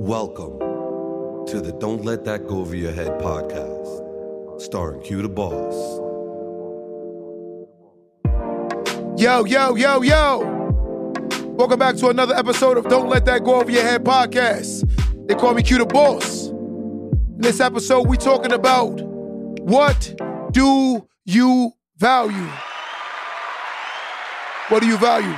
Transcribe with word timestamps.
Welcome 0.00 0.60
to 1.48 1.60
the 1.60 1.72
Don't 1.80 2.04
Let 2.04 2.24
That 2.24 2.46
Go 2.46 2.60
Over 2.60 2.76
Your 2.76 2.92
Head 2.92 3.20
podcast, 3.20 4.60
starring 4.60 5.00
QDaBoss. 5.00 5.98
Yo, 9.20 9.44
yo, 9.44 9.74
yo, 9.74 10.02
yo. 10.02 10.38
Welcome 11.58 11.80
back 11.80 11.96
to 11.96 12.10
another 12.10 12.36
episode 12.36 12.78
of 12.78 12.86
Don't 12.86 13.08
Let 13.08 13.24
That 13.24 13.42
Go 13.42 13.56
Over 13.56 13.72
Your 13.72 13.82
Head 13.82 14.04
podcast. 14.04 14.88
They 15.26 15.34
call 15.34 15.52
me 15.54 15.64
QDaBoss. 15.64 16.50
In 16.50 17.40
this 17.40 17.58
episode, 17.58 18.06
we 18.06 18.16
talking 18.16 18.52
about 18.52 19.00
what 19.62 20.14
do 20.52 21.08
you 21.24 21.72
value? 21.96 22.48
What 24.68 24.80
do 24.80 24.86
you 24.86 24.96
value? 24.96 25.36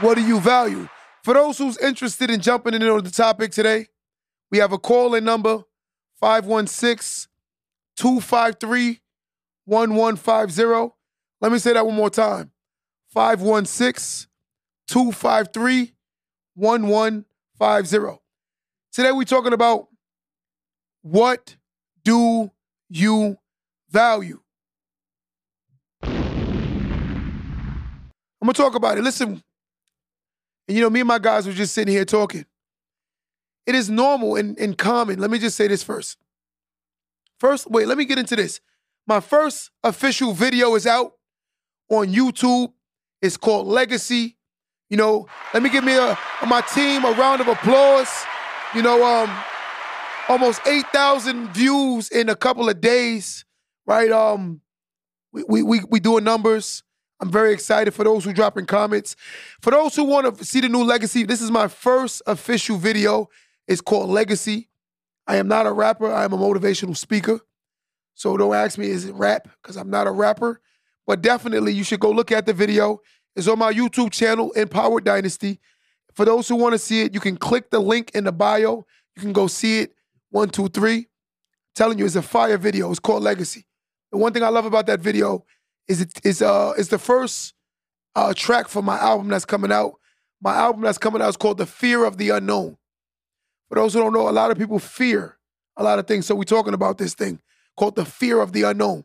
What 0.00 0.14
do 0.14 0.22
you 0.22 0.40
value? 0.40 0.88
For 1.22 1.34
those 1.34 1.58
who's 1.58 1.76
interested 1.78 2.30
in 2.30 2.40
jumping 2.40 2.74
in 2.74 2.82
on 2.82 3.04
the 3.04 3.10
topic 3.10 3.52
today, 3.52 3.86
we 4.50 4.58
have 4.58 4.72
a 4.72 4.78
call-in 4.78 5.24
number 5.24 5.62
516 6.18 7.30
253 7.96 9.00
1150. 9.66 10.94
Let 11.40 11.52
me 11.52 11.58
say 11.58 11.74
that 11.74 11.86
one 11.86 11.94
more 11.94 12.10
time 12.10 12.50
516 13.08 14.28
253 14.88 15.92
1150. 16.54 18.20
Today 18.92 19.12
we're 19.12 19.24
talking 19.24 19.52
about 19.52 19.88
what 21.02 21.56
do 22.02 22.50
you 22.88 23.36
value? 23.90 24.40
I'm 26.02 26.12
gonna 28.46 28.54
talk 28.54 28.74
about 28.74 28.96
it. 28.96 29.04
Listen, 29.04 29.42
and 30.70 30.76
you 30.76 30.84
know, 30.84 30.88
me 30.88 31.00
and 31.00 31.08
my 31.08 31.18
guys 31.18 31.48
were 31.48 31.52
just 31.52 31.74
sitting 31.74 31.92
here 31.92 32.04
talking. 32.04 32.46
It 33.66 33.74
is 33.74 33.90
normal 33.90 34.36
and, 34.36 34.56
and 34.56 34.78
common. 34.78 35.18
Let 35.18 35.28
me 35.28 35.40
just 35.40 35.56
say 35.56 35.66
this 35.66 35.82
first. 35.82 36.16
First, 37.40 37.68
wait, 37.68 37.88
let 37.88 37.98
me 37.98 38.04
get 38.04 38.20
into 38.20 38.36
this. 38.36 38.60
My 39.04 39.18
first 39.18 39.72
official 39.82 40.32
video 40.32 40.76
is 40.76 40.86
out 40.86 41.14
on 41.88 42.06
YouTube. 42.06 42.72
It's 43.20 43.36
called 43.36 43.66
Legacy. 43.66 44.36
You 44.90 44.96
know, 44.96 45.26
let 45.52 45.64
me 45.64 45.70
give 45.70 45.82
me 45.82 45.96
a 45.96 46.16
my 46.46 46.60
team 46.60 47.04
a 47.04 47.10
round 47.14 47.40
of 47.40 47.48
applause. 47.48 48.24
You 48.72 48.82
know, 48.82 49.04
um, 49.04 49.44
almost 50.28 50.60
8,000 50.68 51.48
views 51.52 52.10
in 52.10 52.28
a 52.28 52.36
couple 52.36 52.68
of 52.68 52.80
days, 52.80 53.44
right? 53.86 54.12
Um, 54.12 54.60
we 55.32 55.42
we 55.42 55.80
we, 55.90 55.98
doing 55.98 56.22
numbers. 56.22 56.84
I'm 57.20 57.30
very 57.30 57.52
excited 57.52 57.92
for 57.92 58.02
those 58.02 58.24
who 58.24 58.32
dropping 58.32 58.66
comments. 58.66 59.14
For 59.60 59.70
those 59.70 59.94
who 59.94 60.04
want 60.04 60.38
to 60.38 60.44
see 60.44 60.60
the 60.60 60.68
new 60.68 60.82
legacy, 60.82 61.24
this 61.24 61.42
is 61.42 61.50
my 61.50 61.68
first 61.68 62.22
official 62.26 62.78
video. 62.78 63.28
It's 63.68 63.82
called 63.82 64.08
Legacy. 64.08 64.70
I 65.26 65.36
am 65.36 65.46
not 65.46 65.66
a 65.66 65.72
rapper. 65.72 66.10
I 66.10 66.24
am 66.24 66.32
a 66.32 66.38
motivational 66.38 66.96
speaker. 66.96 67.40
So 68.14 68.36
don't 68.36 68.54
ask 68.54 68.78
me, 68.78 68.88
is 68.88 69.04
it 69.04 69.14
rap? 69.14 69.48
Because 69.62 69.76
I'm 69.76 69.90
not 69.90 70.06
a 70.06 70.10
rapper. 70.10 70.60
But 71.06 71.20
definitely, 71.20 71.72
you 71.72 71.84
should 71.84 72.00
go 72.00 72.10
look 72.10 72.32
at 72.32 72.46
the 72.46 72.52
video. 72.52 73.00
It's 73.36 73.48
on 73.48 73.58
my 73.58 73.72
YouTube 73.72 74.12
channel, 74.12 74.50
Empowered 74.52 75.04
Dynasty. 75.04 75.60
For 76.14 76.24
those 76.24 76.48
who 76.48 76.56
want 76.56 76.72
to 76.72 76.78
see 76.78 77.02
it, 77.02 77.14
you 77.14 77.20
can 77.20 77.36
click 77.36 77.70
the 77.70 77.80
link 77.80 78.10
in 78.14 78.24
the 78.24 78.32
bio. 78.32 78.86
You 79.14 79.22
can 79.22 79.32
go 79.32 79.46
see 79.46 79.80
it. 79.80 79.94
One, 80.30 80.48
two, 80.48 80.68
three. 80.68 81.08
telling 81.74 81.98
you, 81.98 82.06
it's 82.06 82.16
a 82.16 82.22
fire 82.22 82.58
video. 82.58 82.90
It's 82.90 83.00
called 83.00 83.22
Legacy. 83.22 83.66
The 84.10 84.18
one 84.18 84.32
thing 84.32 84.42
I 84.42 84.48
love 84.48 84.64
about 84.64 84.86
that 84.86 85.00
video 85.00 85.44
is 85.90 86.00
it 86.00 86.12
is 86.24 86.40
uh 86.40 86.72
is 86.78 86.88
the 86.88 86.98
first 86.98 87.52
uh 88.14 88.32
track 88.34 88.68
for 88.68 88.82
my 88.82 88.96
album 88.98 89.28
that's 89.28 89.44
coming 89.44 89.72
out. 89.72 89.94
My 90.40 90.54
album 90.54 90.82
that's 90.82 90.98
coming 90.98 91.20
out 91.20 91.28
is 91.28 91.36
called 91.36 91.58
The 91.58 91.66
Fear 91.66 92.04
of 92.04 92.16
the 92.16 92.30
Unknown. 92.30 92.78
For 93.68 93.74
those 93.74 93.92
who 93.92 94.00
don't 94.00 94.12
know, 94.12 94.28
a 94.28 94.30
lot 94.30 94.50
of 94.50 94.56
people 94.56 94.78
fear 94.78 95.36
a 95.76 95.82
lot 95.82 95.98
of 95.98 96.06
things. 96.06 96.26
So 96.26 96.34
we're 96.34 96.44
talking 96.44 96.74
about 96.74 96.96
this 96.96 97.14
thing 97.14 97.40
called 97.76 97.96
The 97.96 98.04
Fear 98.04 98.40
of 98.40 98.52
the 98.52 98.62
Unknown. 98.62 99.04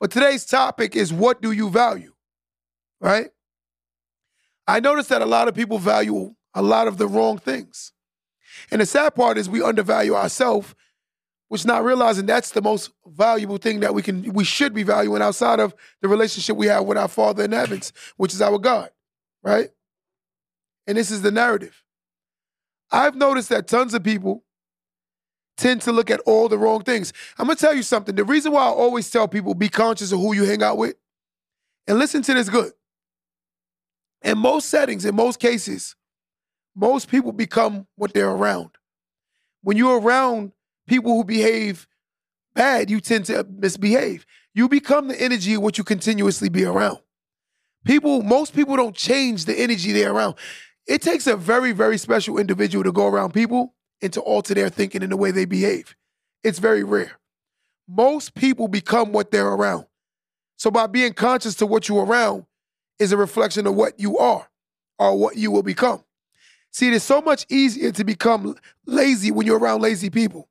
But 0.00 0.10
today's 0.10 0.46
topic 0.46 0.94
is 0.94 1.12
what 1.12 1.42
do 1.42 1.50
you 1.52 1.68
value? 1.68 2.14
Right? 3.00 3.30
I 4.66 4.80
noticed 4.80 5.08
that 5.08 5.22
a 5.22 5.26
lot 5.26 5.48
of 5.48 5.54
people 5.54 5.78
value 5.78 6.34
a 6.54 6.62
lot 6.62 6.88
of 6.88 6.98
the 6.98 7.08
wrong 7.08 7.38
things. 7.38 7.92
And 8.70 8.80
the 8.80 8.86
sad 8.86 9.14
part 9.14 9.36
is 9.36 9.48
we 9.48 9.62
undervalue 9.62 10.14
ourselves 10.14 10.74
which 11.48 11.64
not 11.64 11.84
realizing 11.84 12.26
that's 12.26 12.50
the 12.50 12.62
most 12.62 12.90
valuable 13.06 13.56
thing 13.56 13.80
that 13.80 13.94
we 13.94 14.02
can 14.02 14.32
we 14.32 14.44
should 14.44 14.74
be 14.74 14.82
valuing 14.82 15.22
outside 15.22 15.60
of 15.60 15.74
the 16.02 16.08
relationship 16.08 16.56
we 16.56 16.66
have 16.66 16.84
with 16.84 16.98
our 16.98 17.08
Father 17.08 17.44
in 17.44 17.52
heavens, 17.52 17.92
which 18.16 18.34
is 18.34 18.42
our 18.42 18.58
God, 18.58 18.90
right? 19.42 19.70
And 20.86 20.96
this 20.96 21.10
is 21.10 21.22
the 21.22 21.30
narrative. 21.30 21.82
I've 22.90 23.16
noticed 23.16 23.48
that 23.50 23.66
tons 23.66 23.94
of 23.94 24.02
people 24.02 24.44
tend 25.56 25.82
to 25.82 25.92
look 25.92 26.10
at 26.10 26.20
all 26.20 26.48
the 26.48 26.58
wrong 26.58 26.82
things. 26.82 27.12
I'm 27.38 27.46
gonna 27.46 27.56
tell 27.56 27.74
you 27.74 27.82
something. 27.82 28.14
The 28.14 28.24
reason 28.24 28.52
why 28.52 28.62
I 28.64 28.70
always 28.70 29.10
tell 29.10 29.26
people 29.26 29.54
be 29.54 29.68
conscious 29.68 30.12
of 30.12 30.20
who 30.20 30.34
you 30.34 30.44
hang 30.44 30.62
out 30.62 30.78
with, 30.78 30.96
and 31.86 31.98
listen 31.98 32.22
to 32.22 32.34
this 32.34 32.48
good. 32.48 32.72
In 34.22 34.38
most 34.38 34.68
settings, 34.68 35.04
in 35.04 35.14
most 35.14 35.40
cases, 35.40 35.96
most 36.74 37.08
people 37.08 37.32
become 37.32 37.86
what 37.96 38.12
they're 38.12 38.30
around. 38.30 38.70
When 39.62 39.76
you're 39.76 40.00
around 40.00 40.52
people 40.88 41.14
who 41.14 41.24
behave 41.24 41.86
bad, 42.54 42.90
you 42.90 43.00
tend 43.00 43.26
to 43.26 43.46
misbehave. 43.48 44.26
You 44.54 44.68
become 44.68 45.08
the 45.08 45.20
energy 45.20 45.54
of 45.54 45.62
what 45.62 45.78
you 45.78 45.84
continuously 45.84 46.48
be 46.48 46.64
around. 46.64 46.98
People, 47.84 48.22
most 48.22 48.54
people 48.54 48.76
don't 48.76 48.96
change 48.96 49.44
the 49.44 49.58
energy 49.58 49.92
they're 49.92 50.12
around. 50.12 50.34
It 50.86 51.02
takes 51.02 51.26
a 51.26 51.36
very, 51.36 51.72
very 51.72 51.98
special 51.98 52.38
individual 52.38 52.82
to 52.84 52.92
go 52.92 53.06
around 53.06 53.32
people 53.32 53.74
and 54.02 54.12
to 54.12 54.20
alter 54.20 54.54
their 54.54 54.68
thinking 54.68 55.02
and 55.02 55.12
the 55.12 55.16
way 55.16 55.30
they 55.30 55.44
behave. 55.44 55.94
It's 56.42 56.58
very 56.58 56.82
rare. 56.82 57.12
Most 57.86 58.34
people 58.34 58.68
become 58.68 59.12
what 59.12 59.30
they're 59.30 59.46
around. 59.46 59.86
So 60.56 60.70
by 60.70 60.86
being 60.86 61.12
conscious 61.12 61.54
to 61.56 61.66
what 61.66 61.88
you're 61.88 62.04
around 62.04 62.46
is 62.98 63.12
a 63.12 63.16
reflection 63.16 63.66
of 63.66 63.74
what 63.74 63.98
you 64.00 64.18
are 64.18 64.48
or 64.98 65.16
what 65.16 65.36
you 65.36 65.50
will 65.50 65.62
become. 65.62 66.02
See, 66.72 66.88
it 66.88 66.94
is 66.94 67.02
so 67.02 67.20
much 67.20 67.46
easier 67.48 67.92
to 67.92 68.04
become 68.04 68.56
lazy 68.86 69.30
when 69.30 69.46
you're 69.46 69.58
around 69.58 69.82
lazy 69.82 70.10
people. 70.10 70.48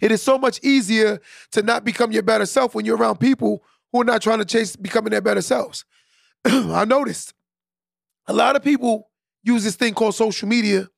It 0.00 0.12
is 0.12 0.22
so 0.22 0.38
much 0.38 0.60
easier 0.62 1.20
to 1.52 1.62
not 1.62 1.84
become 1.84 2.12
your 2.12 2.22
better 2.22 2.46
self 2.46 2.74
when 2.74 2.84
you're 2.84 2.96
around 2.96 3.18
people 3.18 3.62
who 3.92 4.02
are 4.02 4.04
not 4.04 4.22
trying 4.22 4.38
to 4.38 4.44
chase 4.44 4.76
becoming 4.76 5.10
their 5.10 5.20
better 5.20 5.42
selves. 5.42 5.84
I 6.44 6.84
noticed 6.84 7.34
a 8.26 8.32
lot 8.32 8.56
of 8.56 8.62
people 8.62 9.10
use 9.42 9.64
this 9.64 9.76
thing 9.76 9.94
called 9.94 10.14
social 10.14 10.48
media 10.48 10.88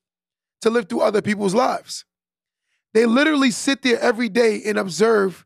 to 0.62 0.70
live 0.70 0.88
through 0.88 1.00
other 1.00 1.20
people's 1.20 1.54
lives. 1.54 2.04
They 2.94 3.04
literally 3.04 3.50
sit 3.50 3.82
there 3.82 4.00
every 4.00 4.28
day 4.28 4.62
and 4.64 4.78
observe 4.78 5.44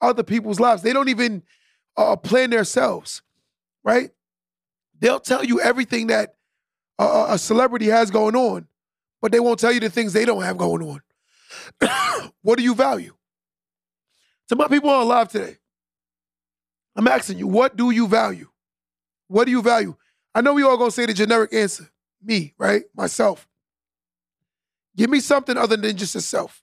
other 0.00 0.22
people's 0.22 0.60
lives. 0.60 0.82
They 0.82 0.92
don't 0.92 1.08
even 1.08 1.42
uh, 1.96 2.16
plan 2.16 2.50
themselves, 2.50 3.22
right? 3.82 4.10
They'll 5.00 5.20
tell 5.20 5.44
you 5.44 5.60
everything 5.60 6.08
that 6.08 6.34
a, 6.98 7.26
a 7.30 7.38
celebrity 7.38 7.86
has 7.86 8.10
going 8.10 8.36
on, 8.36 8.68
but 9.20 9.32
they 9.32 9.40
won't 9.40 9.58
tell 9.58 9.72
you 9.72 9.80
the 9.80 9.90
things 9.90 10.12
they 10.12 10.24
don't 10.24 10.42
have 10.42 10.56
going 10.56 10.82
on. 10.82 11.02
what 12.42 12.58
do 12.58 12.64
you 12.64 12.74
value? 12.74 13.14
To 14.48 14.56
my 14.56 14.68
people 14.68 14.90
on 14.90 15.08
live 15.08 15.28
today, 15.28 15.56
I'm 16.94 17.08
asking 17.08 17.38
you, 17.38 17.46
what 17.46 17.76
do 17.76 17.90
you 17.90 18.06
value? 18.06 18.48
What 19.28 19.46
do 19.46 19.50
you 19.50 19.62
value? 19.62 19.96
I 20.34 20.40
know 20.40 20.54
we 20.54 20.62
all 20.62 20.76
gonna 20.76 20.90
say 20.90 21.06
the 21.06 21.14
generic 21.14 21.52
answer. 21.54 21.88
Me, 22.22 22.54
right? 22.58 22.84
Myself. 22.94 23.48
Give 24.96 25.10
me 25.10 25.20
something 25.20 25.56
other 25.56 25.76
than 25.76 25.96
just 25.96 26.14
yourself. 26.14 26.62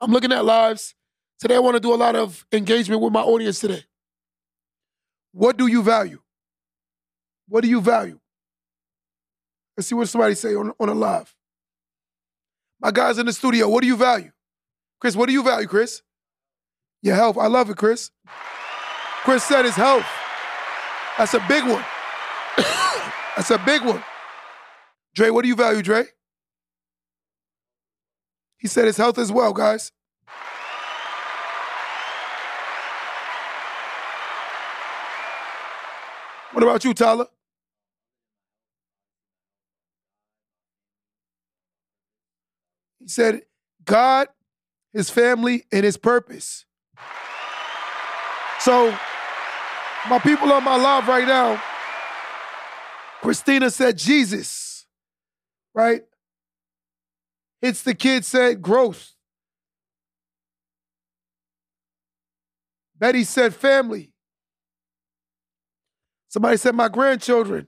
I'm 0.00 0.10
looking 0.10 0.32
at 0.32 0.44
lives. 0.44 0.94
Today 1.38 1.56
I 1.56 1.58
want 1.58 1.76
to 1.76 1.80
do 1.80 1.94
a 1.94 1.96
lot 1.96 2.16
of 2.16 2.46
engagement 2.52 3.00
with 3.02 3.12
my 3.12 3.20
audience 3.20 3.60
today. 3.60 3.84
What 5.32 5.56
do 5.56 5.66
you 5.66 5.82
value? 5.82 6.20
What 7.48 7.62
do 7.62 7.68
you 7.68 7.80
value? 7.80 8.18
Let's 9.76 9.88
see 9.88 9.94
what 9.94 10.08
somebody 10.08 10.34
say 10.34 10.54
on, 10.54 10.72
on 10.78 10.88
a 10.88 10.94
live. 10.94 11.34
My 12.80 12.90
guys 12.90 13.18
in 13.18 13.26
the 13.26 13.32
studio, 13.32 13.68
what 13.68 13.82
do 13.82 13.86
you 13.86 13.96
value? 13.96 14.30
Chris, 15.00 15.14
what 15.14 15.26
do 15.26 15.32
you 15.32 15.42
value, 15.42 15.66
Chris? 15.66 16.02
Your 17.02 17.14
health. 17.14 17.36
I 17.38 17.46
love 17.46 17.70
it, 17.70 17.76
Chris. 17.76 18.10
Chris 19.22 19.44
said 19.44 19.64
his 19.64 19.74
health. 19.74 20.06
That's 21.18 21.34
a 21.34 21.44
big 21.46 21.64
one. 21.64 21.84
That's 23.36 23.50
a 23.50 23.58
big 23.58 23.82
one. 23.84 24.02
Dre, 25.14 25.30
what 25.30 25.42
do 25.42 25.48
you 25.48 25.56
value, 25.56 25.82
Dre? 25.82 26.04
He 28.56 28.68
said 28.68 28.86
his 28.86 28.96
health 28.96 29.18
as 29.18 29.32
well, 29.32 29.52
guys. 29.52 29.92
What 36.52 36.62
about 36.62 36.84
you, 36.84 36.94
Tyler? 36.94 37.26
He 43.00 43.08
said, 43.08 43.42
God, 43.84 44.28
his 44.92 45.10
family, 45.10 45.64
and 45.72 45.84
his 45.84 45.96
purpose. 45.96 46.64
So, 48.60 48.94
my 50.08 50.18
people 50.18 50.52
on 50.52 50.64
my 50.64 50.76
live 50.76 51.08
right 51.08 51.26
now, 51.26 51.62
Christina 53.22 53.70
said, 53.70 53.98
Jesus, 53.98 54.86
right? 55.74 56.02
It's 57.62 57.82
the 57.82 57.94
kid 57.94 58.24
said 58.24 58.62
growth. 58.62 59.12
Betty 62.98 63.24
said 63.24 63.54
family. 63.54 64.12
Somebody 66.28 66.58
said 66.58 66.74
my 66.74 66.88
grandchildren. 66.88 67.66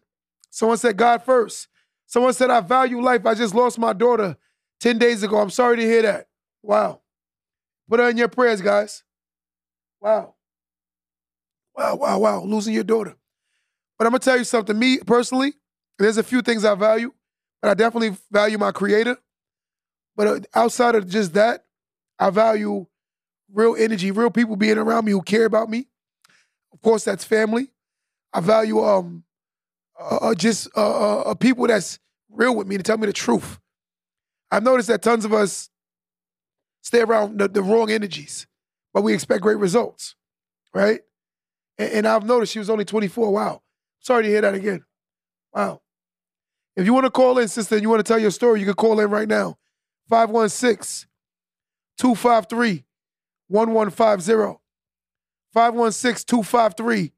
Someone 0.51 0.79
said 0.79 0.97
God 0.97 1.23
first. 1.23 1.69
Someone 2.07 2.35
said 2.35 2.51
I 2.51 2.61
value 2.61 3.01
life. 3.01 3.25
I 3.25 3.35
just 3.35 3.55
lost 3.55 3.79
my 3.79 3.93
daughter 3.95 4.37
10 4.83 4.99
days 4.99 5.23
ago. 5.23 5.39
I'm 5.39 5.51
sorry 5.51 5.77
to 5.77 5.83
hear 5.83 6.03
that. 6.03 6.27
Wow. 6.61 7.01
Put 7.89 8.01
her 8.01 8.11
in 8.11 8.17
your 8.17 8.29
prayers, 8.29 8.61
guys. 8.61 9.05
Wow. 10.01 10.35
Wow, 11.77 11.95
wow, 11.95 12.19
wow. 12.19 12.43
Losing 12.43 12.75
your 12.75 12.83
daughter. 12.83 13.15
But 13.97 14.07
I'm 14.07 14.11
going 14.11 14.21
to 14.21 14.25
tell 14.25 14.37
you 14.37 14.45
something. 14.45 14.77
Me 14.77 14.99
personally, 14.99 15.55
there's 16.01 16.19
a 16.19 16.23
few 16.25 16.43
things 16.43 16.65
I 16.65 16.75
value, 16.75 17.13
but 17.61 17.71
I 17.71 17.75
definitely 17.75 18.17
value 18.33 18.59
my 18.59 18.73
creator. 18.73 19.17
But 20.17 20.27
uh, 20.27 20.41
outside 20.53 20.97
of 20.97 21.09
just 21.09 21.33
that, 21.35 21.65
I 22.19 22.31
value 22.31 22.87
real 23.53 23.77
energy, 23.79 24.11
real 24.11 24.31
people 24.31 24.57
being 24.57 24.79
around 24.79 25.05
me 25.05 25.13
who 25.13 25.23
care 25.23 25.45
about 25.45 25.71
me. 25.71 25.87
Of 26.73 26.83
course, 26.83 27.05
that's 27.05 27.25
family. 27.25 27.69
I 28.33 28.41
value 28.41 28.81
um 28.83 29.23
uh, 30.01 30.17
uh 30.17 30.35
just 30.35 30.69
uh, 30.77 30.81
uh, 30.81 31.21
uh, 31.21 31.35
people 31.35 31.69
that's 31.69 32.01
real 32.31 32.57
with 32.57 32.67
me 32.67 32.79
to 32.79 32.83
tell 32.83 32.99
me 32.99 33.07
the 33.07 33.13
truth. 33.13 33.61
I've 34.53 34.63
noticed 34.63 34.89
that 34.89 35.01
tons 35.01 35.25
of 35.25 35.33
us 35.33 35.71
stay 36.83 37.01
around 37.01 37.39
the, 37.39 37.49
the 37.49 37.63
wrong 37.63 37.91
energies, 37.91 38.47
but 38.93 39.03
we 39.03 39.15
expect 39.15 39.41
great 39.41 39.57
results, 39.57 40.15
right? 40.75 41.01
And, 41.79 41.93
and 41.93 42.07
I've 42.07 42.27
noticed 42.27 42.53
she 42.53 42.59
was 42.59 42.69
only 42.69 42.85
24. 42.85 43.33
Wow. 43.33 43.63
Sorry 44.01 44.25
to 44.25 44.29
hear 44.29 44.43
that 44.43 44.55
again. 44.55 44.85
Wow. 45.55 45.81
If 46.77 46.85
you 46.85 46.93
want 46.93 47.05
to 47.05 47.11
call 47.11 47.39
in, 47.39 47.49
sister, 47.49 47.77
and 47.77 47.83
you 47.83 47.89
want 47.89 48.05
to 48.05 48.13
tell 48.13 48.19
your 48.19 48.31
story, 48.31 48.61
you 48.61 48.67
can 48.67 48.75
call 48.75 49.01
in 49.01 49.09
right 49.09 49.27
now. 49.27 49.57
516 50.11 51.09
253 51.97 52.85
1150. 53.49 54.61
516 55.55 56.27
253 56.27 57.13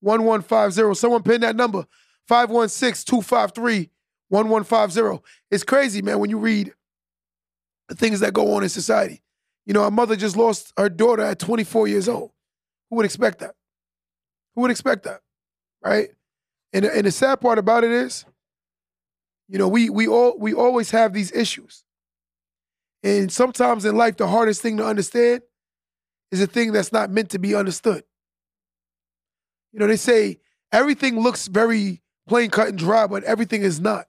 1150. 0.00 0.94
Someone 0.94 1.22
pin 1.22 1.42
that 1.42 1.54
number 1.54 1.86
516 2.28 3.04
253 3.04 3.90
1150. 4.32 5.22
It's 5.50 5.62
crazy, 5.62 6.00
man, 6.00 6.18
when 6.18 6.30
you 6.30 6.38
read 6.38 6.72
the 7.88 7.94
things 7.94 8.20
that 8.20 8.32
go 8.32 8.54
on 8.54 8.62
in 8.62 8.68
society. 8.68 9.22
You 9.66 9.74
know, 9.74 9.84
a 9.84 9.90
mother 9.90 10.16
just 10.16 10.36
lost 10.36 10.72
her 10.78 10.88
daughter 10.88 11.22
at 11.22 11.38
24 11.38 11.86
years 11.88 12.08
old. 12.08 12.30
Who 12.88 12.96
would 12.96 13.04
expect 13.04 13.40
that? 13.40 13.54
Who 14.54 14.62
would 14.62 14.70
expect 14.70 15.04
that? 15.04 15.20
Right? 15.84 16.08
And, 16.72 16.86
and 16.86 17.06
the 17.06 17.10
sad 17.10 17.40
part 17.40 17.58
about 17.58 17.84
it 17.84 17.90
is, 17.90 18.24
you 19.48 19.58
know, 19.58 19.68
we 19.68 19.90
we 19.90 20.08
all 20.08 20.38
we 20.38 20.54
always 20.54 20.90
have 20.92 21.12
these 21.12 21.30
issues. 21.32 21.84
And 23.02 23.30
sometimes 23.30 23.84
in 23.84 23.96
life, 23.96 24.16
the 24.16 24.28
hardest 24.28 24.62
thing 24.62 24.78
to 24.78 24.86
understand 24.86 25.42
is 26.30 26.40
a 26.40 26.46
thing 26.46 26.72
that's 26.72 26.92
not 26.92 27.10
meant 27.10 27.30
to 27.30 27.38
be 27.38 27.54
understood. 27.54 28.04
You 29.72 29.80
know, 29.80 29.86
they 29.86 29.96
say 29.96 30.38
everything 30.70 31.20
looks 31.20 31.48
very 31.48 32.00
plain 32.26 32.50
cut 32.50 32.68
and 32.68 32.78
dry, 32.78 33.06
but 33.06 33.24
everything 33.24 33.62
is 33.62 33.78
not. 33.80 34.06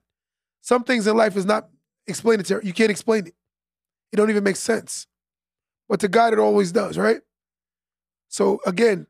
Some 0.63 0.85
things 0.85 1.07
in 1.07 1.17
life 1.17 1.35
is 1.35 1.45
not 1.45 1.67
explanatory. 2.07 2.65
You 2.65 2.71
can't 2.71 2.89
explain 2.89 3.27
it. 3.27 3.35
It 4.13 4.15
don't 4.15 4.29
even 4.29 4.45
make 4.45 4.55
sense. 4.55 5.07
But 5.89 5.99
to 5.99 6.07
God, 6.07 6.31
it 6.31 6.39
always 6.39 6.71
does, 6.71 6.97
right? 6.97 7.19
So 8.29 8.61
again, 8.65 9.05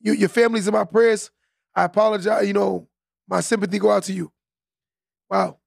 you, 0.00 0.14
your 0.14 0.28
family's 0.28 0.66
in 0.66 0.74
my 0.74 0.82
prayers. 0.82 1.30
I 1.76 1.84
apologize. 1.84 2.44
You 2.44 2.54
know, 2.54 2.88
my 3.28 3.40
sympathy 3.40 3.78
go 3.78 3.92
out 3.92 4.02
to 4.04 4.12
you. 4.12 4.32
Wow. 5.30 5.58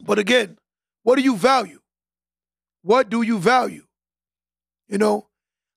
But 0.00 0.18
again, 0.18 0.56
what 1.02 1.16
do 1.16 1.22
you 1.22 1.36
value? 1.36 1.80
What 2.80 3.10
do 3.10 3.20
you 3.20 3.38
value? 3.38 3.84
You 4.88 4.96
know, 4.96 5.28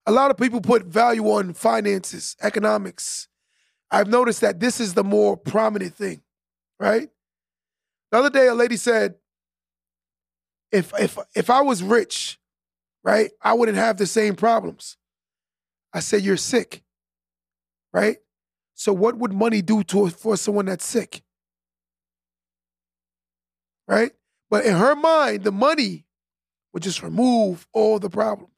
a 0.06 0.12
lot 0.14 0.32
of 0.32 0.38
people 0.38 0.62
put 0.62 0.86
value 0.86 1.26
on 1.26 1.54
finances, 1.54 2.38
economics. 2.42 3.28
I've 3.92 4.08
noticed 4.08 4.40
that 4.40 4.62
this 4.62 4.80
is 4.80 4.94
the 4.94 5.04
more 5.04 5.36
prominent 5.36 5.96
thing, 5.96 6.22
right? 6.80 7.10
The 8.14 8.20
other 8.20 8.30
day, 8.30 8.46
a 8.46 8.54
lady 8.54 8.78
said, 8.78 9.16
if 10.72 10.94
if 11.00 11.18
if 11.36 11.50
I 11.50 11.62
was 11.62 11.82
rich, 11.82 12.38
right, 13.04 13.32
I 13.42 13.54
wouldn't 13.54 13.80
have 13.80 13.98
the 13.98 14.06
same 14.06 14.36
problems. 14.36 14.98
I 15.92 16.00
said, 16.00 16.22
you're 16.22 16.38
sick, 16.38 16.84
right? 17.92 18.18
So 18.76 18.94
what 18.94 19.18
would 19.18 19.34
money 19.34 19.64
do 19.64 19.84
to 19.86 20.12
for 20.12 20.38
someone 20.38 20.68
that's 20.68 20.86
sick? 20.86 21.24
Right? 23.88 24.12
But 24.48 24.66
in 24.66 24.76
her 24.76 24.96
mind, 24.96 25.44
the 25.44 25.52
money 25.52 26.06
would 26.72 26.84
just 26.84 27.02
remove 27.02 27.68
all 27.74 27.98
the 27.98 28.12
problems. 28.12 28.54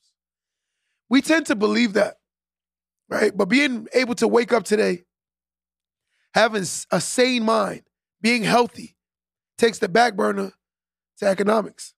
We 1.10 1.22
tend 1.22 1.46
to 1.46 1.56
believe 1.56 1.94
that, 1.94 2.18
right? 3.08 3.32
But 3.34 3.46
being 3.46 3.88
able 3.94 4.16
to 4.16 4.28
wake 4.28 4.52
up 4.52 4.66
today, 4.66 5.06
having 6.34 6.66
a 6.92 7.00
sane 7.00 7.44
mind, 7.46 7.84
being 8.22 8.44
healthy, 8.44 8.95
takes 9.58 9.80
the 9.80 9.90
back 9.90 10.16
burner 10.16 10.52
to 11.18 11.26
economics. 11.26 11.94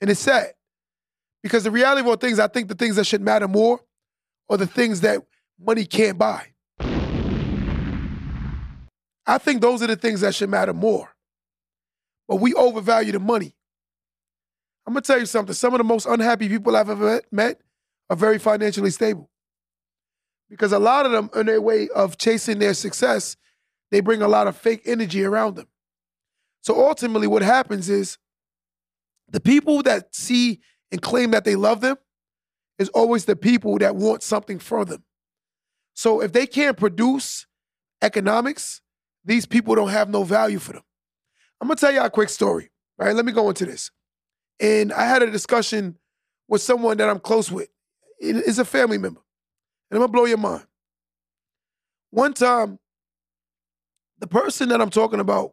And 0.00 0.10
it's 0.10 0.20
sad 0.20 0.54
because 1.42 1.64
the 1.64 1.70
reality 1.70 2.00
of 2.00 2.06
all 2.06 2.16
things, 2.16 2.38
I 2.38 2.48
think 2.48 2.68
the 2.68 2.74
things 2.74 2.96
that 2.96 3.06
should 3.06 3.22
matter 3.22 3.48
more 3.48 3.80
are 4.48 4.56
the 4.56 4.66
things 4.66 5.00
that 5.02 5.22
money 5.58 5.84
can't 5.84 6.18
buy. 6.18 6.48
I 9.28 9.38
think 9.38 9.60
those 9.60 9.82
are 9.82 9.88
the 9.88 9.96
things 9.96 10.20
that 10.20 10.34
should 10.34 10.50
matter 10.50 10.72
more. 10.72 11.10
But 12.28 12.36
we 12.36 12.54
overvalue 12.54 13.12
the 13.12 13.18
money. 13.18 13.54
I'm 14.86 14.92
gonna 14.92 15.02
tell 15.02 15.18
you 15.18 15.26
something. 15.26 15.54
Some 15.54 15.74
of 15.74 15.78
the 15.78 15.84
most 15.84 16.06
unhappy 16.06 16.48
people 16.48 16.76
I've 16.76 16.90
ever 16.90 17.20
met 17.32 17.60
are 18.08 18.16
very 18.16 18.38
financially 18.38 18.90
stable. 18.90 19.30
Because 20.48 20.72
a 20.72 20.78
lot 20.78 21.06
of 21.06 21.12
them, 21.12 21.28
in 21.34 21.46
their 21.46 21.60
way 21.60 21.88
of 21.88 22.18
chasing 22.18 22.60
their 22.60 22.74
success, 22.74 23.36
they 23.90 23.98
bring 24.00 24.22
a 24.22 24.28
lot 24.28 24.46
of 24.46 24.56
fake 24.56 24.82
energy 24.84 25.24
around 25.24 25.56
them. 25.56 25.66
So 26.66 26.84
ultimately, 26.84 27.28
what 27.28 27.42
happens 27.42 27.88
is 27.88 28.18
the 29.28 29.38
people 29.38 29.84
that 29.84 30.12
see 30.16 30.58
and 30.90 31.00
claim 31.00 31.30
that 31.30 31.44
they 31.44 31.54
love 31.54 31.80
them 31.80 31.96
is 32.80 32.88
always 32.88 33.24
the 33.24 33.36
people 33.36 33.78
that 33.78 33.94
want 33.94 34.24
something 34.24 34.58
from 34.58 34.86
them. 34.86 35.04
So 35.94 36.20
if 36.20 36.32
they 36.32 36.44
can't 36.44 36.76
produce 36.76 37.46
economics, 38.02 38.82
these 39.24 39.46
people 39.46 39.76
don't 39.76 39.90
have 39.90 40.10
no 40.10 40.24
value 40.24 40.58
for 40.58 40.72
them. 40.72 40.82
I'm 41.60 41.68
gonna 41.68 41.76
tell 41.76 41.92
you 41.92 42.00
a 42.00 42.10
quick 42.10 42.30
story, 42.30 42.72
right? 42.98 43.14
Let 43.14 43.24
me 43.24 43.30
go 43.30 43.48
into 43.48 43.64
this. 43.64 43.92
And 44.58 44.92
I 44.92 45.04
had 45.04 45.22
a 45.22 45.30
discussion 45.30 45.96
with 46.48 46.62
someone 46.62 46.96
that 46.96 47.08
I'm 47.08 47.20
close 47.20 47.48
with. 47.48 47.68
It 48.18 48.34
is 48.34 48.58
a 48.58 48.64
family 48.64 48.98
member. 48.98 49.20
And 49.88 49.98
I'm 49.98 50.02
gonna 50.02 50.12
blow 50.12 50.24
your 50.24 50.36
mind. 50.36 50.66
One 52.10 52.34
time, 52.34 52.80
the 54.18 54.26
person 54.26 54.70
that 54.70 54.80
I'm 54.80 54.90
talking 54.90 55.20
about 55.20 55.52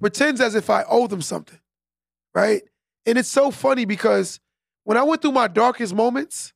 pretends 0.00 0.40
as 0.40 0.54
if 0.54 0.70
I 0.70 0.84
owe 0.88 1.06
them 1.06 1.22
something 1.22 1.58
right? 2.36 2.62
And 3.06 3.16
it's 3.16 3.30
so 3.30 3.50
funny 3.50 3.86
because 3.86 4.40
when 4.84 4.98
I 4.98 5.02
went 5.02 5.22
through 5.22 5.32
my 5.32 5.48
darkest 5.48 5.94
moments, 5.94 6.52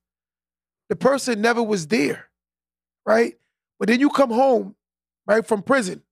the 0.91 0.95
person 0.95 1.41
never 1.41 1.63
was 1.63 1.87
there, 1.87 2.27
right? 3.07 3.39
But 3.79 3.89
then 3.89 3.99
you 3.99 4.11
come 4.11 4.31
home, 4.31 4.77
right, 5.27 5.45
from 5.45 5.63
prison. 5.63 6.03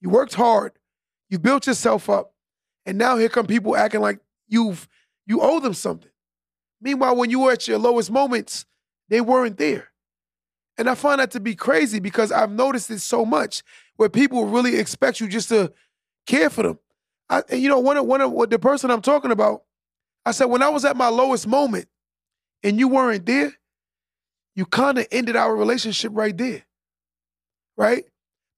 You 0.00 0.08
worked 0.08 0.34
hard, 0.34 0.72
you 1.28 1.38
built 1.38 1.66
yourself 1.66 2.08
up, 2.08 2.32
and 2.86 2.96
now 2.96 3.18
here 3.18 3.28
come 3.28 3.46
people 3.46 3.76
acting 3.76 4.00
like 4.00 4.20
you've 4.48 4.88
you 5.26 5.42
owe 5.42 5.60
them 5.60 5.74
something. 5.74 6.10
Meanwhile, 6.80 7.14
when 7.14 7.28
you 7.28 7.40
were 7.40 7.52
at 7.52 7.68
your 7.68 7.78
lowest 7.78 8.10
moments, 8.10 8.64
they 9.10 9.20
weren't 9.20 9.58
there. 9.58 9.88
And 10.78 10.88
I 10.88 10.94
find 10.94 11.20
that 11.20 11.32
to 11.32 11.40
be 11.40 11.54
crazy 11.54 12.00
because 12.00 12.32
I've 12.32 12.50
noticed 12.50 12.90
it 12.90 13.00
so 13.00 13.26
much 13.26 13.62
where 13.96 14.08
people 14.08 14.46
really 14.46 14.78
expect 14.78 15.20
you 15.20 15.28
just 15.28 15.50
to 15.50 15.74
care 16.30 16.50
for 16.50 16.62
them. 16.62 16.78
I, 17.28 17.42
you 17.52 17.68
know, 17.68 17.78
one 17.78 17.96
of 17.96 18.06
one 18.06 18.20
of 18.20 18.50
the 18.50 18.58
person 18.58 18.90
I'm 18.90 19.02
talking 19.02 19.30
about, 19.30 19.64
I 20.24 20.30
said 20.30 20.46
when 20.46 20.62
I 20.62 20.68
was 20.68 20.84
at 20.84 20.96
my 20.96 21.08
lowest 21.08 21.46
moment, 21.46 21.88
and 22.62 22.78
you 22.78 22.88
weren't 22.88 23.26
there, 23.26 23.52
you 24.54 24.66
kind 24.66 24.98
of 24.98 25.06
ended 25.10 25.36
our 25.36 25.54
relationship 25.54 26.12
right 26.14 26.36
there, 26.36 26.62
right? 27.76 28.04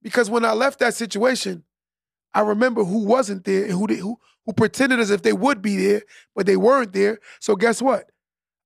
Because 0.03 0.29
when 0.31 0.45
I 0.45 0.53
left 0.53 0.81
that 0.81 0.95
situation, 0.95 1.65
I 2.35 2.41
remember 2.41 2.85
who 2.85 3.05
wasn't 3.05 3.45
there 3.45 3.65
and 3.65 3.73
who 3.73 3.87
they, 3.87 3.97
who 3.97 4.19
who 4.45 4.53
pretended 4.53 4.99
as 5.01 5.11
if 5.11 5.23
they 5.23 5.33
would 5.33 5.63
be 5.63 5.77
there, 5.77 6.03
but 6.35 6.47
they 6.47 6.57
weren't 6.57 6.93
there. 6.93 7.19
So 7.41 7.57
guess 7.57 7.81
what? 7.81 8.11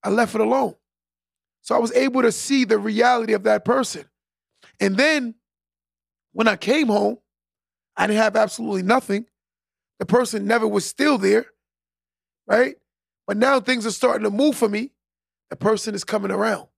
I 0.02 0.10
left 0.10 0.34
it 0.34 0.40
alone. 0.40 0.74
So 1.62 1.74
I 1.74 1.78
was 1.78 1.92
able 1.92 2.22
to 2.22 2.32
see 2.32 2.64
the 2.64 2.78
reality 2.78 3.34
of 3.34 3.42
that 3.42 3.64
person. 3.64 4.04
And 4.80 4.96
then 4.96 5.34
when 6.32 6.48
I 6.48 6.56
came 6.56 6.86
home, 6.86 7.18
I 7.96 8.06
didn't 8.06 8.22
have 8.22 8.36
absolutely 8.36 8.82
nothing. 8.82 9.26
The 9.98 10.06
person 10.06 10.46
never 10.46 10.68
was 10.68 10.84
still 10.84 11.18
there, 11.18 11.46
right? 12.46 12.76
But 13.26 13.36
now 13.36 13.60
things 13.60 13.86
are 13.86 13.90
starting 13.90 14.24
to 14.24 14.30
move 14.30 14.56
for 14.56 14.68
me. 14.68 14.92
The 15.50 15.56
person 15.56 15.94
is 15.94 16.04
coming 16.04 16.30
around. 16.30 16.68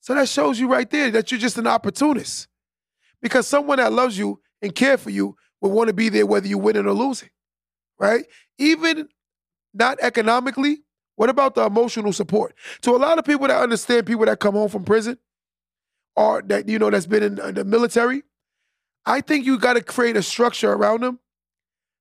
So 0.00 0.14
that 0.14 0.28
shows 0.28 0.58
you 0.58 0.68
right 0.68 0.90
there 0.90 1.10
that 1.10 1.30
you're 1.30 1.40
just 1.40 1.58
an 1.58 1.66
opportunist. 1.66 2.48
Because 3.22 3.46
someone 3.46 3.78
that 3.78 3.92
loves 3.92 4.18
you 4.18 4.40
and 4.62 4.74
care 4.74 4.96
for 4.96 5.10
you 5.10 5.36
will 5.60 5.70
want 5.70 5.88
to 5.88 5.94
be 5.94 6.08
there 6.08 6.26
whether 6.26 6.46
you're 6.46 6.58
winning 6.58 6.86
or 6.86 6.92
losing, 6.92 7.28
right? 7.98 8.24
Even 8.58 9.08
not 9.74 9.98
economically, 10.00 10.78
what 11.16 11.28
about 11.28 11.54
the 11.54 11.64
emotional 11.64 12.14
support? 12.14 12.54
To 12.82 12.96
a 12.96 12.98
lot 12.98 13.18
of 13.18 13.26
people 13.26 13.46
that 13.46 13.62
understand 13.62 14.06
people 14.06 14.24
that 14.24 14.40
come 14.40 14.54
home 14.54 14.70
from 14.70 14.84
prison 14.84 15.18
or 16.16 16.42
that, 16.46 16.66
you 16.66 16.78
know, 16.78 16.88
that's 16.90 17.06
been 17.06 17.22
in 17.22 17.54
the 17.54 17.64
military, 17.64 18.22
I 19.06 19.20
think 19.20 19.46
you 19.46 19.58
got 19.58 19.74
to 19.74 19.82
create 19.82 20.16
a 20.16 20.22
structure 20.22 20.72
around 20.72 21.02
them 21.02 21.18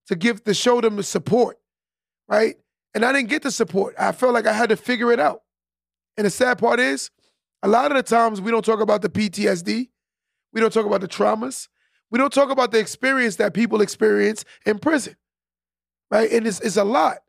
to 0.08 0.16
give 0.16 0.44
to 0.44 0.54
show 0.54 0.82
them 0.82 0.96
the 0.96 1.04
support, 1.04 1.58
right? 2.28 2.56
And 2.94 3.06
I 3.06 3.14
didn't 3.14 3.30
get 3.30 3.44
the 3.44 3.52
support. 3.52 3.96
I 3.98 4.12
felt 4.12 4.34
like 4.34 4.48
I 4.48 4.54
had 4.54 4.70
to 4.70 4.76
figure 4.76 5.12
it 5.12 5.20
out. 5.20 5.44
And 6.18 6.26
the 6.26 6.32
sad 6.32 6.58
part 6.58 6.80
is, 6.80 7.12
a 7.62 7.68
lot 7.68 7.92
of 7.92 7.98
the 7.98 8.04
times 8.04 8.42
we 8.42 8.52
don't 8.52 8.66
talk 8.66 8.80
about 8.80 9.02
the 9.02 9.10
PTSD, 9.10 9.90
we 10.52 10.62
don't 10.62 10.74
talk 10.74 10.86
about 10.86 11.02
the 11.02 11.08
traumas, 11.08 11.68
we 12.10 12.18
don't 12.18 12.34
talk 12.34 12.50
about 12.50 12.72
the 12.72 12.80
experience 12.80 13.36
that 13.36 13.54
people 13.54 13.82
experience 13.82 14.44
in 14.66 14.80
prison, 14.80 15.16
right? 16.10 16.32
And 16.32 16.48
it's, 16.48 16.60
it's 16.62 16.78
a 16.78 16.84
lot. 16.84 17.20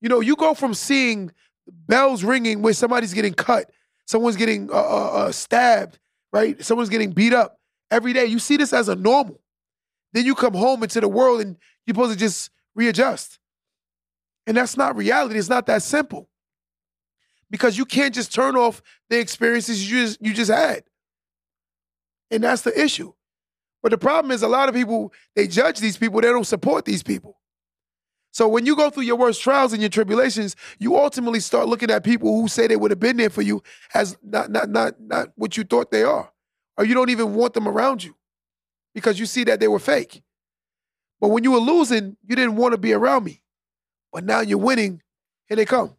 You 0.00 0.08
know, 0.08 0.20
you 0.20 0.34
go 0.34 0.54
from 0.54 0.74
seeing 0.74 1.30
bells 1.68 2.24
ringing 2.24 2.62
where 2.62 2.72
somebody's 2.72 3.14
getting 3.14 3.34
cut, 3.34 3.70
someone's 4.06 4.36
getting 4.36 4.70
uh, 4.70 4.74
uh, 4.74 5.10
uh, 5.12 5.32
stabbed, 5.32 5.98
right? 6.32 6.62
Someone's 6.64 6.88
getting 6.88 7.12
beat 7.12 7.32
up 7.32 7.59
every 7.90 8.12
day. 8.12 8.26
You 8.26 8.38
see 8.38 8.56
this 8.56 8.72
as 8.72 8.88
a 8.88 8.96
normal. 8.96 9.40
Then 10.12 10.24
you 10.24 10.34
come 10.34 10.54
home 10.54 10.82
into 10.82 11.00
the 11.00 11.08
world 11.08 11.40
and 11.40 11.56
you're 11.86 11.94
supposed 11.94 12.12
to 12.12 12.18
just 12.18 12.50
readjust. 12.74 13.38
And 14.46 14.56
that's 14.56 14.76
not 14.76 14.96
reality. 14.96 15.38
It's 15.38 15.48
not 15.48 15.66
that 15.66 15.82
simple. 15.82 16.28
Because 17.50 17.76
you 17.76 17.84
can't 17.84 18.14
just 18.14 18.32
turn 18.32 18.56
off 18.56 18.82
the 19.08 19.18
experiences 19.18 19.90
you 19.90 20.04
just, 20.06 20.22
you 20.22 20.34
just 20.34 20.50
had. 20.50 20.84
And 22.30 22.44
that's 22.44 22.62
the 22.62 22.80
issue. 22.80 23.12
But 23.82 23.90
the 23.90 23.98
problem 23.98 24.30
is 24.30 24.42
a 24.42 24.48
lot 24.48 24.68
of 24.68 24.74
people, 24.74 25.12
they 25.34 25.48
judge 25.48 25.80
these 25.80 25.96
people, 25.96 26.20
they 26.20 26.28
don't 26.28 26.44
support 26.44 26.84
these 26.84 27.02
people. 27.02 27.38
So 28.32 28.46
when 28.46 28.66
you 28.66 28.76
go 28.76 28.90
through 28.90 29.04
your 29.04 29.16
worst 29.16 29.42
trials 29.42 29.72
and 29.72 29.82
your 29.82 29.88
tribulations, 29.88 30.54
you 30.78 30.96
ultimately 30.96 31.40
start 31.40 31.68
looking 31.68 31.90
at 31.90 32.04
people 32.04 32.40
who 32.40 32.46
say 32.46 32.66
they 32.66 32.76
would 32.76 32.92
have 32.92 33.00
been 33.00 33.16
there 33.16 33.30
for 33.30 33.42
you 33.42 33.62
as 33.92 34.16
not 34.22 34.50
not 34.50 34.68
not 34.68 35.00
not 35.00 35.28
what 35.34 35.56
you 35.56 35.64
thought 35.64 35.90
they 35.90 36.04
are. 36.04 36.30
Or 36.80 36.84
you 36.86 36.94
don't 36.94 37.10
even 37.10 37.34
want 37.34 37.52
them 37.52 37.68
around 37.68 38.02
you 38.02 38.16
because 38.94 39.20
you 39.20 39.26
see 39.26 39.44
that 39.44 39.60
they 39.60 39.68
were 39.68 39.78
fake. 39.78 40.22
But 41.20 41.28
when 41.28 41.44
you 41.44 41.50
were 41.50 41.58
losing, 41.58 42.16
you 42.26 42.34
didn't 42.34 42.56
want 42.56 42.72
to 42.72 42.78
be 42.78 42.94
around 42.94 43.24
me. 43.24 43.42
But 44.12 44.24
now 44.24 44.40
you're 44.40 44.56
winning, 44.56 45.02
here 45.46 45.56
they 45.56 45.66
come. 45.66 45.94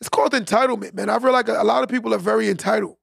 It's 0.00 0.08
called 0.08 0.32
entitlement, 0.32 0.94
man. 0.94 1.10
I 1.10 1.18
feel 1.18 1.32
like 1.32 1.48
a 1.48 1.62
lot 1.64 1.82
of 1.82 1.90
people 1.90 2.14
are 2.14 2.18
very 2.18 2.48
entitled. 2.48 2.96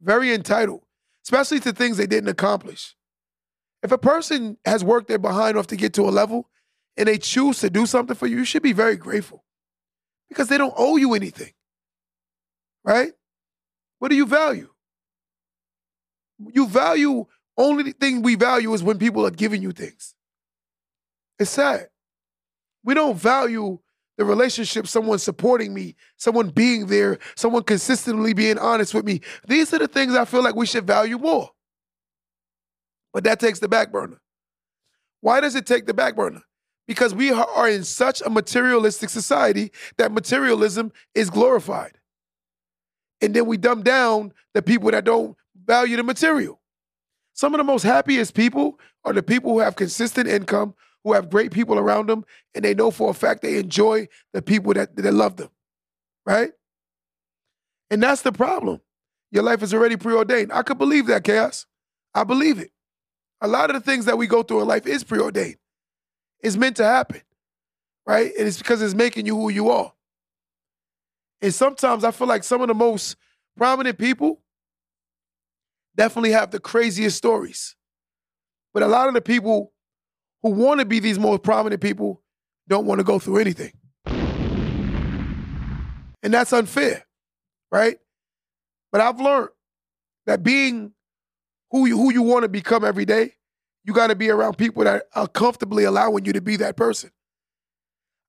Very 0.00 0.32
entitled 0.32 0.84
especially 1.24 1.60
to 1.60 1.72
things 1.72 1.96
they 1.96 2.06
didn't 2.06 2.28
accomplish. 2.28 2.96
If 3.82 3.92
a 3.92 3.98
person 3.98 4.58
has 4.64 4.84
worked 4.84 5.08
their 5.08 5.18
behind 5.18 5.56
off 5.56 5.68
to 5.68 5.76
get 5.76 5.94
to 5.94 6.02
a 6.02 6.10
level 6.10 6.48
and 6.96 7.08
they 7.08 7.18
choose 7.18 7.60
to 7.60 7.70
do 7.70 7.86
something 7.86 8.16
for 8.16 8.26
you, 8.26 8.38
you 8.38 8.44
should 8.44 8.62
be 8.62 8.72
very 8.72 8.96
grateful 8.96 9.44
because 10.28 10.48
they 10.48 10.58
don't 10.58 10.74
owe 10.76 10.96
you 10.96 11.14
anything. 11.14 11.52
Right? 12.84 13.12
What 14.00 14.08
do 14.08 14.16
you 14.16 14.26
value? 14.26 14.70
You 16.52 16.66
value, 16.66 17.26
only 17.56 17.84
the 17.84 17.92
thing 17.92 18.22
we 18.22 18.34
value 18.34 18.72
is 18.72 18.82
when 18.82 18.98
people 18.98 19.24
are 19.26 19.30
giving 19.30 19.62
you 19.62 19.70
things. 19.70 20.14
It's 21.38 21.50
sad. 21.50 21.88
We 22.82 22.94
don't 22.94 23.16
value 23.16 23.78
the 24.16 24.24
relationship, 24.24 24.86
someone 24.86 25.18
supporting 25.18 25.72
me, 25.72 25.96
someone 26.16 26.48
being 26.48 26.86
there, 26.86 27.18
someone 27.36 27.62
consistently 27.62 28.32
being 28.32 28.58
honest 28.58 28.94
with 28.94 29.04
me. 29.04 29.20
These 29.46 29.72
are 29.74 29.78
the 29.78 29.88
things 29.88 30.14
I 30.14 30.24
feel 30.24 30.42
like 30.42 30.56
we 30.56 30.66
should 30.66 30.86
value 30.86 31.18
more. 31.18 31.50
But 33.12 33.24
that 33.24 33.38
takes 33.38 33.58
the 33.58 33.68
back 33.68 33.92
burner. 33.92 34.20
Why 35.20 35.40
does 35.40 35.54
it 35.54 35.66
take 35.66 35.86
the 35.86 35.94
back 35.94 36.16
burner? 36.16 36.42
Because 36.86 37.14
we 37.14 37.30
are 37.32 37.68
in 37.68 37.84
such 37.84 38.22
a 38.22 38.30
materialistic 38.30 39.10
society 39.10 39.72
that 39.98 40.10
materialism 40.10 40.90
is 41.14 41.28
glorified. 41.28 41.99
And 43.20 43.34
then 43.34 43.46
we 43.46 43.56
dumb 43.56 43.82
down 43.82 44.32
the 44.54 44.62
people 44.62 44.90
that 44.90 45.04
don't 45.04 45.36
value 45.64 45.96
the 45.96 46.02
material. 46.02 46.60
Some 47.34 47.54
of 47.54 47.58
the 47.58 47.64
most 47.64 47.82
happiest 47.82 48.34
people 48.34 48.78
are 49.04 49.12
the 49.12 49.22
people 49.22 49.52
who 49.52 49.60
have 49.60 49.76
consistent 49.76 50.28
income, 50.28 50.74
who 51.04 51.12
have 51.12 51.30
great 51.30 51.52
people 51.52 51.78
around 51.78 52.08
them, 52.08 52.24
and 52.54 52.64
they 52.64 52.74
know 52.74 52.90
for 52.90 53.10
a 53.10 53.14
fact 53.14 53.42
they 53.42 53.56
enjoy 53.56 54.08
the 54.32 54.42
people 54.42 54.74
that, 54.74 54.96
that 54.96 55.12
love 55.12 55.36
them, 55.36 55.48
right? 56.26 56.52
And 57.90 58.02
that's 58.02 58.22
the 58.22 58.32
problem. 58.32 58.80
Your 59.30 59.42
life 59.42 59.62
is 59.62 59.72
already 59.72 59.96
preordained. 59.96 60.52
I 60.52 60.62
could 60.62 60.78
believe 60.78 61.06
that, 61.06 61.24
Chaos. 61.24 61.66
I 62.14 62.24
believe 62.24 62.58
it. 62.58 62.72
A 63.40 63.48
lot 63.48 63.70
of 63.70 63.74
the 63.74 63.80
things 63.80 64.04
that 64.04 64.18
we 64.18 64.26
go 64.26 64.42
through 64.42 64.62
in 64.62 64.68
life 64.68 64.86
is 64.86 65.04
preordained. 65.04 65.56
It's 66.42 66.56
meant 66.56 66.76
to 66.76 66.84
happen, 66.84 67.22
right? 68.06 68.32
And 68.38 68.46
it's 68.46 68.58
because 68.58 68.82
it's 68.82 68.94
making 68.94 69.26
you 69.26 69.36
who 69.36 69.48
you 69.50 69.70
are. 69.70 69.92
And 71.42 71.54
sometimes 71.54 72.04
I 72.04 72.10
feel 72.10 72.26
like 72.26 72.44
some 72.44 72.60
of 72.60 72.68
the 72.68 72.74
most 72.74 73.16
prominent 73.56 73.98
people 73.98 74.42
definitely 75.96 76.32
have 76.32 76.50
the 76.50 76.60
craziest 76.60 77.16
stories. 77.16 77.76
But 78.72 78.82
a 78.82 78.86
lot 78.86 79.08
of 79.08 79.14
the 79.14 79.20
people 79.20 79.72
who 80.42 80.50
want 80.50 80.80
to 80.80 80.86
be 80.86 81.00
these 81.00 81.18
most 81.18 81.42
prominent 81.42 81.82
people 81.82 82.22
don't 82.68 82.86
want 82.86 83.00
to 83.00 83.04
go 83.04 83.18
through 83.18 83.38
anything. 83.38 83.72
And 86.22 86.34
that's 86.34 86.52
unfair, 86.52 87.06
right? 87.72 87.98
But 88.92 89.00
I've 89.00 89.20
learned 89.20 89.50
that 90.26 90.42
being 90.42 90.92
who 91.70 91.86
you, 91.86 91.96
who 91.96 92.12
you 92.12 92.22
want 92.22 92.42
to 92.42 92.48
become 92.48 92.84
every 92.84 93.04
day, 93.04 93.34
you 93.84 93.94
got 93.94 94.08
to 94.08 94.14
be 94.14 94.28
around 94.28 94.58
people 94.58 94.84
that 94.84 95.04
are 95.14 95.28
comfortably 95.28 95.84
allowing 95.84 96.24
you 96.24 96.32
to 96.34 96.40
be 96.40 96.56
that 96.56 96.76
person. 96.76 97.10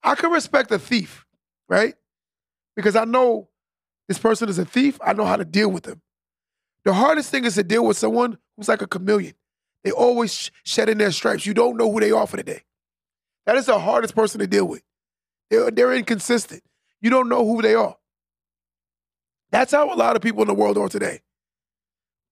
I 0.03 0.15
can 0.15 0.31
respect 0.31 0.71
a 0.71 0.79
thief, 0.79 1.25
right? 1.67 1.95
Because 2.81 2.95
I 2.95 3.05
know 3.05 3.47
this 4.07 4.17
person 4.17 4.49
is 4.49 4.57
a 4.57 4.65
thief. 4.65 4.97
I 5.05 5.13
know 5.13 5.23
how 5.23 5.35
to 5.35 5.45
deal 5.45 5.69
with 5.69 5.83
them. 5.83 6.01
The 6.83 6.91
hardest 6.91 7.29
thing 7.29 7.45
is 7.45 7.53
to 7.53 7.63
deal 7.63 7.85
with 7.85 7.95
someone 7.95 8.39
who's 8.57 8.67
like 8.67 8.81
a 8.81 8.87
chameleon. 8.87 9.35
They 9.83 9.91
always 9.91 10.49
shedding 10.63 10.97
their 10.97 11.11
stripes. 11.11 11.45
You 11.45 11.53
don't 11.53 11.77
know 11.77 11.91
who 11.91 11.99
they 11.99 12.09
are 12.09 12.25
for 12.25 12.37
the 12.37 12.43
day. 12.43 12.63
That 13.45 13.55
is 13.55 13.67
the 13.67 13.77
hardest 13.77 14.15
person 14.15 14.39
to 14.39 14.47
deal 14.47 14.65
with. 14.65 14.81
They're, 15.51 15.69
they're 15.69 15.93
inconsistent. 15.93 16.63
You 17.01 17.11
don't 17.11 17.29
know 17.29 17.45
who 17.45 17.61
they 17.61 17.75
are. 17.75 17.95
That's 19.51 19.73
how 19.73 19.93
a 19.93 19.95
lot 19.95 20.15
of 20.15 20.23
people 20.23 20.41
in 20.41 20.47
the 20.47 20.55
world 20.55 20.79
are 20.79 20.89
today. 20.89 21.21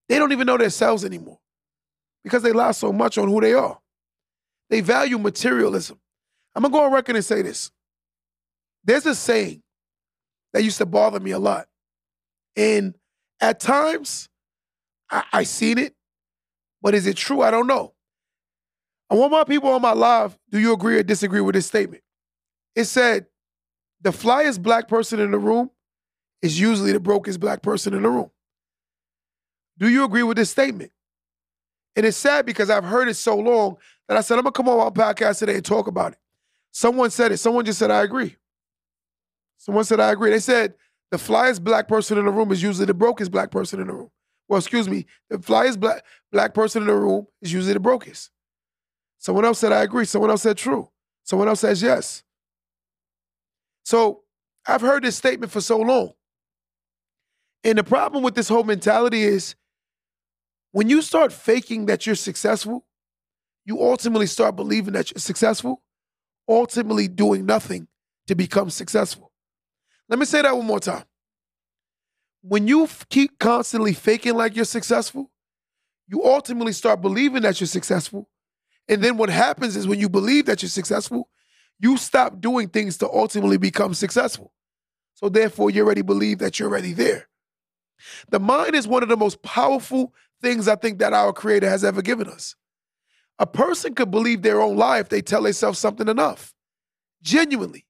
They 0.08 0.18
don't 0.18 0.32
even 0.32 0.48
know 0.48 0.58
themselves 0.58 1.04
anymore 1.04 1.38
because 2.24 2.42
they 2.42 2.52
lie 2.52 2.72
so 2.72 2.92
much 2.92 3.18
on 3.18 3.28
who 3.28 3.40
they 3.40 3.52
are. 3.52 3.78
They 4.68 4.80
value 4.80 5.18
materialism. 5.18 6.00
I'm 6.56 6.62
gonna 6.62 6.72
go 6.72 6.84
on 6.86 6.92
record 6.92 7.14
and 7.14 7.24
say 7.24 7.42
this. 7.42 7.70
There's 8.82 9.06
a 9.06 9.14
saying 9.14 9.62
that 10.52 10.64
used 10.64 10.78
to 10.78 10.86
bother 10.86 11.20
me 11.20 11.30
a 11.30 11.38
lot. 11.38 11.68
And 12.56 12.94
at 13.40 13.60
times, 13.60 14.28
I, 15.10 15.24
I 15.32 15.42
seen 15.44 15.78
it 15.78 15.94
but 16.82 16.94
is 16.94 17.06
it 17.06 17.16
true? 17.16 17.42
I 17.42 17.50
don't 17.50 17.66
know. 17.66 17.94
I 19.10 19.14
want 19.14 19.32
my 19.32 19.44
people 19.44 19.70
on 19.70 19.82
my 19.82 19.92
live, 19.92 20.38
do 20.50 20.58
you 20.58 20.72
agree 20.72 20.96
or 20.96 21.02
disagree 21.02 21.40
with 21.40 21.54
this 21.54 21.66
statement? 21.66 22.02
It 22.74 22.84
said, 22.84 23.26
the 24.00 24.10
flyest 24.10 24.62
black 24.62 24.88
person 24.88 25.20
in 25.20 25.30
the 25.30 25.38
room 25.38 25.70
is 26.42 26.58
usually 26.58 26.92
the 26.92 27.00
brokest 27.00 27.40
black 27.40 27.60
person 27.60 27.92
in 27.92 28.02
the 28.02 28.08
room. 28.08 28.30
Do 29.78 29.88
you 29.88 30.04
agree 30.04 30.22
with 30.22 30.36
this 30.36 30.50
statement? 30.50 30.92
And 31.96 32.06
it's 32.06 32.16
sad 32.16 32.46
because 32.46 32.70
I've 32.70 32.84
heard 32.84 33.08
it 33.08 33.14
so 33.14 33.36
long 33.36 33.76
that 34.08 34.16
I 34.16 34.20
said, 34.20 34.38
I'm 34.38 34.44
gonna 34.44 34.52
come 34.52 34.68
on 34.68 34.78
my 34.78 34.90
podcast 34.90 35.40
today 35.40 35.56
and 35.56 35.64
talk 35.64 35.86
about 35.86 36.12
it. 36.12 36.18
Someone 36.70 37.10
said 37.10 37.32
it. 37.32 37.38
Someone 37.38 37.64
just 37.64 37.78
said, 37.78 37.90
I 37.90 38.02
agree. 38.02 38.36
Someone 39.60 39.84
said, 39.84 40.00
I 40.00 40.10
agree. 40.10 40.30
They 40.30 40.40
said, 40.40 40.74
the 41.12 41.18
flyest 41.18 41.62
black 41.62 41.86
person 41.86 42.18
in 42.18 42.24
the 42.24 42.32
room 42.32 42.50
is 42.50 42.62
usually 42.62 42.86
the 42.86 42.94
brokest 42.94 43.30
black 43.30 43.52
person 43.52 43.80
in 43.80 43.86
the 43.86 43.92
room 43.92 44.10
well, 44.50 44.58
excuse 44.58 44.88
me, 44.88 45.06
the 45.28 45.38
flyest 45.38 45.78
black 45.78 46.04
black 46.32 46.54
person 46.54 46.82
in 46.82 46.88
the 46.88 46.94
room 46.94 47.28
is 47.40 47.52
usually 47.52 47.72
the 47.72 47.78
brokest. 47.78 48.30
Someone 49.18 49.44
else 49.44 49.60
said, 49.60 49.70
I 49.70 49.84
agree. 49.84 50.04
Someone 50.04 50.28
else 50.28 50.42
said 50.42 50.56
true. 50.56 50.90
Someone 51.22 51.46
else 51.46 51.60
says 51.60 51.80
yes. 51.80 52.24
So 53.84 54.22
I've 54.66 54.80
heard 54.80 55.04
this 55.04 55.16
statement 55.16 55.52
for 55.52 55.60
so 55.60 55.78
long. 55.78 56.14
And 57.62 57.78
the 57.78 57.84
problem 57.84 58.24
with 58.24 58.34
this 58.34 58.48
whole 58.48 58.64
mentality 58.64 59.22
is 59.22 59.54
when 60.72 60.88
you 60.88 61.00
start 61.00 61.32
faking 61.32 61.86
that 61.86 62.04
you're 62.04 62.16
successful, 62.16 62.84
you 63.64 63.80
ultimately 63.80 64.26
start 64.26 64.56
believing 64.56 64.94
that 64.94 65.12
you're 65.12 65.20
successful, 65.20 65.80
ultimately 66.48 67.06
doing 67.06 67.46
nothing 67.46 67.86
to 68.26 68.34
become 68.34 68.68
successful. 68.68 69.29
Let 70.10 70.18
me 70.18 70.26
say 70.26 70.42
that 70.42 70.56
one 70.56 70.66
more 70.66 70.80
time 70.80 71.04
when 72.42 72.66
you 72.66 72.84
f- 72.84 73.06
keep 73.08 73.38
constantly 73.38 73.92
faking 73.92 74.34
like 74.34 74.56
you're 74.56 74.64
successful, 74.64 75.30
you 76.08 76.24
ultimately 76.24 76.72
start 76.72 77.00
believing 77.00 77.42
that 77.42 77.60
you're 77.60 77.68
successful. 77.68 78.28
And 78.88 79.02
then 79.02 79.16
what 79.16 79.30
happens 79.30 79.76
is 79.76 79.86
when 79.86 80.00
you 80.00 80.08
believe 80.08 80.46
that 80.46 80.62
you're 80.62 80.68
successful, 80.68 81.28
you 81.78 81.96
stop 81.96 82.40
doing 82.40 82.68
things 82.68 82.96
to 82.98 83.08
ultimately 83.08 83.56
become 83.56 83.94
successful. 83.94 84.52
So 85.14 85.28
therefore, 85.28 85.70
you 85.70 85.84
already 85.84 86.02
believe 86.02 86.38
that 86.38 86.58
you're 86.58 86.68
already 86.68 86.92
there. 86.92 87.28
The 88.30 88.40
mind 88.40 88.74
is 88.74 88.88
one 88.88 89.02
of 89.02 89.08
the 89.08 89.16
most 89.16 89.42
powerful 89.42 90.14
things 90.40 90.66
I 90.66 90.76
think 90.76 90.98
that 90.98 91.12
our 91.12 91.32
creator 91.32 91.68
has 91.68 91.84
ever 91.84 92.02
given 92.02 92.26
us. 92.28 92.56
A 93.38 93.46
person 93.46 93.94
could 93.94 94.10
believe 94.10 94.42
their 94.42 94.60
own 94.60 94.76
lie 94.76 94.98
if 94.98 95.08
they 95.10 95.22
tell 95.22 95.42
themselves 95.42 95.78
something 95.78 96.08
enough. 96.08 96.54
Genuinely. 97.22 97.84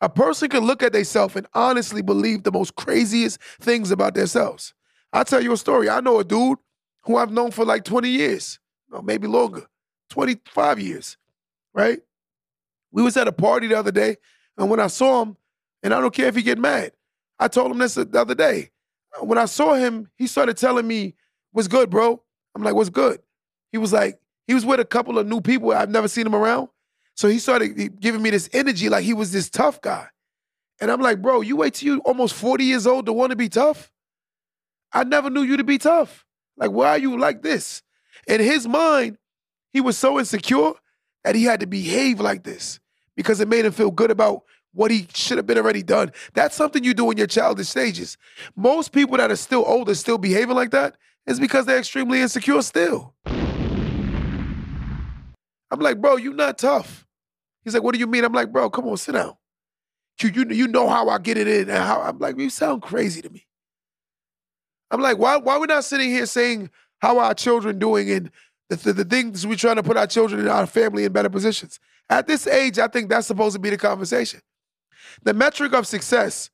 A 0.00 0.08
person 0.08 0.48
can 0.48 0.64
look 0.64 0.82
at 0.82 0.92
themselves 0.92 1.36
and 1.36 1.46
honestly 1.52 2.02
believe 2.02 2.42
the 2.42 2.52
most 2.52 2.74
craziest 2.74 3.40
things 3.60 3.90
about 3.90 4.14
themselves. 4.14 4.72
I'll 5.12 5.24
tell 5.24 5.42
you 5.42 5.52
a 5.52 5.56
story. 5.56 5.90
I 5.90 6.00
know 6.00 6.18
a 6.18 6.24
dude 6.24 6.58
who 7.02 7.16
I've 7.16 7.32
known 7.32 7.50
for 7.50 7.64
like 7.64 7.84
20 7.84 8.08
years, 8.08 8.58
or 8.90 9.02
maybe 9.02 9.26
longer, 9.26 9.66
25 10.10 10.80
years, 10.80 11.16
right? 11.74 12.00
We 12.92 13.02
was 13.02 13.16
at 13.16 13.28
a 13.28 13.32
party 13.32 13.66
the 13.66 13.78
other 13.78 13.92
day, 13.92 14.16
and 14.56 14.70
when 14.70 14.80
I 14.80 14.86
saw 14.86 15.22
him, 15.22 15.36
and 15.82 15.94
I 15.94 16.00
don't 16.00 16.14
care 16.14 16.26
if 16.26 16.36
he 16.36 16.42
get 16.42 16.58
mad, 16.58 16.92
I 17.38 17.48
told 17.48 17.70
him 17.70 17.78
this 17.78 17.94
the 17.94 18.20
other 18.20 18.34
day. 18.34 18.70
When 19.20 19.38
I 19.38 19.46
saw 19.46 19.74
him, 19.74 20.10
he 20.16 20.26
started 20.26 20.56
telling 20.56 20.86
me, 20.86 21.14
what's 21.52 21.68
good, 21.68 21.90
bro? 21.90 22.22
I'm 22.54 22.62
like, 22.62 22.74
what's 22.74 22.90
good? 22.90 23.20
He 23.72 23.78
was 23.78 23.92
like, 23.92 24.20
he 24.46 24.54
was 24.54 24.64
with 24.66 24.80
a 24.80 24.84
couple 24.84 25.18
of 25.18 25.26
new 25.26 25.40
people. 25.40 25.72
I've 25.72 25.90
never 25.90 26.08
seen 26.08 26.26
him 26.26 26.34
around. 26.34 26.68
So 27.20 27.28
he 27.28 27.38
started 27.38 28.00
giving 28.00 28.22
me 28.22 28.30
this 28.30 28.48
energy 28.50 28.88
like 28.88 29.04
he 29.04 29.12
was 29.12 29.30
this 29.30 29.50
tough 29.50 29.82
guy. 29.82 30.06
And 30.80 30.90
I'm 30.90 31.02
like, 31.02 31.20
bro, 31.20 31.42
you 31.42 31.54
wait 31.54 31.74
till 31.74 31.96
you 31.96 32.00
almost 32.00 32.32
40 32.32 32.64
years 32.64 32.86
old 32.86 33.04
to 33.04 33.12
want 33.12 33.28
to 33.28 33.36
be 33.36 33.50
tough? 33.50 33.92
I 34.90 35.04
never 35.04 35.28
knew 35.28 35.42
you 35.42 35.58
to 35.58 35.64
be 35.64 35.76
tough. 35.76 36.24
Like, 36.56 36.70
why 36.70 36.88
are 36.88 36.98
you 36.98 37.18
like 37.18 37.42
this? 37.42 37.82
In 38.26 38.40
his 38.40 38.66
mind, 38.66 39.18
he 39.70 39.82
was 39.82 39.98
so 39.98 40.18
insecure 40.18 40.72
that 41.22 41.34
he 41.34 41.44
had 41.44 41.60
to 41.60 41.66
behave 41.66 42.20
like 42.20 42.42
this 42.42 42.80
because 43.14 43.38
it 43.38 43.48
made 43.48 43.66
him 43.66 43.72
feel 43.72 43.90
good 43.90 44.10
about 44.10 44.44
what 44.72 44.90
he 44.90 45.06
should 45.12 45.36
have 45.36 45.46
been 45.46 45.58
already 45.58 45.82
done. 45.82 46.12
That's 46.32 46.56
something 46.56 46.82
you 46.82 46.94
do 46.94 47.10
in 47.10 47.18
your 47.18 47.26
childish 47.26 47.68
stages. 47.68 48.16
Most 48.56 48.92
people 48.92 49.18
that 49.18 49.30
are 49.30 49.36
still 49.36 49.64
older, 49.66 49.94
still 49.94 50.16
behaving 50.16 50.56
like 50.56 50.70
that, 50.70 50.96
is 51.26 51.38
because 51.38 51.66
they're 51.66 51.80
extremely 51.80 52.22
insecure 52.22 52.62
still. 52.62 53.14
I'm 55.70 55.80
like, 55.80 56.00
bro, 56.00 56.16
you 56.16 56.32
not 56.32 56.56
tough. 56.56 57.06
He's 57.64 57.74
like, 57.74 57.82
what 57.82 57.92
do 57.92 57.98
you 57.98 58.06
mean? 58.06 58.24
I'm 58.24 58.32
like, 58.32 58.52
bro, 58.52 58.70
come 58.70 58.86
on, 58.88 58.96
sit 58.96 59.12
down. 59.12 59.36
You, 60.20 60.30
you, 60.30 60.46
you 60.50 60.68
know 60.68 60.88
how 60.88 61.08
I 61.08 61.18
get 61.18 61.38
it 61.38 61.48
in 61.48 61.70
and 61.70 61.78
how 61.78 62.02
I'm 62.02 62.18
like, 62.18 62.38
you 62.38 62.50
sound 62.50 62.82
crazy 62.82 63.22
to 63.22 63.30
me. 63.30 63.46
I'm 64.90 65.00
like, 65.00 65.18
why 65.18 65.36
why 65.36 65.56
we 65.58 65.66
not 65.66 65.84
sitting 65.84 66.10
here 66.10 66.26
saying 66.26 66.70
how 66.98 67.18
our 67.18 67.34
children 67.34 67.78
doing 67.78 68.10
and 68.10 68.30
the, 68.68 68.76
the, 68.76 68.92
the 68.92 69.04
things 69.04 69.46
we're 69.46 69.56
trying 69.56 69.76
to 69.76 69.82
put 69.82 69.96
our 69.96 70.06
children 70.06 70.40
and 70.40 70.50
our 70.50 70.66
family 70.66 71.04
in 71.04 71.12
better 71.12 71.30
positions? 71.30 71.78
At 72.08 72.26
this 72.26 72.46
age, 72.46 72.78
I 72.78 72.88
think 72.88 73.08
that's 73.08 73.26
supposed 73.26 73.54
to 73.54 73.60
be 73.60 73.70
the 73.70 73.78
conversation. 73.78 74.40
The 75.22 75.32
metric 75.32 75.72
of 75.72 75.86
success, 75.86 76.50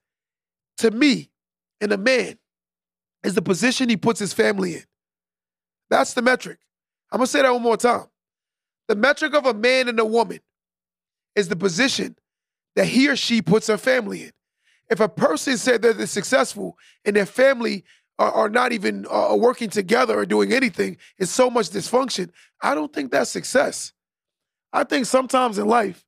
to 0.78 0.90
me, 0.90 1.30
in 1.80 1.90
a 1.92 1.96
man, 1.96 2.38
is 3.24 3.34
the 3.34 3.42
position 3.42 3.88
he 3.88 3.96
puts 3.96 4.20
his 4.20 4.32
family 4.32 4.76
in. 4.76 4.84
That's 5.88 6.14
the 6.14 6.22
metric. 6.22 6.58
I'm 7.10 7.18
gonna 7.18 7.26
say 7.26 7.42
that 7.42 7.52
one 7.52 7.62
more 7.62 7.76
time. 7.76 8.06
The 8.88 8.96
metric 8.96 9.34
of 9.34 9.46
a 9.46 9.54
man 9.54 9.88
and 9.88 9.98
a 9.98 10.04
woman 10.04 10.40
is 11.36 11.48
the 11.48 11.56
position 11.56 12.16
that 12.74 12.86
he 12.86 13.08
or 13.08 13.14
she 13.14 13.40
puts 13.40 13.68
her 13.68 13.78
family 13.78 14.24
in. 14.24 14.32
If 14.90 15.00
a 15.00 15.08
person 15.08 15.56
said 15.56 15.82
that 15.82 15.98
they're 15.98 16.06
successful 16.06 16.76
and 17.04 17.14
their 17.14 17.26
family 17.26 17.84
are, 18.18 18.32
are 18.32 18.48
not 18.48 18.72
even 18.72 19.06
uh, 19.10 19.36
working 19.38 19.68
together 19.68 20.18
or 20.18 20.26
doing 20.26 20.52
anything, 20.52 20.96
it's 21.18 21.30
so 21.30 21.50
much 21.50 21.70
dysfunction, 21.70 22.30
I 22.60 22.74
don't 22.74 22.92
think 22.92 23.12
that's 23.12 23.30
success. 23.30 23.92
I 24.72 24.84
think 24.84 25.06
sometimes 25.06 25.58
in 25.58 25.66
life, 25.66 26.04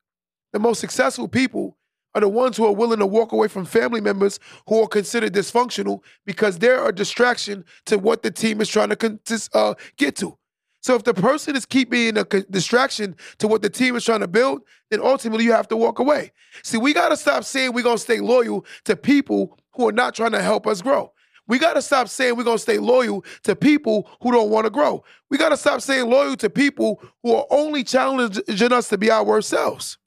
the 0.53 0.59
most 0.59 0.81
successful 0.81 1.29
people 1.29 1.77
are 2.15 2.21
the 2.21 2.29
ones 2.29 2.57
who 2.57 2.67
are 2.67 2.73
willing 2.73 2.99
to 2.99 3.07
walk 3.07 3.33
away 3.33 3.49
from 3.49 3.65
family 3.65 4.01
members 4.01 4.41
who 4.67 4.83
are 4.83 4.89
considered 4.89 5.35
dysfunctional 5.35 6.03
because 6.25 6.59
they're 6.59 6.89
a 6.89 6.95
distraction 6.95 7.65
to 7.87 7.99
what 7.99 8.23
the 8.23 8.31
team 8.31 8.61
is 8.61 8.69
trying 8.69 8.89
to 8.89 9.49
uh, 9.53 9.75
get 9.97 10.17
to. 10.17 10.38
So 10.81 10.95
if 10.95 11.05
the 11.05 11.15
person 11.15 11.57
is 11.57 11.67
keeping 11.67 12.17
a 12.17 12.25
distraction 12.25 13.17
to 13.39 13.49
what 13.49 13.63
the 13.63 13.71
team 13.71 13.97
is 13.97 14.05
trying 14.05 14.21
to 14.21 14.29
build, 14.29 14.63
then 14.91 15.01
ultimately 15.01 15.45
you 15.45 15.53
have 15.53 15.69
to 15.69 15.77
walk 15.77 15.99
away. 15.99 16.33
See, 16.63 16.79
we 16.79 16.95
got 16.95 17.09
to 17.09 17.17
stop 17.17 17.45
saying 17.45 17.73
we're 17.73 17.83
going 17.83 17.97
to 17.97 18.03
stay 18.03 18.21
loyal 18.21 18.65
to 18.85 18.97
people 18.97 19.59
who 19.73 19.89
are 19.89 19.93
not 19.93 20.15
trying 20.15 20.33
to 20.33 20.43
help 20.43 20.67
us 20.67 20.81
grow. 20.81 21.13
We 21.49 21.59
got 21.59 21.75
to 21.75 21.83
stop 21.83 22.09
saying 22.09 22.37
we're 22.37 22.45
going 22.45 22.59
to 22.59 22.63
stay 22.63 22.79
loyal 22.79 23.25
to 23.45 23.57
people 23.57 24.09
who 24.23 24.31
don't 24.31 24.51
want 24.51 24.67
to 24.67 24.71
grow. 24.71 25.03
We 25.31 25.39
got 25.39 25.49
to 25.49 25.57
stop 25.57 25.81
saying 25.81 26.09
loyal 26.09 26.37
to 26.37 26.51
people 26.51 27.03
who 27.23 27.35
are 27.35 27.47
only 27.51 27.83
challenging 27.85 28.73
us 28.73 28.89
to 28.91 28.99
be 28.99 29.11
our 29.11 29.25
worst 29.25 29.49
selves. 29.49 29.99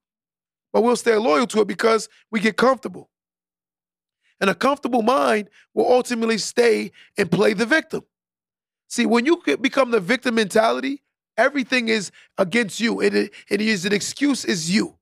But 0.71 0.83
we'll 0.83 0.95
stay 0.95 1.15
loyal 1.15 1.47
to 1.47 1.61
it 1.61 1.67
because 1.67 2.07
we 2.31 2.39
get 2.39 2.57
comfortable. 2.57 3.09
And 4.39 4.49
a 4.49 4.55
comfortable 4.55 5.01
mind 5.01 5.49
will 5.73 5.91
ultimately 5.91 6.37
stay 6.37 6.91
and 7.17 7.29
play 7.29 7.53
the 7.53 7.65
victim. 7.65 8.03
See, 8.91 9.05
when 9.05 9.25
you 9.25 9.41
become 9.61 9.91
the 9.91 10.01
victim 10.01 10.35
mentality, 10.35 11.01
everything 11.37 11.87
is 11.87 12.11
against 12.37 12.81
you. 12.81 12.99
It, 12.99 13.31
it 13.49 13.61
is 13.61 13.85
an 13.85 13.93
excuse 13.93 14.43
is 14.43 14.69
you. 14.69 14.97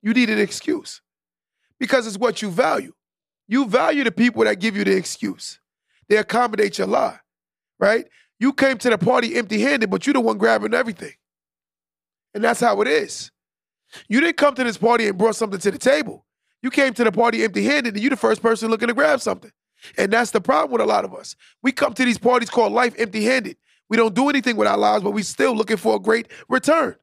You 0.00 0.14
need 0.14 0.30
an 0.30 0.38
excuse 0.38 1.02
because 1.80 2.06
it's 2.06 2.16
what 2.16 2.40
you 2.40 2.52
value. 2.52 2.92
You 3.48 3.66
value 3.66 4.04
the 4.04 4.12
people 4.12 4.44
that 4.44 4.60
give 4.60 4.76
you 4.76 4.84
the 4.84 4.96
excuse. 4.96 5.58
They 6.08 6.18
accommodate 6.18 6.78
your 6.78 6.86
lie, 6.86 7.18
right? 7.80 8.06
You 8.38 8.52
came 8.52 8.78
to 8.78 8.90
the 8.90 8.98
party 8.98 9.34
empty 9.34 9.60
handed, 9.60 9.90
but 9.90 10.06
you're 10.06 10.14
the 10.14 10.20
one 10.20 10.38
grabbing 10.38 10.72
everything. 10.72 11.14
And 12.32 12.44
that's 12.44 12.60
how 12.60 12.80
it 12.80 12.86
is. 12.86 13.32
You 14.08 14.20
didn't 14.20 14.36
come 14.36 14.54
to 14.54 14.62
this 14.62 14.78
party 14.78 15.08
and 15.08 15.18
brought 15.18 15.34
something 15.34 15.58
to 15.58 15.70
the 15.72 15.78
table. 15.78 16.24
You 16.62 16.70
came 16.70 16.94
to 16.94 17.02
the 17.02 17.10
party 17.10 17.42
empty 17.42 17.64
handed 17.64 17.94
and 17.94 18.02
you're 18.04 18.10
the 18.10 18.16
first 18.16 18.40
person 18.40 18.70
looking 18.70 18.86
to 18.86 18.94
grab 18.94 19.20
something. 19.20 19.50
And 19.96 20.12
that's 20.12 20.30
the 20.30 20.40
problem 20.40 20.72
with 20.72 20.80
a 20.80 20.86
lot 20.86 21.04
of 21.04 21.14
us. 21.14 21.36
We 21.62 21.72
come 21.72 21.94
to 21.94 22.04
these 22.04 22.18
parties 22.18 22.50
called 22.50 22.72
life 22.72 22.94
empty 22.98 23.24
handed. 23.24 23.56
We 23.88 23.96
don't 23.96 24.14
do 24.14 24.28
anything 24.28 24.56
with 24.56 24.68
our 24.68 24.78
lives, 24.78 25.04
but 25.04 25.12
we're 25.12 25.24
still 25.24 25.54
looking 25.54 25.76
for 25.76 25.96
a 25.96 25.98
great 25.98 26.28
return. 26.48 26.96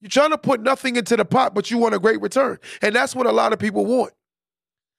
You're 0.00 0.10
trying 0.10 0.30
to 0.30 0.38
put 0.38 0.60
nothing 0.60 0.96
into 0.96 1.16
the 1.16 1.24
pot, 1.24 1.54
but 1.54 1.70
you 1.70 1.78
want 1.78 1.94
a 1.94 1.98
great 1.98 2.20
return. 2.20 2.58
And 2.82 2.94
that's 2.94 3.14
what 3.14 3.26
a 3.26 3.32
lot 3.32 3.52
of 3.52 3.58
people 3.58 3.86
want. 3.86 4.12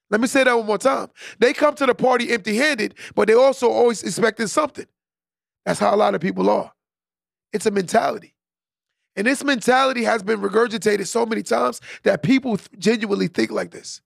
Let 0.09 0.21
me 0.21 0.27
say 0.27 0.43
that 0.43 0.55
one 0.55 0.65
more 0.65 0.77
time. 0.77 1.09
They 1.39 1.53
come 1.53 1.75
to 1.75 1.85
the 1.85 1.93
party 1.93 2.31
empty 2.31 2.55
handed, 2.55 2.95
but 3.13 3.27
they 3.27 3.33
also 3.33 3.69
always 3.69 4.03
expecting 4.03 4.47
something. 4.47 4.85
That's 5.65 5.79
how 5.79 5.93
a 5.93 5.97
lot 5.97 6.15
of 6.15 6.21
people 6.21 6.49
are. 6.49 6.71
It's 7.51 7.65
a 7.65 7.71
mentality. 7.71 8.33
And 9.17 9.27
this 9.27 9.43
mentality 9.43 10.03
has 10.03 10.23
been 10.23 10.39
regurgitated 10.39 11.07
so 11.07 11.25
many 11.25 11.43
times 11.43 11.81
that 12.03 12.23
people 12.23 12.57
genuinely 12.77 13.27
think 13.27 13.51
like 13.51 13.71
this. 13.71 14.01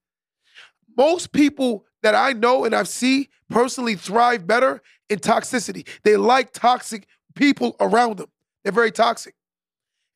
Most 0.98 1.34
people 1.34 1.86
that 2.04 2.16
I 2.16 2.34
know 2.34 2.66
and 2.66 2.74
I've 2.74 2.88
seen 2.88 3.28
personally 3.50 3.96
thrive 3.96 4.48
better 4.48 4.82
in 5.10 5.20
toxicity. 5.20 5.88
They 6.04 6.18
like 6.18 6.54
toxic 6.54 7.08
people 7.36 7.76
around 7.80 8.18
them. 8.18 8.28
They're 8.64 8.74
very 8.74 8.92
toxic. 8.92 9.36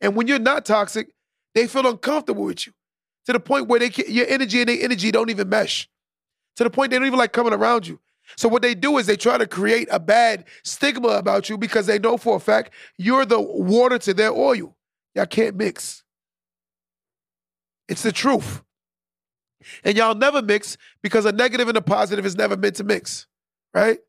And 0.01 0.15
when 0.15 0.27
you're 0.27 0.39
not 0.39 0.65
toxic, 0.65 1.13
they 1.53 1.67
feel 1.67 1.87
uncomfortable 1.87 2.43
with 2.43 2.67
you 2.67 2.73
to 3.25 3.33
the 3.33 3.39
point 3.39 3.67
where 3.67 3.79
they 3.79 3.89
can, 3.89 4.05
your 4.07 4.27
energy 4.27 4.59
and 4.59 4.69
their 4.69 4.81
energy 4.81 5.11
don't 5.11 5.29
even 5.29 5.49
mesh. 5.49 5.89
To 6.57 6.63
the 6.63 6.69
point 6.69 6.91
they 6.91 6.97
don't 6.97 7.07
even 7.07 7.19
like 7.19 7.33
coming 7.33 7.53
around 7.53 7.87
you. 7.87 7.99
So 8.37 8.49
what 8.49 8.61
they 8.61 8.73
do 8.73 8.97
is 8.97 9.05
they 9.05 9.15
try 9.15 9.37
to 9.37 9.47
create 9.47 9.87
a 9.91 9.99
bad 9.99 10.45
stigma 10.63 11.09
about 11.09 11.49
you 11.49 11.57
because 11.57 11.85
they 11.85 11.99
know 11.99 12.17
for 12.17 12.35
a 12.35 12.39
fact 12.39 12.71
you're 12.97 13.25
the 13.25 13.39
water 13.39 13.97
to 13.99 14.13
their 14.13 14.31
oil. 14.31 14.75
Y'all 15.13 15.25
can't 15.25 15.55
mix. 15.55 16.03
It's 17.87 18.03
the 18.03 18.11
truth. 18.11 18.63
And 19.83 19.97
y'all 19.97 20.15
never 20.15 20.41
mix 20.41 20.77
because 21.01 21.25
a 21.25 21.31
negative 21.31 21.67
and 21.67 21.77
a 21.77 21.81
positive 21.81 22.25
is 22.25 22.35
never 22.35 22.57
meant 22.57 22.75
to 22.77 22.83
mix, 22.83 23.27
right? 23.73 23.99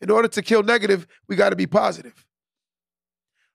In 0.00 0.10
order 0.10 0.28
to 0.28 0.42
kill 0.42 0.62
negative, 0.62 1.06
we 1.28 1.36
got 1.36 1.50
to 1.50 1.56
be 1.56 1.66
positive. 1.66 2.26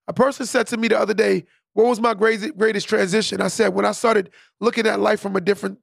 A 0.07 0.13
person 0.13 0.45
said 0.45 0.67
to 0.67 0.77
me 0.77 0.87
the 0.87 0.99
other 0.99 1.13
day, 1.13 1.45
What 1.73 1.87
was 1.87 1.99
my 1.99 2.13
greatest 2.13 2.57
greatest 2.57 2.89
transition? 2.89 3.41
I 3.41 3.47
said, 3.47 3.69
When 3.69 3.85
I 3.85 3.91
started 3.91 4.31
looking 4.59 4.87
at 4.87 4.99
life 4.99 5.19
from 5.19 5.35
a 5.35 5.41
different, 5.41 5.79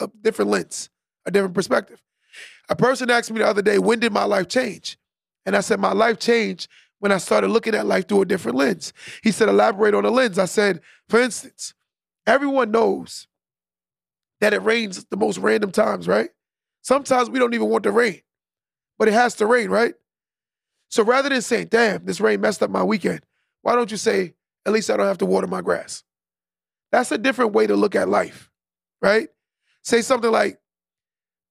a 0.00 0.08
different 0.22 0.50
lens, 0.50 0.90
a 1.24 1.30
different 1.30 1.54
perspective. 1.54 2.02
A 2.68 2.76
person 2.76 3.10
asked 3.10 3.30
me 3.30 3.38
the 3.38 3.46
other 3.46 3.62
day, 3.62 3.78
When 3.78 3.98
did 3.98 4.12
my 4.12 4.24
life 4.24 4.48
change? 4.48 4.98
And 5.44 5.56
I 5.56 5.60
said, 5.60 5.80
My 5.80 5.92
life 5.92 6.18
changed 6.18 6.68
when 6.98 7.12
I 7.12 7.18
started 7.18 7.48
looking 7.48 7.74
at 7.74 7.86
life 7.86 8.08
through 8.08 8.22
a 8.22 8.26
different 8.26 8.56
lens. 8.56 8.92
He 9.22 9.30
said, 9.30 9.48
Elaborate 9.48 9.94
on 9.94 10.04
the 10.04 10.10
lens. 10.10 10.38
I 10.38 10.44
said, 10.46 10.80
For 11.08 11.20
instance, 11.20 11.74
everyone 12.26 12.70
knows 12.70 13.26
that 14.40 14.54
it 14.54 14.62
rains 14.62 15.04
the 15.10 15.16
most 15.16 15.38
random 15.38 15.72
times, 15.72 16.06
right? 16.08 16.30
Sometimes 16.82 17.30
we 17.30 17.38
don't 17.38 17.54
even 17.54 17.68
want 17.68 17.84
the 17.84 17.92
rain, 17.92 18.20
but 18.98 19.08
it 19.08 19.14
has 19.14 19.34
to 19.36 19.46
rain, 19.46 19.70
right? 19.70 19.94
So 20.88 21.02
rather 21.02 21.28
than 21.28 21.42
saying, 21.42 21.68
damn, 21.70 22.04
this 22.04 22.20
rain 22.20 22.40
messed 22.40 22.62
up 22.62 22.70
my 22.70 22.82
weekend, 22.82 23.22
why 23.62 23.74
don't 23.74 23.90
you 23.90 23.96
say, 23.96 24.34
at 24.64 24.72
least 24.72 24.90
I 24.90 24.96
don't 24.96 25.06
have 25.06 25.18
to 25.18 25.26
water 25.26 25.46
my 25.46 25.60
grass? 25.60 26.04
That's 26.92 27.10
a 27.10 27.18
different 27.18 27.52
way 27.52 27.66
to 27.66 27.74
look 27.74 27.94
at 27.94 28.08
life, 28.08 28.50
right? 29.02 29.28
Say 29.82 30.02
something 30.02 30.30
like, 30.30 30.60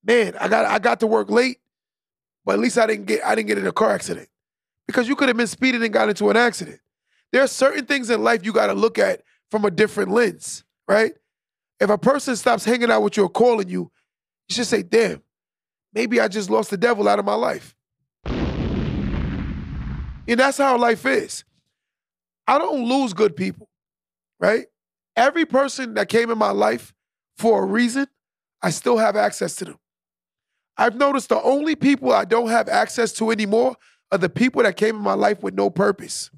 man, 0.04 0.36
I 0.40 0.48
got 0.48 0.66
I 0.66 0.80
got 0.80 1.02
to 1.02 1.08
work 1.08 1.30
late, 1.30 1.60
but 2.46 2.54
at 2.54 2.60
least 2.60 2.78
I 2.78 2.88
didn't 2.88 3.06
get 3.06 3.26
I 3.26 3.36
didn't 3.36 3.48
get 3.48 3.58
in 3.58 3.68
a 3.68 3.72
car 3.72 3.92
accident. 3.92 4.30
Because 4.88 5.08
you 5.08 5.16
could 5.16 5.30
have 5.30 5.38
been 5.38 5.48
speeding 5.48 5.84
and 5.84 5.92
got 5.92 6.10
into 6.10 6.30
an 6.30 6.38
accident. 6.38 6.80
There 7.32 7.42
are 7.42 7.48
certain 7.48 7.86
things 7.86 8.10
in 8.10 8.24
life 8.24 8.46
you 8.46 8.54
got 8.54 8.68
to 8.68 8.74
look 8.74 9.00
at 9.00 9.24
from 9.50 9.66
a 9.66 9.72
different 9.72 10.12
lens, 10.12 10.64
right? 10.88 11.14
If 11.80 11.90
a 11.90 11.98
person 11.98 12.36
stops 12.36 12.64
hanging 12.64 12.90
out 12.90 13.04
with 13.04 13.18
you 13.18 13.24
or 13.24 13.30
calling 13.30 13.70
you, 13.70 13.92
you 14.48 14.56
should 14.56 14.68
say, 14.68 14.84
damn, 14.84 15.22
maybe 15.94 16.20
I 16.20 16.28
just 16.28 16.50
lost 16.50 16.70
the 16.70 16.78
devil 16.78 17.08
out 17.08 17.20
of 17.20 17.26
my 17.26 17.36
life. 17.36 17.76
And 20.28 20.40
that's 20.40 20.58
how 20.58 20.78
life 20.78 21.06
is. 21.06 21.44
I 22.48 22.58
don't 22.58 22.88
lose 22.88 23.14
good 23.14 23.36
people, 23.36 23.70
right? 24.40 24.66
Every 25.16 25.46
person 25.46 25.94
that 25.96 26.10
came 26.10 26.30
in 26.30 26.38
my 26.38 26.52
life 26.52 26.94
for 27.38 27.64
a 27.64 27.66
reason, 27.66 28.08
I 28.62 28.70
still 28.70 28.98
have 28.98 29.16
access 29.16 29.56
to 29.58 29.66
them. 29.66 29.80
I've 30.78 30.96
noticed 30.96 31.30
the 31.30 31.42
only 31.42 31.76
people 31.76 32.12
I 32.12 32.26
don't 32.26 32.50
have 32.50 32.68
access 32.68 33.14
to 33.14 33.32
anymore 33.32 33.76
are 34.12 34.18
the 34.18 34.30
people 34.30 34.64
that 34.64 34.76
came 34.78 34.96
in 34.96 35.02
my 35.02 35.14
life 35.14 35.42
with 35.42 35.54
no 35.54 35.70
purpose. 35.70 36.30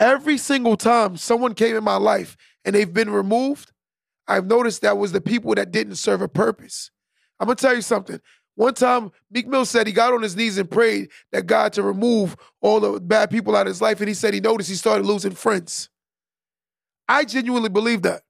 Every 0.00 0.38
single 0.38 0.78
time 0.78 1.18
someone 1.18 1.54
came 1.54 1.76
in 1.76 1.84
my 1.84 1.96
life 1.96 2.36
and 2.64 2.74
they've 2.74 2.92
been 2.92 3.10
removed, 3.10 3.70
I've 4.26 4.46
noticed 4.46 4.80
that 4.80 4.96
was 4.96 5.12
the 5.12 5.20
people 5.20 5.54
that 5.54 5.70
didn't 5.70 5.96
serve 5.96 6.22
a 6.22 6.28
purpose. 6.28 6.90
I'm 7.38 7.46
gonna 7.46 7.56
tell 7.56 7.74
you 7.74 7.82
something. 7.82 8.18
One 8.54 8.74
time, 8.74 9.12
Meek 9.30 9.46
Mill 9.46 9.64
said 9.64 9.86
he 9.86 9.92
got 9.92 10.12
on 10.12 10.22
his 10.22 10.36
knees 10.36 10.58
and 10.58 10.70
prayed 10.70 11.10
that 11.32 11.46
God 11.46 11.72
to 11.74 11.82
remove 11.82 12.36
all 12.60 12.80
the 12.80 13.00
bad 13.00 13.30
people 13.30 13.54
out 13.54 13.66
of 13.66 13.70
his 13.70 13.80
life, 13.80 14.00
and 14.00 14.08
he 14.08 14.14
said 14.14 14.34
he 14.34 14.40
noticed 14.40 14.68
he 14.68 14.74
started 14.74 15.06
losing 15.06 15.32
friends. 15.32 15.88
I 17.08 17.24
genuinely 17.24 17.68
believe 17.68 18.02
that. 18.02 18.22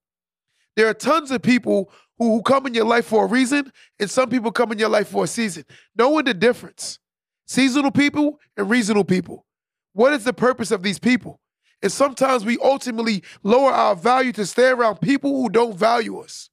There 0.76 0.88
are 0.88 0.94
tons 0.94 1.30
of 1.30 1.42
people 1.42 1.92
who, 2.18 2.32
who 2.32 2.42
come 2.42 2.66
in 2.66 2.74
your 2.74 2.84
life 2.84 3.06
for 3.06 3.24
a 3.24 3.28
reason, 3.28 3.72
and 3.98 4.10
some 4.10 4.30
people 4.30 4.52
come 4.52 4.72
in 4.72 4.78
your 4.78 4.88
life 4.88 5.08
for 5.08 5.24
a 5.24 5.26
season. 5.26 5.64
Knowing 5.96 6.24
the 6.24 6.34
difference. 6.34 6.98
Seasonal 7.46 7.90
people 7.90 8.38
and 8.56 8.70
reasonable 8.70 9.04
people. 9.04 9.44
What 9.92 10.12
is 10.12 10.24
the 10.24 10.32
purpose 10.32 10.70
of 10.70 10.82
these 10.82 10.98
people? 11.00 11.40
And 11.82 11.90
sometimes 11.90 12.44
we 12.44 12.58
ultimately 12.58 13.22
lower 13.42 13.70
our 13.70 13.96
value 13.96 14.32
to 14.32 14.44
stay 14.44 14.68
around 14.68 15.00
people 15.00 15.40
who 15.40 15.48
don't 15.48 15.76
value 15.76 16.18
us. 16.18 16.50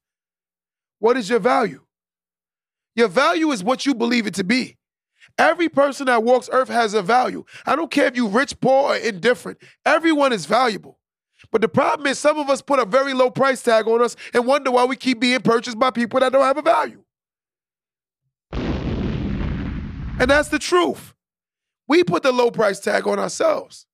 What 0.98 1.16
is 1.16 1.28
your 1.28 1.38
value? 1.38 1.82
Your 2.94 3.08
value 3.08 3.50
is 3.50 3.62
what 3.62 3.86
you 3.86 3.94
believe 3.94 4.26
it 4.26 4.34
to 4.34 4.44
be. 4.44 4.76
Every 5.36 5.68
person 5.68 6.06
that 6.06 6.24
walks 6.24 6.48
earth 6.52 6.68
has 6.68 6.94
a 6.94 7.02
value. 7.02 7.44
I 7.64 7.76
don't 7.76 7.90
care 7.90 8.06
if 8.06 8.16
you're 8.16 8.28
rich, 8.28 8.58
poor, 8.58 8.90
or 8.90 8.96
indifferent. 8.96 9.58
Everyone 9.86 10.32
is 10.32 10.46
valuable. 10.46 10.98
But 11.52 11.60
the 11.60 11.68
problem 11.68 12.08
is, 12.08 12.18
some 12.18 12.38
of 12.38 12.50
us 12.50 12.60
put 12.60 12.80
a 12.80 12.84
very 12.84 13.14
low 13.14 13.30
price 13.30 13.62
tag 13.62 13.86
on 13.86 14.02
us 14.02 14.16
and 14.34 14.44
wonder 14.46 14.72
why 14.72 14.84
we 14.84 14.96
keep 14.96 15.20
being 15.20 15.40
purchased 15.40 15.78
by 15.78 15.90
people 15.90 16.18
that 16.18 16.32
don't 16.32 16.42
have 16.42 16.58
a 16.58 16.62
value. 16.62 17.04
And 20.20 20.28
that's 20.28 20.48
the 20.48 20.58
truth. 20.58 21.14
We 21.86 22.02
put 22.02 22.24
the 22.24 22.32
low 22.32 22.50
price 22.50 22.80
tag 22.80 23.06
on 23.06 23.20
ourselves. 23.20 23.86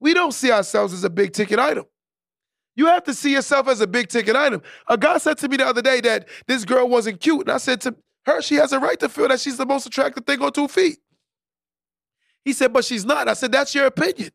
We 0.00 0.14
don't 0.14 0.32
see 0.32 0.50
ourselves 0.50 0.92
as 0.92 1.04
a 1.04 1.10
big 1.10 1.32
ticket 1.32 1.58
item. 1.58 1.84
You 2.76 2.86
have 2.86 3.02
to 3.04 3.14
see 3.14 3.32
yourself 3.32 3.66
as 3.68 3.80
a 3.80 3.86
big 3.86 4.08
ticket 4.08 4.36
item. 4.36 4.62
A 4.88 4.96
guy 4.96 5.18
said 5.18 5.38
to 5.38 5.48
me 5.48 5.56
the 5.56 5.66
other 5.66 5.82
day 5.82 6.00
that 6.02 6.28
this 6.46 6.64
girl 6.64 6.88
wasn't 6.88 7.20
cute. 7.20 7.40
And 7.40 7.50
I 7.50 7.58
said 7.58 7.80
to 7.82 7.96
her, 8.26 8.40
she 8.40 8.54
has 8.54 8.72
a 8.72 8.78
right 8.78 8.98
to 9.00 9.08
feel 9.08 9.28
that 9.28 9.40
she's 9.40 9.56
the 9.56 9.66
most 9.66 9.86
attractive 9.86 10.24
thing 10.24 10.40
on 10.40 10.52
two 10.52 10.68
feet. 10.68 10.98
He 12.44 12.52
said, 12.52 12.72
but 12.72 12.84
she's 12.84 13.04
not. 13.04 13.28
I 13.28 13.34
said, 13.34 13.50
that's 13.50 13.74
your 13.74 13.86
opinion. 13.86 14.30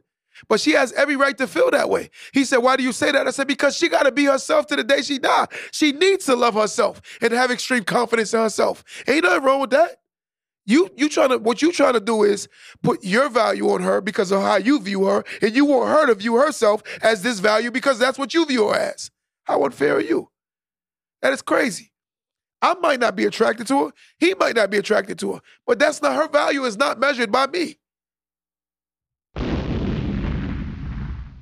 But 0.48 0.60
she 0.60 0.72
has 0.72 0.92
every 0.94 1.16
right 1.16 1.38
to 1.38 1.48
feel 1.48 1.72
that 1.72 1.90
way. 1.90 2.10
He 2.34 2.44
said, 2.44 2.58
Why 2.58 2.76
do 2.76 2.84
you 2.84 2.92
say 2.92 3.12
that? 3.12 3.28
I 3.28 3.32
said, 3.32 3.48
Because 3.48 3.78
she 3.78 3.88
got 3.88 4.04
to 4.04 4.12
be 4.12 4.26
herself 4.26 4.66
to 4.68 4.76
the 4.76 4.84
day 4.84 5.02
she 5.02 5.20
die. 5.20 5.48
She 5.72 5.92
needs 5.92 6.26
to 6.26 6.36
love 6.36 6.56
herself 6.56 7.02
and 7.22 7.32
have 7.34 7.52
extreme 7.52 7.84
confidence 7.84 8.34
in 8.34 8.40
herself. 8.40 8.84
Ain't 9.08 9.24
nothing 9.24 9.44
wrong 9.44 9.62
with 9.62 9.70
that. 9.72 9.98
You 10.66 10.90
you 10.96 11.10
trying 11.10 11.30
to 11.30 11.38
what 11.38 11.62
you 11.62 11.72
trying 11.72 11.94
to 11.94 12.00
do 12.00 12.24
is 12.24 12.48
put 12.82 13.04
your 13.04 13.30
value 13.30 13.70
on 13.70 13.82
her 13.82 14.00
because 14.00 14.32
of 14.32 14.42
how 14.42 14.56
you 14.56 14.80
view 14.80 15.06
her, 15.06 15.24
and 15.42 15.56
you 15.56 15.66
want 15.66 15.90
her 15.90 16.08
to 16.08 16.16
view 16.16 16.36
herself 16.36 16.84
as 17.02 17.22
this 17.22 17.40
value 17.40 17.70
because 17.70 18.00
that's 18.00 18.18
what 18.18 18.34
you 18.34 18.46
view 18.46 18.70
her 18.70 18.76
as. 18.76 19.12
How 19.44 19.64
unfair 19.66 19.98
are 19.98 20.02
you? 20.02 20.30
That 21.22 21.34
is 21.34 21.42
crazy. 21.42 21.92
I 22.62 22.76
might 22.76 23.02
not 23.02 23.18
be 23.18 23.26
attracted 23.26 23.68
to 23.68 23.86
her. 23.86 23.92
He 24.20 24.34
might 24.36 24.56
not 24.56 24.70
be 24.70 24.78
attracted 24.78 25.20
to 25.20 25.34
her. 25.34 25.42
But 25.68 25.80
that's 25.80 26.02
not 26.02 26.16
her 26.16 26.30
value 26.30 26.64
is 26.64 26.78
not 26.78 26.98
measured 26.98 27.30
by 27.30 27.48
me. 27.48 27.78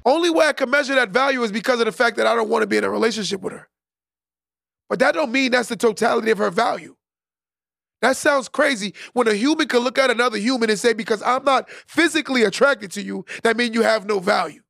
Only 0.03 0.31
way 0.31 0.47
I 0.47 0.53
can 0.53 0.71
measure 0.71 0.95
that 0.95 1.09
value 1.11 1.43
is 1.43 1.51
because 1.51 1.79
of 1.79 1.85
the 1.85 1.91
fact 1.91 2.17
that 2.17 2.25
I 2.25 2.33
don't 2.33 2.49
want 2.49 2.63
to 2.63 2.67
be 2.67 2.77
in 2.77 2.83
a 2.83 2.89
relationship 2.89 3.41
with 3.41 3.53
her. 3.53 3.69
But 4.89 4.97
that 4.99 5.13
don't 5.13 5.31
mean 5.31 5.51
that's 5.51 5.69
the 5.69 5.75
totality 5.75 6.31
of 6.31 6.39
her 6.39 6.49
value. 6.49 6.95
That 8.01 8.17
sounds 8.17 8.49
crazy 8.49 8.93
when 9.13 9.27
a 9.27 9.33
human 9.33 9.67
can 9.67 9.79
look 9.79 9.97
at 9.97 10.09
another 10.09 10.37
human 10.37 10.69
and 10.69 10.79
say, 10.79 10.93
because 10.93 11.21
I'm 11.21 11.43
not 11.43 11.69
physically 11.69 12.43
attracted 12.43 12.91
to 12.93 13.01
you, 13.01 13.25
that 13.43 13.57
means 13.57 13.75
you 13.75 13.83
have 13.83 14.05
no 14.05 14.19
value. 14.19 14.61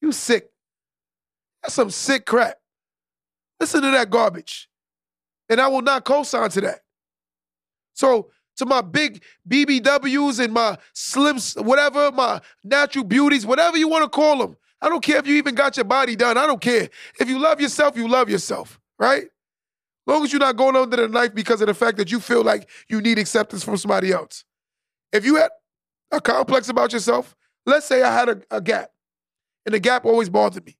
You 0.00 0.12
sick. 0.12 0.50
That's 1.62 1.74
some 1.74 1.90
sick 1.90 2.26
crap. 2.26 2.56
Listen 3.60 3.82
to 3.82 3.90
that 3.92 4.10
garbage. 4.10 4.68
And 5.48 5.60
I 5.60 5.68
will 5.68 5.82
not 5.82 6.04
co-sign 6.04 6.50
to 6.50 6.60
that. 6.62 6.80
So 7.94 8.30
to 8.56 8.66
my 8.66 8.80
big 8.80 9.22
BBWs 9.48 10.42
and 10.42 10.52
my 10.52 10.76
slims, 10.94 11.62
whatever, 11.62 12.10
my 12.12 12.40
natural 12.64 13.04
beauties, 13.04 13.46
whatever 13.46 13.76
you 13.76 13.88
want 13.88 14.04
to 14.04 14.08
call 14.08 14.38
them. 14.38 14.56
I 14.80 14.88
don't 14.88 15.02
care 15.02 15.18
if 15.18 15.26
you 15.26 15.36
even 15.36 15.54
got 15.54 15.76
your 15.76 15.84
body 15.84 16.16
done. 16.16 16.36
I 16.36 16.46
don't 16.46 16.60
care. 16.60 16.88
If 17.20 17.28
you 17.28 17.38
love 17.38 17.60
yourself, 17.60 17.96
you 17.96 18.08
love 18.08 18.28
yourself, 18.28 18.80
right? 18.98 19.26
Long 20.06 20.24
as 20.24 20.32
you're 20.32 20.40
not 20.40 20.56
going 20.56 20.74
under 20.74 20.96
the 20.96 21.08
knife 21.08 21.34
because 21.34 21.60
of 21.60 21.68
the 21.68 21.74
fact 21.74 21.96
that 21.98 22.10
you 22.10 22.18
feel 22.18 22.42
like 22.42 22.68
you 22.88 23.00
need 23.00 23.18
acceptance 23.18 23.62
from 23.62 23.76
somebody 23.76 24.12
else. 24.12 24.44
If 25.12 25.24
you 25.24 25.36
had 25.36 25.50
a 26.10 26.20
complex 26.20 26.68
about 26.68 26.92
yourself, 26.92 27.36
let's 27.66 27.86
say 27.86 28.02
I 28.02 28.12
had 28.12 28.28
a, 28.28 28.42
a 28.50 28.60
gap, 28.60 28.90
and 29.64 29.74
the 29.74 29.80
gap 29.80 30.04
always 30.04 30.28
bothered 30.28 30.66
me. 30.66 30.76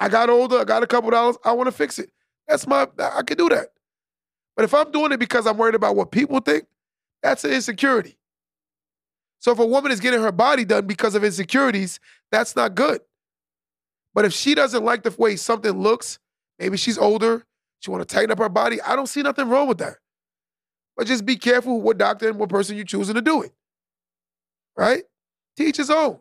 I 0.00 0.08
got 0.08 0.28
older, 0.28 0.58
I 0.58 0.64
got 0.64 0.82
a 0.82 0.86
couple 0.86 1.10
dollars, 1.10 1.36
I 1.44 1.52
want 1.52 1.68
to 1.68 1.72
fix 1.72 1.98
it. 1.98 2.10
That's 2.48 2.66
my, 2.66 2.88
I 2.98 3.22
can 3.22 3.36
do 3.36 3.48
that. 3.50 3.68
But 4.56 4.64
if 4.64 4.74
I'm 4.74 4.90
doing 4.90 5.12
it 5.12 5.20
because 5.20 5.46
I'm 5.46 5.56
worried 5.56 5.76
about 5.76 5.94
what 5.94 6.10
people 6.10 6.40
think, 6.40 6.64
that's 7.22 7.44
an 7.44 7.52
insecurity. 7.52 8.18
So 9.38 9.52
if 9.52 9.58
a 9.58 9.66
woman 9.66 9.92
is 9.92 10.00
getting 10.00 10.20
her 10.20 10.32
body 10.32 10.64
done 10.64 10.86
because 10.86 11.14
of 11.14 11.24
insecurities, 11.24 12.00
that's 12.30 12.56
not 12.56 12.74
good. 12.74 13.00
But 14.14 14.24
if 14.24 14.32
she 14.32 14.54
doesn't 14.54 14.84
like 14.84 15.04
the 15.04 15.14
way 15.16 15.36
something 15.36 15.72
looks, 15.72 16.18
maybe 16.58 16.76
she's 16.76 16.98
older, 16.98 17.44
she 17.82 17.90
want 17.90 18.08
to 18.08 18.14
tighten 18.14 18.30
up 18.30 18.38
her 18.38 18.48
body, 18.48 18.80
I 18.80 18.96
don't 18.96 19.08
see 19.08 19.22
nothing 19.22 19.48
wrong 19.48 19.68
with 19.68 19.78
that. 19.78 19.96
But 20.96 21.06
just 21.06 21.26
be 21.26 21.36
careful 21.36 21.80
what 21.80 21.98
doctor 21.98 22.28
and 22.28 22.38
what 22.38 22.48
person 22.48 22.76
you're 22.76 22.84
choosing 22.84 23.16
to 23.16 23.22
do 23.22 23.42
it. 23.42 23.52
Right? 24.76 25.02
Teach 25.56 25.76
his 25.76 25.90
own. 25.90 26.20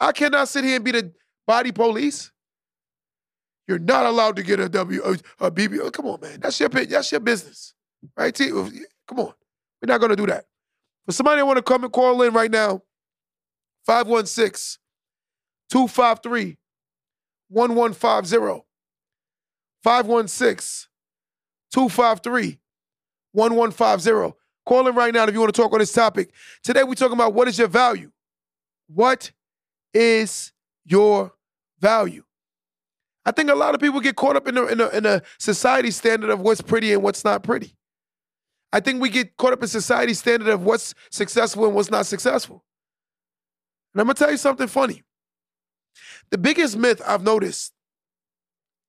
I 0.00 0.12
cannot 0.12 0.48
sit 0.48 0.64
here 0.64 0.76
and 0.76 0.84
be 0.84 0.92
the 0.92 1.12
body 1.46 1.72
police. 1.72 2.32
You're 3.68 3.78
not 3.78 4.06
allowed 4.06 4.36
to 4.36 4.42
get 4.42 4.58
a 4.58 4.68
W 4.68 5.00
a 5.38 5.50
BB. 5.50 5.78
Oh, 5.80 5.90
come 5.90 6.06
on, 6.06 6.20
man. 6.20 6.40
That's 6.40 6.58
your 6.58 6.68
that's 6.68 7.12
your 7.12 7.20
business. 7.20 7.74
Right? 8.16 8.34
T- 8.34 8.48
Come 8.50 9.20
on. 9.20 9.32
We're 9.80 9.86
not 9.86 9.98
to 10.08 10.16
do 10.16 10.26
that. 10.26 10.46
For 11.06 11.12
somebody 11.12 11.40
to 11.42 11.62
come 11.62 11.84
and 11.84 11.92
call 11.92 12.22
in 12.22 12.32
right 12.32 12.50
now, 12.50 12.82
516 13.86 14.80
253 15.70 16.58
1150. 17.48 18.69
516 19.82 20.88
253 21.72 22.58
1150. 23.32 24.36
Call 24.66 24.86
in 24.86 24.94
right 24.94 25.12
now 25.14 25.24
if 25.24 25.32
you 25.32 25.40
want 25.40 25.54
to 25.54 25.60
talk 25.60 25.72
on 25.72 25.78
this 25.78 25.92
topic. 25.92 26.32
Today 26.62 26.82
we're 26.82 26.94
talking 26.94 27.14
about 27.14 27.34
what 27.34 27.48
is 27.48 27.58
your 27.58 27.68
value? 27.68 28.10
What 28.88 29.32
is 29.94 30.52
your 30.84 31.32
value? 31.80 32.24
I 33.24 33.32
think 33.32 33.50
a 33.50 33.54
lot 33.54 33.74
of 33.74 33.80
people 33.80 34.00
get 34.00 34.16
caught 34.16 34.36
up 34.36 34.48
in 34.48 34.56
a, 34.56 34.66
in 34.66 34.80
a, 34.80 34.88
in 34.88 35.06
a 35.06 35.22
society 35.38 35.90
standard 35.90 36.30
of 36.30 36.40
what's 36.40 36.60
pretty 36.60 36.92
and 36.92 37.02
what's 37.02 37.24
not 37.24 37.42
pretty. 37.42 37.76
I 38.72 38.80
think 38.80 39.00
we 39.00 39.08
get 39.08 39.36
caught 39.36 39.52
up 39.52 39.62
in 39.62 39.68
society 39.68 40.14
standard 40.14 40.48
of 40.48 40.62
what's 40.62 40.94
successful 41.10 41.66
and 41.66 41.74
what's 41.74 41.90
not 41.90 42.06
successful. 42.06 42.64
And 43.92 44.00
I'm 44.00 44.06
gonna 44.06 44.14
tell 44.14 44.30
you 44.30 44.36
something 44.36 44.68
funny. 44.68 45.02
The 46.30 46.38
biggest 46.38 46.76
myth 46.76 47.02
I've 47.06 47.22
noticed, 47.22 47.72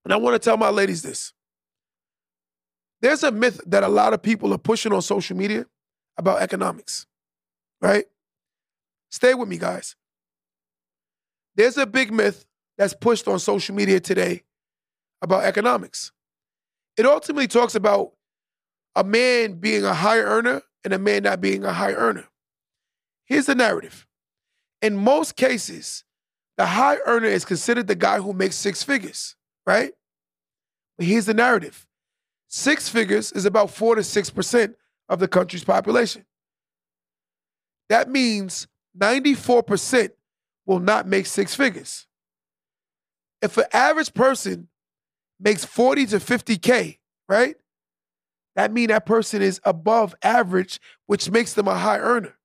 and 0.04 0.14
I 0.14 0.18
want 0.18 0.36
to 0.36 0.40
tell 0.40 0.58
my 0.58 0.70
ladies 0.70 1.02
this. 1.02 1.34
There's 3.02 3.24
a 3.24 3.32
myth 3.32 3.62
that 3.66 3.84
a 3.84 3.88
lot 3.88 4.14
of 4.14 4.22
people 4.22 4.54
are 4.54 4.60
pushing 4.60 4.94
on 4.94 5.02
social 5.02 5.36
media 5.36 5.66
about 6.18 6.42
economics, 6.42 7.08
right? 7.82 8.06
Stay 9.10 9.34
with 9.34 9.50
me, 9.50 9.58
guys. 9.58 9.96
There's 11.56 11.78
a 11.78 11.86
big 11.86 12.14
myth 12.14 12.46
that's 12.78 12.94
pushed 12.94 13.28
on 13.28 13.40
social 13.40 13.76
media 13.76 14.00
today 14.00 14.44
about 15.22 15.44
economics. 15.44 16.12
It 16.98 17.06
ultimately 17.06 17.48
talks 17.48 17.76
about 17.76 18.14
a 18.96 19.04
man 19.04 19.54
being 19.54 19.84
a 19.84 19.94
high 19.94 20.20
earner 20.20 20.62
and 20.84 20.94
a 20.94 21.00
man 21.00 21.24
not 21.24 21.42
being 21.42 21.64
a 21.64 21.74
high 21.74 21.94
earner. 21.94 22.28
Here's 23.26 23.46
the 23.46 23.56
narrative. 23.56 24.08
In 24.82 24.98
most 24.98 25.36
cases, 25.36 26.04
the 26.58 26.66
high 26.66 26.98
earner 27.06 27.28
is 27.28 27.46
considered 27.46 27.88
the 27.88 27.96
guy 27.96 28.20
who 28.20 28.34
makes 28.34 28.56
six 28.56 28.84
figures, 28.84 29.36
right? 29.65 29.91
But 30.97 31.08
here's 31.08 31.26
the 31.26 31.34
narrative. 31.34 31.86
Six 32.47 32.89
figures 32.89 33.32
is 33.32 33.45
about 33.45 33.69
4 33.69 33.95
to 33.95 34.02
6% 34.02 34.76
of 35.10 35.19
the 35.19 35.28
country's 35.28 35.63
population. 35.63 36.26
That 37.89 38.10
means 38.10 38.67
94% 39.00 40.10
will 40.65 40.80
not 40.80 41.08
make 41.08 41.26
six 41.26 41.56
figures. 41.56 42.08
If 43.41 43.58
an 43.58 43.65
average 43.74 44.13
person 44.13 44.67
makes 45.39 45.65
40 45.65 46.06
to 46.08 46.17
50K, 46.17 47.00
right? 47.28 47.56
that 48.56 48.71
means 48.71 48.89
that 48.89 49.06
person 49.06 49.41
is 49.41 49.60
above 49.63 50.13
average, 50.21 50.80
which 51.08 51.30
makes 51.32 51.54
them 51.54 51.67
a 51.67 51.76
high 51.76 52.00
earner. 52.00 52.38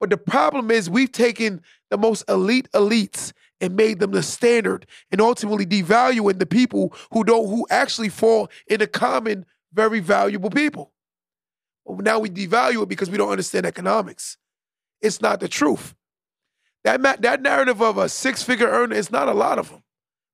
But 0.00 0.10
the 0.10 0.16
problem 0.16 0.70
is 0.70 0.90
we've 0.90 1.12
taken 1.12 1.62
the 1.90 1.98
most 1.98 2.24
elite 2.28 2.68
elites 2.74 3.32
and 3.62 3.76
made 3.76 4.00
them 4.00 4.10
the 4.10 4.22
standard 4.22 4.86
and 5.10 5.20
ultimately 5.20 5.64
devaluing 5.64 6.38
the 6.38 6.46
people 6.46 6.92
who 7.12 7.24
don't 7.24 7.48
who 7.48 7.66
actually 7.70 8.08
fall 8.08 8.50
in 8.66 8.80
the 8.80 8.86
common 8.86 9.46
very 9.72 10.00
valuable 10.00 10.50
people. 10.50 10.92
Now 11.86 12.18
we 12.18 12.28
devalue 12.28 12.82
it 12.82 12.88
because 12.88 13.08
we 13.08 13.16
don't 13.16 13.30
understand 13.30 13.64
economics. 13.64 14.36
It's 15.00 15.22
not 15.22 15.40
the 15.40 15.48
truth. 15.48 15.94
That 16.84 17.00
ma- 17.00 17.16
that 17.20 17.40
narrative 17.40 17.80
of 17.80 17.96
a 17.98 18.08
six 18.08 18.42
figure 18.42 18.68
earner 18.68 18.96
is 18.96 19.10
not 19.10 19.28
a 19.28 19.32
lot 19.32 19.58
of 19.58 19.70
them, 19.70 19.82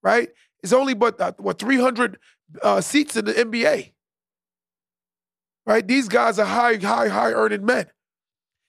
right? 0.02 0.30
It's 0.62 0.72
only 0.72 0.94
but 0.94 1.20
uh, 1.20 1.32
what 1.38 1.58
300 1.58 2.18
uh, 2.62 2.80
seats 2.80 3.16
in 3.16 3.26
the 3.26 3.32
NBA, 3.32 3.92
right? 5.66 5.86
These 5.86 6.08
guys 6.08 6.38
are 6.38 6.46
high, 6.46 6.76
high, 6.76 7.08
high 7.08 7.32
earning 7.32 7.64
men. 7.66 7.86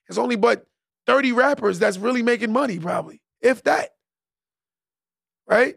It's 0.10 0.18
only 0.18 0.36
but 0.36 0.66
30 1.08 1.32
rappers 1.32 1.80
that's 1.80 1.98
really 1.98 2.22
making 2.22 2.52
money, 2.52 2.80
probably, 2.80 3.22
if 3.42 3.64
that, 3.64 3.92
right? 5.50 5.76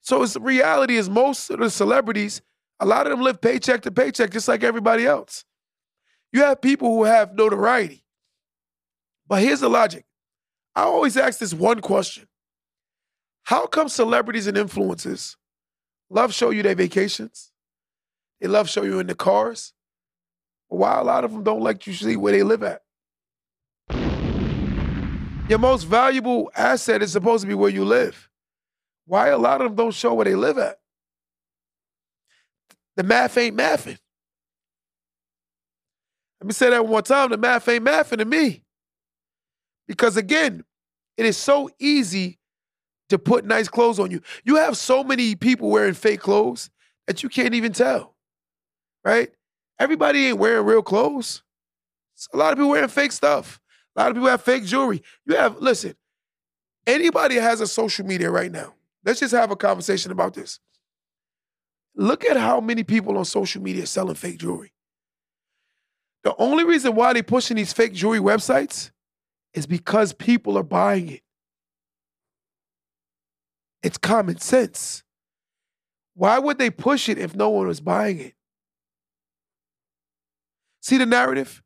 So 0.00 0.22
it's 0.22 0.36
reality 0.36 0.96
is 0.96 1.08
most 1.08 1.48
of 1.50 1.60
the 1.60 1.70
celebrities, 1.70 2.42
a 2.80 2.86
lot 2.86 3.06
of 3.06 3.12
them 3.12 3.20
live 3.20 3.40
paycheck 3.40 3.82
to 3.82 3.90
paycheck, 3.92 4.30
just 4.30 4.48
like 4.48 4.64
everybody 4.64 5.06
else. 5.06 5.44
You 6.32 6.42
have 6.42 6.60
people 6.60 6.88
who 6.88 7.04
have 7.04 7.34
notoriety. 7.34 8.04
But 9.28 9.42
here's 9.42 9.60
the 9.60 9.68
logic. 9.70 10.04
I 10.74 10.82
always 10.82 11.16
ask 11.16 11.38
this 11.38 11.54
one 11.54 11.80
question. 11.80 12.26
How 13.44 13.66
come 13.66 13.88
celebrities 13.88 14.46
and 14.46 14.56
influencers 14.56 15.36
love 16.10 16.34
show 16.34 16.50
you 16.50 16.62
their 16.62 16.74
vacations? 16.74 17.52
They 18.40 18.48
love 18.48 18.68
show 18.68 18.82
you 18.82 18.98
in 18.98 19.06
the 19.06 19.14
cars. 19.14 19.72
Why 20.68 20.98
a 20.98 21.04
lot 21.04 21.24
of 21.24 21.32
them 21.32 21.44
don't 21.44 21.62
like 21.62 21.86
you 21.86 21.92
see 21.92 22.16
where 22.16 22.32
they 22.32 22.42
live 22.42 22.62
at? 22.62 22.82
Your 25.48 25.58
most 25.58 25.84
valuable 25.84 26.50
asset 26.56 27.02
is 27.02 27.12
supposed 27.12 27.42
to 27.42 27.48
be 27.48 27.54
where 27.54 27.70
you 27.70 27.84
live. 27.84 28.30
Why 29.12 29.28
a 29.28 29.36
lot 29.36 29.60
of 29.60 29.66
them 29.66 29.74
don't 29.74 29.92
show 29.92 30.14
where 30.14 30.24
they 30.24 30.34
live 30.34 30.56
at? 30.56 30.78
The 32.96 33.02
math 33.02 33.36
ain't 33.36 33.54
mathing. 33.54 33.98
Let 36.40 36.46
me 36.46 36.54
say 36.54 36.70
that 36.70 36.82
one 36.82 36.92
more 36.92 37.02
time. 37.02 37.28
The 37.28 37.36
math 37.36 37.68
ain't 37.68 37.84
mathing 37.84 38.16
to 38.20 38.24
me. 38.24 38.64
Because 39.86 40.16
again, 40.16 40.64
it 41.18 41.26
is 41.26 41.36
so 41.36 41.68
easy 41.78 42.38
to 43.10 43.18
put 43.18 43.44
nice 43.44 43.68
clothes 43.68 43.98
on 43.98 44.10
you. 44.10 44.22
You 44.44 44.56
have 44.56 44.78
so 44.78 45.04
many 45.04 45.34
people 45.34 45.68
wearing 45.68 45.92
fake 45.92 46.20
clothes 46.20 46.70
that 47.06 47.22
you 47.22 47.28
can't 47.28 47.52
even 47.52 47.74
tell, 47.74 48.14
right? 49.04 49.28
Everybody 49.78 50.28
ain't 50.28 50.38
wearing 50.38 50.64
real 50.64 50.82
clothes. 50.82 51.42
A 52.32 52.38
lot 52.38 52.54
of 52.54 52.56
people 52.58 52.70
wearing 52.70 52.88
fake 52.88 53.12
stuff. 53.12 53.60
A 53.94 54.00
lot 54.00 54.08
of 54.08 54.14
people 54.14 54.30
have 54.30 54.40
fake 54.40 54.64
jewelry. 54.64 55.02
You 55.26 55.36
have, 55.36 55.58
listen, 55.58 55.96
anybody 56.86 57.34
has 57.34 57.60
a 57.60 57.66
social 57.66 58.06
media 58.06 58.30
right 58.30 58.50
now. 58.50 58.72
Let's 59.04 59.20
just 59.20 59.34
have 59.34 59.50
a 59.50 59.56
conversation 59.56 60.12
about 60.12 60.34
this. 60.34 60.60
Look 61.94 62.24
at 62.24 62.36
how 62.36 62.60
many 62.60 62.84
people 62.84 63.18
on 63.18 63.24
social 63.24 63.60
media 63.62 63.82
are 63.82 63.86
selling 63.86 64.14
fake 64.14 64.38
jewelry. 64.38 64.72
The 66.24 66.34
only 66.38 66.64
reason 66.64 66.94
why 66.94 67.12
they're 67.12 67.22
pushing 67.22 67.56
these 67.56 67.72
fake 67.72 67.92
jewelry 67.92 68.20
websites 68.20 68.90
is 69.54 69.66
because 69.66 70.12
people 70.12 70.56
are 70.56 70.62
buying 70.62 71.08
it. 71.08 71.22
It's 73.82 73.98
common 73.98 74.38
sense. 74.38 75.02
Why 76.14 76.38
would 76.38 76.58
they 76.58 76.70
push 76.70 77.08
it 77.08 77.18
if 77.18 77.34
no 77.34 77.50
one 77.50 77.66
was 77.66 77.80
buying 77.80 78.20
it? 78.20 78.34
See 80.80 80.98
the 80.98 81.06
narrative? 81.06 81.62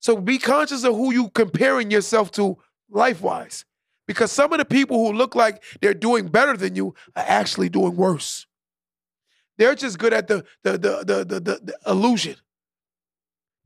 So 0.00 0.16
be 0.16 0.38
conscious 0.38 0.84
of 0.84 0.94
who 0.94 1.12
you 1.12 1.30
comparing 1.30 1.90
yourself 1.90 2.30
to 2.32 2.58
life-wise. 2.90 3.64
Because 4.08 4.32
some 4.32 4.52
of 4.52 4.58
the 4.58 4.66
people 4.66 4.98
who 4.98 5.14
look 5.16 5.36
like 5.36 5.62
they're 5.82 5.94
doing 5.94 6.28
better 6.28 6.56
than 6.56 6.76
you 6.76 6.96
are 7.16 7.24
actually 7.28 7.70
doing 7.70 7.96
worse. 7.96 8.46
They're 9.58 9.76
just 9.76 9.98
good 10.00 10.14
at 10.14 10.28
the 10.28 10.44
the 10.64 10.72
the 10.72 11.04
the 11.06 11.24
the, 11.26 11.40
the, 11.40 11.60
the 11.64 11.78
illusion 11.86 12.36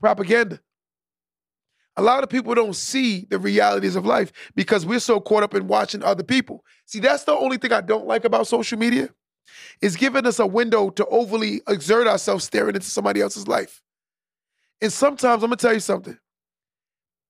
propaganda. 0.01 0.61
A 1.97 2.03
lot 2.03 2.23
of 2.23 2.29
people 2.29 2.55
don't 2.55 2.75
see 2.75 3.27
the 3.29 3.39
realities 3.39 3.95
of 3.97 4.05
life 4.05 4.31
because 4.55 4.85
we're 4.85 4.99
so 4.99 5.19
caught 5.21 5.43
up 5.43 5.55
in 5.55 5.67
watching 5.67 6.03
other 6.03 6.23
people. 6.23 6.65
See, 6.87 6.99
that's 6.99 7.25
the 7.25 7.33
only 7.33 7.57
thing 7.57 7.73
I 7.73 7.81
don't 7.81 8.07
like 8.07 8.25
about 8.25 8.47
social 8.47 8.79
media 8.79 9.09
It's 9.81 9.95
giving 9.97 10.25
us 10.27 10.39
a 10.39 10.47
window 10.47 10.89
to 10.91 11.05
overly 11.07 11.61
exert 11.67 12.07
ourselves 12.07 12.45
staring 12.45 12.75
into 12.75 12.87
somebody 12.89 13.21
else's 13.21 13.47
life. 13.47 13.81
And 14.81 14.93
sometimes 14.93 15.43
I'm 15.43 15.49
gonna 15.49 15.57
tell 15.57 15.73
you 15.73 15.79
something. 15.81 16.17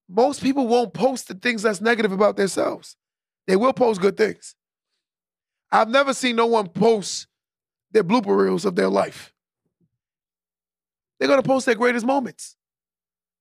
Most 0.09 0.43
people 0.43 0.67
won't 0.67 0.93
post 0.93 1.27
the 1.29 1.35
things 1.35 1.63
that's 1.63 1.81
negative 1.81 2.11
about 2.11 2.37
themselves. 2.37 2.97
They 3.47 3.55
will 3.55 3.73
post 3.73 4.01
good 4.01 4.17
things. 4.17 4.55
I've 5.71 5.89
never 5.89 6.13
seen 6.13 6.35
no 6.35 6.45
one 6.45 6.69
post 6.69 7.27
their 7.91 8.03
blooper 8.03 8.37
reels 8.37 8.65
of 8.65 8.75
their 8.75 8.89
life. 8.89 9.33
They're 11.19 11.27
gonna 11.27 11.43
post 11.43 11.65
their 11.65 11.75
greatest 11.75 12.05
moments 12.05 12.55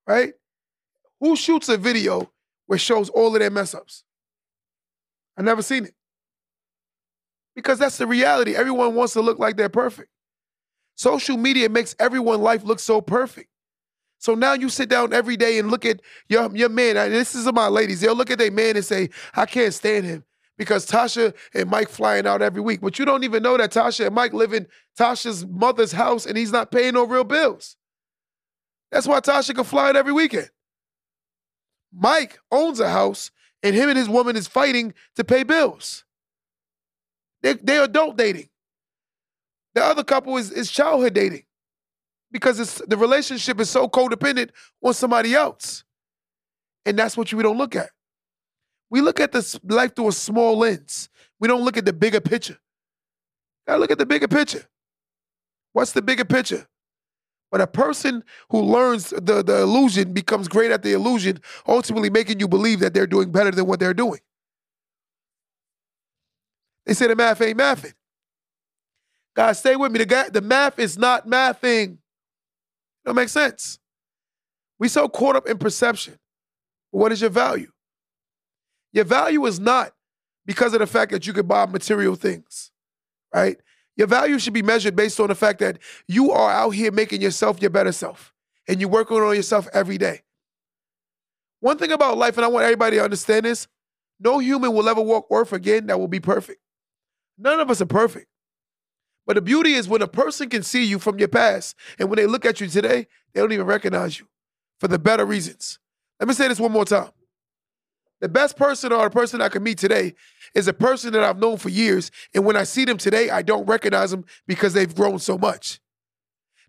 right? 0.07 0.35
Who 1.21 1.37
shoots 1.37 1.69
a 1.69 1.77
video 1.77 2.31
where 2.67 2.79
shows 2.79 3.09
all 3.11 3.35
of 3.35 3.41
their 3.41 3.51
mess 3.51 3.75
ups? 3.75 4.05
I 5.37 5.43
never 5.43 5.63
seen 5.63 5.87
it. 5.87 5.95
Because 7.55 7.79
that's 7.79 7.99
the 7.99 8.07
reality. 8.07 8.57
Everyone 8.57 8.95
wants 8.95 9.13
to 9.15 9.21
look 9.21 9.39
like 9.39 9.57
they're 9.57 9.69
perfect. 9.69 10.11
Social 10.97 11.37
media 11.37 11.69
makes 11.69 11.95
everyone's 11.99 12.41
life 12.41 12.65
look 12.65 12.81
so 12.81 13.01
perfect. 13.01 13.49
So 14.23 14.37
now 14.37 14.53
you 14.53 14.69
sit 14.69 14.89
down 14.89 15.13
every 15.13 15.37
day 15.37 15.59
and 15.59 15.69
look 15.69 15.85
at 15.85 16.01
your, 16.29 16.49
your 16.55 16.69
man. 16.69 16.95
This 17.11 17.35
is 17.35 17.53
my 17.53 17.67
ladies. 17.67 18.01
They'll 18.01 18.15
look 18.15 18.31
at 18.31 18.39
their 18.39 18.53
man 18.53 18.77
and 18.77 18.85
say, 18.85 19.11
I 19.35 19.47
can't 19.47 19.75
stand 19.75 20.07
him 20.07 20.23
because 20.57 20.87
Tasha 20.87 21.35
and 21.53 21.69
Mike 21.69 21.89
flying 21.89 22.25
out 22.25 22.41
every 22.41 22.61
week. 22.61 22.83
But 22.83 23.01
you 23.01 23.05
don't 23.05 23.25
even 23.25 23.43
know 23.43 23.57
that 23.57 23.73
Tasha 23.73 24.07
and 24.07 24.15
Mike 24.15 24.33
live 24.33 24.53
in 24.53 24.69
Tasha's 24.97 25.45
mother's 25.45 25.91
house 25.91 26.25
and 26.25 26.39
he's 26.39 26.53
not 26.53 26.71
paying 26.71 26.95
no 26.95 27.05
real 27.05 27.25
bills. 27.25 27.75
That's 28.93 29.09
why 29.09 29.19
Tasha 29.19 29.57
can 29.57 29.65
fly 29.65 29.89
out 29.89 29.97
every 29.97 30.13
weekend. 30.13 30.51
Mike 31.93 32.39
owns 32.53 32.79
a 32.79 32.91
house, 32.91 33.33
and 33.61 33.75
him 33.75 33.89
and 33.89 33.99
his 33.99 34.09
woman 34.09 34.37
is 34.37 34.47
fighting 34.47 34.95
to 35.17 35.25
pay 35.25 35.43
bills. 35.43 36.05
They 37.43 37.55
they're 37.55 37.85
adult 37.85 38.17
dating. 38.17 38.51
The 39.75 39.83
other 39.83 40.05
couple 40.05 40.37
is 40.37 40.53
is 40.53 40.71
childhood 40.71 41.15
dating 41.15 41.43
because 42.33 42.59
it's 42.59 42.83
the 42.89 42.97
relationship 42.97 43.61
is 43.61 43.71
so 43.71 43.89
codependent 43.89 44.51
on 44.83 44.95
somebody 44.95 45.35
else, 45.35 45.85
and 46.85 46.99
that's 46.99 47.17
what 47.17 47.33
we 47.33 47.43
don't 47.43 47.59
look 47.59 47.77
at. 47.77 47.91
We 48.91 49.01
look 49.01 49.21
at 49.21 49.33
this 49.33 49.59
life 49.65 49.95
through 49.95 50.09
a 50.09 50.13
small 50.13 50.59
lens. 50.59 51.09
We 51.39 51.49
don't 51.49 51.63
look 51.63 51.77
at 51.77 51.85
the 51.85 51.93
bigger 51.93 52.21
picture. 52.21 52.59
Gotta 53.67 53.79
look 53.79 53.91
at 53.91 53.99
the 53.99 54.07
bigger 54.07 54.29
picture. 54.29 54.67
What's 55.73 55.93
the 55.93 56.03
bigger 56.03 56.25
picture? 56.25 56.67
But 57.51 57.61
a 57.61 57.67
person 57.67 58.25
who 58.51 58.63
learns 58.63 59.11
the, 59.11 59.43
the 59.43 59.61
illusion 59.63 60.13
becomes 60.13 60.49
great 60.49 60.71
at 60.71 60.83
the 60.83 60.93
illusion, 60.95 61.41
ultimately 61.69 62.11
making 62.11 62.41
you 62.41 62.49
believe 62.49 62.81
that 62.81 62.95
they're 62.95 63.07
doing 63.07 63.31
better 63.31 63.51
than 63.51 63.67
what 63.67 63.79
they're 63.79 63.95
doing. 63.95 64.21
They 66.87 66.95
say 66.95 67.07
the 67.07 67.17
math 67.17 67.41
ain't 67.43 67.59
mathing. 67.59 67.93
Guys, 69.35 69.59
stay 69.59 69.77
with 69.77 69.93
me. 69.93 70.03
The, 70.03 70.31
the 70.33 70.41
math 70.41 70.79
is 70.79 70.99
not 70.99 71.27
mathing. 71.27 71.99
Don't 73.05 73.15
make 73.17 73.29
sense. 73.29 73.79
We 74.79 74.89
so 74.89 75.09
caught 75.09 75.37
up 75.37 75.49
in 75.49 75.59
perception. 75.59 76.19
What 76.91 77.13
is 77.13 77.21
your 77.21 77.31
value? 77.31 77.71
Your 78.93 79.05
value 79.05 79.45
is 79.47 79.59
not 79.59 79.93
because 80.45 80.75
of 80.75 80.81
the 80.81 80.87
fact 80.87 81.13
that 81.13 81.27
you 81.27 81.33
can 81.33 81.47
buy 81.47 81.67
material 81.67 82.15
things, 82.15 82.71
right? 83.35 83.59
Your 83.97 84.07
value 84.07 84.39
should 84.39 84.53
be 84.53 84.63
measured 84.63 84.97
based 84.97 85.21
on 85.21 85.29
the 85.29 85.35
fact 85.35 85.61
that 85.61 85.79
you 86.07 86.31
are 86.33 86.51
out 86.51 86.71
here 86.71 86.91
making 86.91 87.21
yourself 87.23 87.61
your 87.61 87.71
better 87.71 87.93
self 87.93 88.33
and 88.69 88.81
you're 88.81 88.91
working 88.91 89.17
on 89.19 89.37
yourself 89.37 89.69
every 89.73 89.99
day. 89.99 90.23
One 91.61 91.79
thing 91.79 91.93
about 91.93 92.19
life, 92.19 92.37
and 92.37 92.45
I 92.45 92.49
want 92.49 92.65
everybody 92.65 92.97
to 92.97 93.05
understand 93.05 93.45
this 93.47 93.69
no 94.19 94.39
human 94.39 94.73
will 94.73 94.89
ever 94.89 95.01
walk 95.01 95.27
earth 95.31 95.53
again 95.53 95.87
that 95.87 95.99
will 95.99 96.09
be 96.09 96.21
perfect. 96.21 96.61
None 97.39 97.59
of 97.61 97.71
us 97.71 97.81
are 97.81 97.87
perfect. 97.87 98.27
But 99.27 99.37
the 99.37 99.43
beauty 99.43 99.75
is 99.75 99.89
when 99.89 100.03
a 100.03 100.09
person 100.09 100.49
can 100.49 100.63
see 100.63 100.85
you 100.85 100.99
from 100.99 101.19
your 101.19 101.29
past 101.29 101.77
and 101.99 102.09
when 102.09 102.17
they 102.17 102.27
look 102.27 102.45
at 102.45 102.61
you 102.61 102.67
today, 102.67 103.07
they 103.33 103.41
don't 103.41 103.53
even 103.53 103.67
recognize 103.67 104.19
you 104.19 104.27
for 104.81 104.89
the 104.89 104.99
better 104.99 105.25
reasons. 105.25 105.79
Let 106.19 106.29
me 106.29 106.35
say 106.35 106.49
this 106.49 106.61
one 106.61 106.73
more 106.73 106.85
time. 106.85 107.11
The 108.21 108.29
best 108.29 108.57
person 108.57 108.93
or 108.93 109.05
the 109.05 109.11
person 109.11 109.41
I 109.41 109.49
can 109.49 109.63
meet 109.63 109.79
today 109.79 110.15
is 110.55 110.69
a 110.69 110.73
person 110.73 111.13
that 111.13 111.25
I've 111.25 111.39
known 111.39 111.57
for 111.57 111.69
years. 111.69 112.11
And 112.35 112.45
when 112.45 112.57
I 112.57 112.63
see 112.63 112.85
them 112.85 112.97
today, 112.97 113.31
I 113.31 113.43
don't 113.43 113.67
recognize 113.67 114.13
them 114.13 114.25
because 114.47 114.75
they've 114.75 114.95
grown 114.95 115.19
so 115.19 115.37
much. 115.37 115.81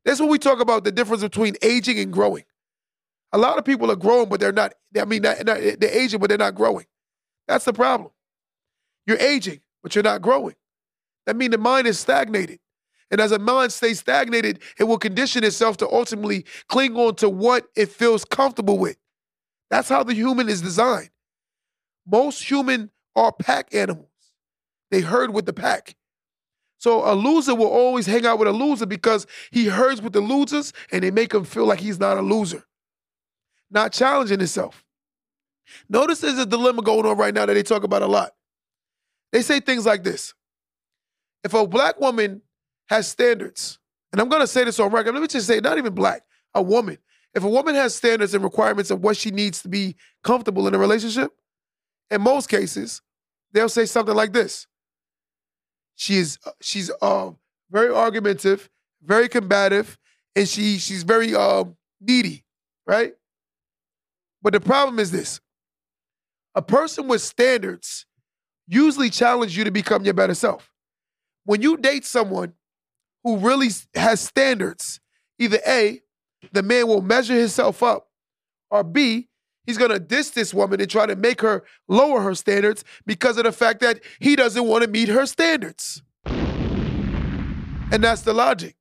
That's 0.04 0.20
when 0.20 0.30
we 0.30 0.40
talk 0.40 0.60
about 0.60 0.84
the 0.84 0.92
difference 0.92 1.22
between 1.22 1.56
aging 1.62 2.00
and 2.00 2.12
growing. 2.12 2.44
A 3.32 3.38
lot 3.38 3.58
of 3.58 3.66
people 3.66 3.92
are 3.92 3.96
growing, 3.96 4.30
but 4.30 4.40
they're 4.40 4.52
not, 4.52 4.74
I 5.00 5.06
mean, 5.06 5.22
not, 5.22 5.46
not, 5.46 5.60
they're 5.60 5.96
aging, 5.96 6.20
but 6.20 6.30
they're 6.30 6.38
not 6.38 6.56
growing. 6.56 6.86
That's 7.48 7.66
the 7.66 7.74
problem. 7.74 8.12
You're 9.06 9.18
aging, 9.18 9.62
but 9.82 9.96
you're 9.96 10.04
not 10.04 10.22
growing. 10.22 10.56
That 11.26 11.36
means 11.36 11.52
the 11.52 11.58
mind 11.58 11.88
is 11.88 12.00
stagnated. 12.00 12.60
And 13.12 13.22
as 13.22 13.32
a 13.32 13.40
mind 13.40 13.72
stays 13.72 14.00
stagnated, 14.00 14.60
it 14.80 14.86
will 14.86 14.98
condition 14.98 15.44
itself 15.44 15.78
to 15.78 15.90
ultimately 15.92 16.46
cling 16.68 16.96
on 16.96 17.16
to 17.18 17.30
what 17.30 17.68
it 17.76 17.90
feels 17.90 18.26
comfortable 18.26 18.80
with. 18.80 18.98
That's 19.70 19.90
how 19.90 20.04
the 20.04 20.14
human 20.14 20.50
is 20.50 20.62
designed. 20.62 21.10
Most 22.08 22.50
human 22.50 22.90
are 23.16 23.32
pack 23.32 23.74
animals. 23.74 24.08
they 24.92 25.02
herd 25.02 25.34
with 25.34 25.46
the 25.46 25.54
pack. 25.54 25.96
So 26.78 27.10
a 27.10 27.14
loser 27.14 27.56
will 27.56 27.68
always 27.68 28.06
hang 28.06 28.26
out 28.26 28.40
with 28.40 28.48
a 28.48 28.52
loser 28.52 28.86
because 28.86 29.26
he 29.52 29.66
herds 29.68 30.02
with 30.02 30.14
the 30.14 30.22
losers 30.22 30.74
and 30.92 31.04
they 31.04 31.12
make 31.12 31.34
him 31.34 31.46
feel 31.46 31.66
like 31.66 31.80
he's 31.80 32.00
not 32.00 32.18
a 32.18 32.22
loser, 32.22 32.66
not 33.72 33.94
challenging 33.94 34.40
himself. 34.40 34.84
Notice 35.88 36.20
there's 36.20 36.38
a 36.38 36.46
dilemma 36.46 36.82
going 36.82 37.06
on 37.06 37.18
right 37.18 37.34
now 37.34 37.46
that 37.46 37.54
they 37.54 37.64
talk 37.64 37.84
about 37.84 38.02
a 38.02 38.08
lot. 38.08 38.34
They 39.32 39.42
say 39.42 39.60
things 39.60 39.86
like 39.86 40.04
this 40.04 40.34
If 41.44 41.54
a 41.54 41.68
black 41.68 42.00
woman 42.00 42.42
has 42.90 43.08
standards, 43.08 43.80
and 44.12 44.22
I'm 44.22 44.30
gonna 44.30 44.48
say 44.48 44.64
this 44.64 44.80
on 44.80 44.92
record, 44.92 45.14
let 45.14 45.22
me 45.22 45.28
just 45.28 45.48
say, 45.48 45.60
not 45.60 45.78
even 45.78 45.94
black, 45.94 46.24
a 46.54 46.62
woman. 46.62 46.98
If 47.34 47.44
a 47.44 47.50
woman 47.50 47.76
has 47.76 47.96
standards 47.96 48.34
and 48.34 48.44
requirements 48.44 48.92
of 48.92 49.02
what 49.02 49.18
she 49.18 49.32
needs 49.32 49.62
to 49.64 49.68
be 49.68 49.96
comfortable 50.24 50.68
in 50.68 50.76
a 50.76 50.78
relationship, 50.78 51.32
in 52.12 52.22
most 52.22 52.48
cases, 52.48 53.02
they'll 53.52 53.70
say 53.70 53.86
something 53.86 54.16
like 54.16 54.34
this 54.34 54.68
She's 55.96 56.40
she's 56.62 56.92
uh, 57.02 57.32
very 57.72 57.94
argumentative, 57.94 58.70
very 59.04 59.30
combative, 59.30 59.98
and 60.36 60.48
she 60.48 60.78
she's 60.78 61.04
very 61.04 61.36
uh, 61.36 61.66
needy, 62.02 62.44
right? 62.88 63.14
But 64.42 64.54
the 64.54 64.60
problem 64.60 65.00
is 65.00 65.12
this: 65.12 65.40
a 66.56 66.62
person 66.62 67.08
with 67.08 67.22
standards 67.22 68.06
usually 68.68 69.10
challenge 69.10 69.58
you 69.58 69.64
to 69.64 69.72
become 69.72 70.04
your 70.04 70.14
better 70.14 70.34
self. 70.34 70.73
When 71.46 71.62
you 71.62 71.78
date 71.78 72.06
someone 72.06 72.54
who 73.24 73.38
really 73.38 73.70
has 73.96 74.22
standards, 74.22 75.00
either 75.40 75.60
A, 75.68 76.02
the 76.52 76.64
man 76.64 76.88
will 76.88 77.02
measure 77.02 77.38
himself 77.38 77.84
up, 77.84 78.10
or 78.70 78.84
B, 78.84 79.30
He's 79.66 79.78
to 79.92 80.00
diss 80.00 80.32
this 80.32 80.54
woman 80.54 80.82
and 80.82 80.90
try 80.90 81.06
to 81.06 81.16
make 81.16 81.42
her 81.42 81.64
lower 81.88 82.22
her 82.22 82.36
standards 82.36 82.84
because 83.06 83.38
of 83.38 83.46
the 83.46 83.52
fact 83.52 83.80
that 83.80 84.02
he 84.20 84.36
doesn't 84.36 84.66
want 84.66 84.84
to 84.84 84.90
meet 84.90 85.08
her 85.08 85.26
standards. 85.26 86.02
And 86.26 88.04
that's 88.04 88.22
the 88.24 88.34
logic. 88.34 88.76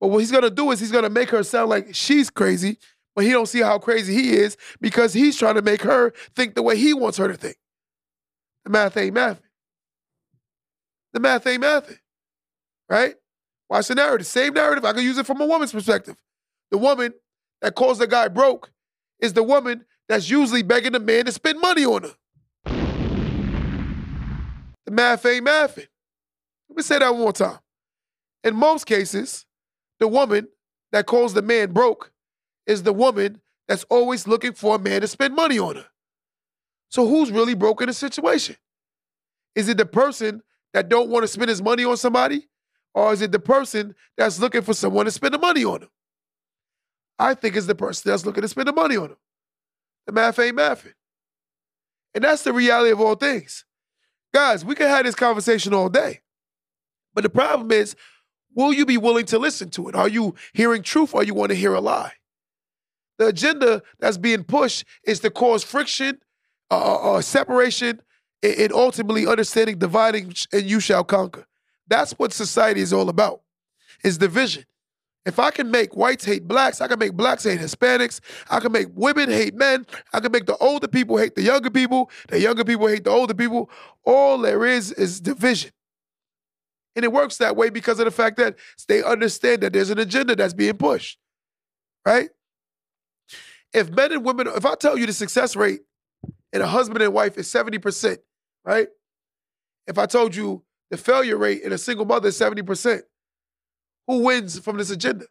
But 0.00 0.08
what 0.08 0.18
he's 0.18 0.30
to 0.42 0.50
do 0.50 0.70
is 0.70 0.80
he's 0.80 0.90
to 1.04 1.10
make 1.10 1.30
her 1.30 1.42
sound 1.42 1.70
like 1.70 1.94
she's 1.94 2.28
crazy, 2.28 2.76
but 3.14 3.24
he 3.24 3.30
don't 3.30 3.46
see 3.46 3.60
how 3.60 3.78
crazy 3.78 4.14
he 4.14 4.32
is 4.32 4.56
because 4.80 5.12
he's 5.12 5.36
trying 5.36 5.54
to 5.54 5.62
make 5.62 5.82
her 5.82 6.12
think 6.34 6.54
the 6.54 6.62
way 6.62 6.76
he 6.76 6.92
wants 6.92 7.18
her 7.18 7.28
to 7.28 7.34
think. 7.36 7.56
The 8.64 8.70
math 8.70 8.96
ain't 8.96 9.14
mathing. 9.14 9.38
The 11.12 11.20
math 11.20 11.46
ain't 11.46 11.62
mathing. 11.62 11.98
Right? 12.88 13.14
Watch 13.68 13.88
the 13.88 13.94
narrative. 13.94 14.26
Same 14.26 14.54
narrative. 14.54 14.84
I 14.84 14.92
can 14.92 15.02
use 15.02 15.18
it 15.18 15.26
from 15.26 15.40
a 15.40 15.46
woman's 15.46 15.72
perspective. 15.72 16.16
The 16.70 16.78
woman 16.78 17.14
that 17.60 17.74
calls 17.74 17.98
the 17.98 18.06
guy 18.06 18.28
broke 18.28 18.70
is 19.20 19.32
the 19.32 19.42
woman 19.42 19.84
that's 20.08 20.28
usually 20.28 20.62
begging 20.62 20.92
the 20.92 21.00
man 21.00 21.24
to 21.26 21.32
spend 21.32 21.60
money 21.60 21.84
on 21.84 22.02
her. 22.02 22.14
The 24.84 24.90
math 24.90 25.24
ain't 25.24 25.46
mathing. 25.46 25.86
Let 26.68 26.76
me 26.76 26.82
say 26.82 26.98
that 26.98 27.10
one 27.12 27.20
more 27.20 27.32
time. 27.32 27.58
In 28.44 28.56
most 28.56 28.84
cases, 28.86 29.46
the 30.00 30.08
woman 30.08 30.48
that 30.90 31.06
calls 31.06 31.32
the 31.32 31.42
man 31.42 31.72
broke 31.72 32.12
is 32.66 32.82
the 32.82 32.92
woman 32.92 33.40
that's 33.68 33.84
always 33.84 34.26
looking 34.26 34.52
for 34.52 34.76
a 34.76 34.78
man 34.78 35.00
to 35.00 35.06
spend 35.06 35.34
money 35.34 35.58
on 35.58 35.76
her. 35.76 35.86
So 36.88 37.06
who's 37.06 37.30
really 37.30 37.54
broke 37.54 37.80
in 37.80 37.86
the 37.86 37.94
situation? 37.94 38.56
Is 39.54 39.68
it 39.68 39.76
the 39.76 39.86
person 39.86 40.42
that 40.72 40.88
don't 40.88 41.10
want 41.10 41.24
to 41.24 41.28
spend 41.28 41.48
his 41.48 41.62
money 41.62 41.84
on 41.84 41.96
somebody? 41.96 42.48
Or 42.94 43.12
is 43.12 43.22
it 43.22 43.32
the 43.32 43.38
person 43.38 43.94
that's 44.16 44.38
looking 44.38 44.62
for 44.62 44.74
someone 44.74 45.06
to 45.06 45.10
spend 45.10 45.34
the 45.34 45.38
money 45.38 45.64
on 45.64 45.82
him? 45.82 45.88
I 47.18 47.34
think 47.34 47.56
it's 47.56 47.66
the 47.66 47.74
person 47.74 48.10
that's 48.10 48.26
looking 48.26 48.42
to 48.42 48.48
spend 48.48 48.68
the 48.68 48.72
money 48.72 48.96
on 48.96 49.10
him. 49.10 49.16
The 50.06 50.12
math 50.12 50.38
ain't 50.38 50.56
mathing. 50.56 50.94
And 52.14 52.24
that's 52.24 52.42
the 52.42 52.52
reality 52.52 52.90
of 52.90 53.00
all 53.00 53.14
things. 53.14 53.64
Guys, 54.34 54.64
we 54.64 54.74
can 54.74 54.88
have 54.88 55.04
this 55.04 55.14
conversation 55.14 55.72
all 55.72 55.88
day. 55.88 56.20
But 57.14 57.22
the 57.22 57.30
problem 57.30 57.70
is, 57.70 57.94
will 58.54 58.72
you 58.72 58.86
be 58.86 58.96
willing 58.98 59.26
to 59.26 59.38
listen 59.38 59.70
to 59.70 59.88
it? 59.88 59.94
Are 59.94 60.08
you 60.08 60.34
hearing 60.52 60.82
truth 60.82 61.14
or 61.14 61.22
you 61.22 61.34
want 61.34 61.50
to 61.50 61.56
hear 61.56 61.74
a 61.74 61.80
lie? 61.80 62.12
The 63.18 63.28
agenda 63.28 63.82
that's 63.98 64.18
being 64.18 64.44
pushed 64.44 64.84
is 65.04 65.20
to 65.20 65.30
cause 65.30 65.62
friction, 65.62 66.18
uh, 66.70 66.74
uh, 66.74 67.12
uh 67.12 67.20
separation, 67.20 68.00
and, 68.42 68.72
ultimately 68.72 69.26
understanding, 69.26 69.78
dividing, 69.78 70.34
and 70.52 70.62
you 70.64 70.80
shall 70.80 71.04
conquer. 71.04 71.46
That's 71.86 72.12
what 72.12 72.32
society 72.32 72.80
is 72.80 72.92
all 72.92 73.08
about, 73.08 73.42
is 74.02 74.18
division. 74.18 74.64
If 75.24 75.38
I 75.38 75.52
can 75.52 75.70
make 75.70 75.94
whites 75.94 76.24
hate 76.24 76.48
blacks, 76.48 76.80
I 76.80 76.88
can 76.88 76.98
make 76.98 77.14
blacks 77.14 77.44
hate 77.44 77.60
Hispanics. 77.60 78.20
I 78.50 78.58
can 78.58 78.72
make 78.72 78.88
women 78.94 79.30
hate 79.30 79.54
men. 79.54 79.86
I 80.12 80.18
can 80.18 80.32
make 80.32 80.46
the 80.46 80.56
older 80.56 80.88
people 80.88 81.16
hate 81.16 81.36
the 81.36 81.42
younger 81.42 81.70
people. 81.70 82.10
The 82.28 82.40
younger 82.40 82.64
people 82.64 82.88
hate 82.88 83.04
the 83.04 83.10
older 83.10 83.34
people. 83.34 83.70
All 84.04 84.38
there 84.38 84.64
is 84.66 84.90
is 84.90 85.20
division. 85.20 85.70
And 86.96 87.04
it 87.04 87.12
works 87.12 87.36
that 87.38 87.56
way 87.56 87.70
because 87.70 88.00
of 88.00 88.04
the 88.06 88.10
fact 88.10 88.36
that 88.38 88.56
they 88.88 89.02
understand 89.04 89.62
that 89.62 89.72
there's 89.72 89.90
an 89.90 90.00
agenda 90.00 90.34
that's 90.34 90.54
being 90.54 90.76
pushed. 90.76 91.18
Right? 92.04 92.30
If 93.72 93.90
men 93.90 94.12
and 94.12 94.24
women, 94.24 94.48
if 94.48 94.66
I 94.66 94.74
tell 94.74 94.98
you 94.98 95.06
the 95.06 95.12
success 95.12 95.54
rate 95.54 95.82
in 96.52 96.60
a 96.60 96.66
husband 96.66 97.00
and 97.00 97.14
wife 97.14 97.38
is 97.38 97.46
70%, 97.46 98.18
right? 98.64 98.88
If 99.86 99.98
I 99.98 100.06
told 100.06 100.34
you 100.34 100.62
the 100.90 100.96
failure 100.96 101.36
rate 101.36 101.62
in 101.62 101.72
a 101.72 101.78
single 101.78 102.04
mother 102.04 102.28
is 102.28 102.38
70%, 102.38 103.02
who 104.06 104.18
wins 104.18 104.58
from 104.58 104.76
this 104.76 104.90
agenda? 104.90 105.26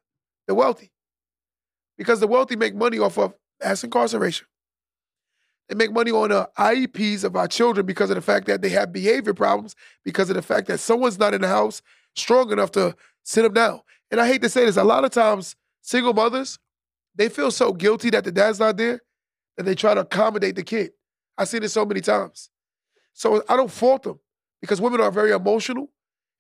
The 0.48 0.56
wealthy. 0.56 0.91
Because 1.98 2.20
the 2.20 2.28
wealthy 2.28 2.56
make 2.56 2.76
money 2.76 3.00
off 3.00 3.17
of 3.17 3.34
mass 3.63 3.84
incarceration. 3.84 4.48
They 5.70 5.76
make 5.76 5.91
money 5.94 6.12
on 6.12 6.32
uh, 6.32 6.48
the 6.58 6.63
IEPs 6.88 7.24
of 7.24 7.36
our 7.36 7.48
children 7.48 7.86
because 7.86 8.10
of 8.10 8.15
the 8.15 8.22
fact 8.22 8.48
that 8.48 8.62
they 8.62 8.70
have 8.70 8.91
behavior 8.91 9.34
problems, 9.34 9.76
because 10.04 10.30
of 10.30 10.36
the 10.36 10.41
fact 10.41 10.67
that 10.67 10.80
someone's 10.80 11.20
not 11.20 11.34
in 11.34 11.41
the 11.41 11.48
house 11.48 11.82
strong 12.15 12.52
enough 12.52 12.72
to 12.72 12.96
sit 13.24 13.44
them 13.44 13.54
down. 13.54 13.82
And 14.10 14.20
I 14.20 14.28
hate 14.28 14.41
to 14.41 14.50
say 14.50 14.65
this, 14.65 14.76
a 14.78 14.84
lot 14.84 15.06
of 15.06 15.12
times, 15.12 15.56
single 15.82 16.13
mothers, 16.13 16.60
they 17.15 17.30
feel 17.30 17.52
so 17.52 17.72
guilty 17.72 18.10
that 18.10 18.24
the 18.24 18.32
dad's 18.32 18.60
not 18.60 18.78
there 18.78 19.00
that 19.58 19.63
they 19.63 19.76
try 19.76 19.94
to 19.94 20.02
accommodate 20.02 20.56
the 20.56 20.63
kid. 20.63 20.91
I've 21.38 21.48
seen 21.48 21.63
it 21.63 21.70
so 21.70 21.86
many 21.86 22.02
times. 22.02 22.50
So 23.13 23.43
I 23.47 23.56
don't 23.56 23.71
fault 23.71 24.04
them 24.04 24.19
because 24.62 24.82
women 24.82 25.02
are 25.02 25.12
very 25.12 25.32
emotional 25.32 25.89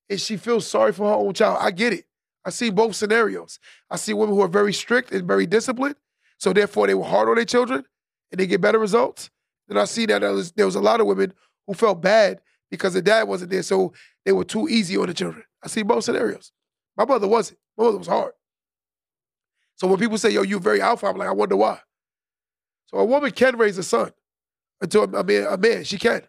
and 0.09 0.19
she 0.19 0.37
feels 0.37 0.67
sorry 0.67 0.93
for 0.93 1.07
her 1.07 1.15
own 1.15 1.33
child. 1.33 1.57
I 1.61 1.71
get 1.71 1.93
it. 1.93 2.05
I 2.43 2.49
see 2.49 2.69
both 2.69 2.95
scenarios. 2.95 3.59
I 3.89 3.97
see 3.97 4.13
women 4.13 4.35
who 4.35 4.41
are 4.41 4.47
very 4.47 4.73
strict 4.73 5.11
and 5.11 5.27
very 5.27 5.45
disciplined, 5.45 5.95
so 6.37 6.53
therefore 6.53 6.87
they 6.87 6.95
were 6.95 7.05
hard 7.05 7.29
on 7.29 7.35
their 7.35 7.45
children 7.45 7.85
and 8.31 8.39
they 8.39 8.47
get 8.47 8.61
better 8.61 8.79
results. 8.79 9.29
Then 9.67 9.77
I 9.77 9.85
see 9.85 10.05
that 10.07 10.21
there 10.21 10.33
was, 10.33 10.51
there 10.53 10.65
was 10.65 10.75
a 10.75 10.81
lot 10.81 10.99
of 10.99 11.07
women 11.07 11.33
who 11.67 11.73
felt 11.73 12.01
bad 12.01 12.41
because 12.69 12.93
the 12.93 13.01
dad 13.01 13.27
wasn't 13.27 13.51
there, 13.51 13.63
so 13.63 13.93
they 14.25 14.31
were 14.31 14.43
too 14.43 14.67
easy 14.67 14.97
on 14.97 15.07
the 15.07 15.13
children. 15.13 15.43
I 15.63 15.67
see 15.67 15.83
both 15.83 16.03
scenarios. 16.03 16.51
My 16.97 17.05
brother 17.05 17.27
wasn't. 17.27 17.59
My 17.77 17.85
mother 17.85 17.97
was 17.97 18.07
hard. 18.07 18.33
So 19.75 19.87
when 19.87 19.99
people 19.99 20.17
say, 20.17 20.29
yo, 20.29 20.41
you're 20.41 20.59
very 20.59 20.81
alpha, 20.81 21.07
I'm 21.07 21.17
like, 21.17 21.27
I 21.27 21.33
wonder 21.33 21.55
why. 21.55 21.79
So 22.87 22.97
a 22.97 23.05
woman 23.05 23.31
can 23.31 23.57
raise 23.57 23.77
a 23.77 23.83
son 23.83 24.11
until 24.81 25.03
a 25.03 25.23
man, 25.23 25.47
a 25.49 25.57
man, 25.57 25.83
she 25.83 25.97
can. 25.97 26.21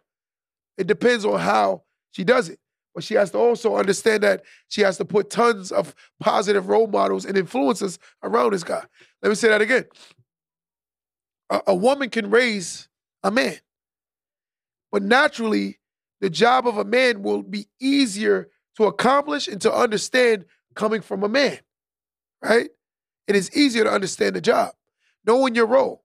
It 0.83 0.89
depends 0.89 1.25
on 1.25 1.39
how 1.39 1.85
she 2.11 2.25
does 2.25 2.49
it. 2.49 2.59
But 2.93 3.05
she 3.05 3.15
has 3.15 3.31
to 3.31 3.39
also 3.39 3.77
understand 3.77 4.25
that 4.25 4.43
she 4.67 4.81
has 4.81 4.97
to 4.97 5.05
put 5.05 5.31
tons 5.31 5.71
of 5.71 5.95
positive 6.19 6.69
role 6.69 6.89
models 6.89 7.25
and 7.25 7.39
influences 7.39 8.01
around 8.21 8.53
this 8.53 8.65
guy. 8.65 8.83
Let 9.23 9.29
me 9.29 9.37
say 9.37 9.49
that 9.49 9.61
again. 9.61 9.85
A, 11.51 11.63
a 11.69 11.75
woman 11.75 12.11
can 12.11 12.31
raise 12.31 12.89
a 13.23 13.31
man, 13.31 13.59
but 14.91 15.05
naturally, 15.05 15.79
the 16.21 16.29
job 16.29 16.67
of 16.67 16.79
a 16.79 16.85
man 16.85 17.23
will 17.23 17.45
be 17.45 17.69
easier 17.81 18.49
to 18.77 18.87
accomplish 18.87 19.47
and 19.47 19.61
to 19.61 19.73
understand 19.73 20.47
coming 20.75 21.01
from 21.01 21.23
a 21.23 21.29
man, 21.29 21.61
right? 22.43 22.71
It 23.29 23.37
is 23.37 23.57
easier 23.57 23.85
to 23.85 23.91
understand 23.93 24.35
the 24.35 24.41
job, 24.41 24.73
knowing 25.25 25.55
your 25.55 25.67
role. 25.67 26.02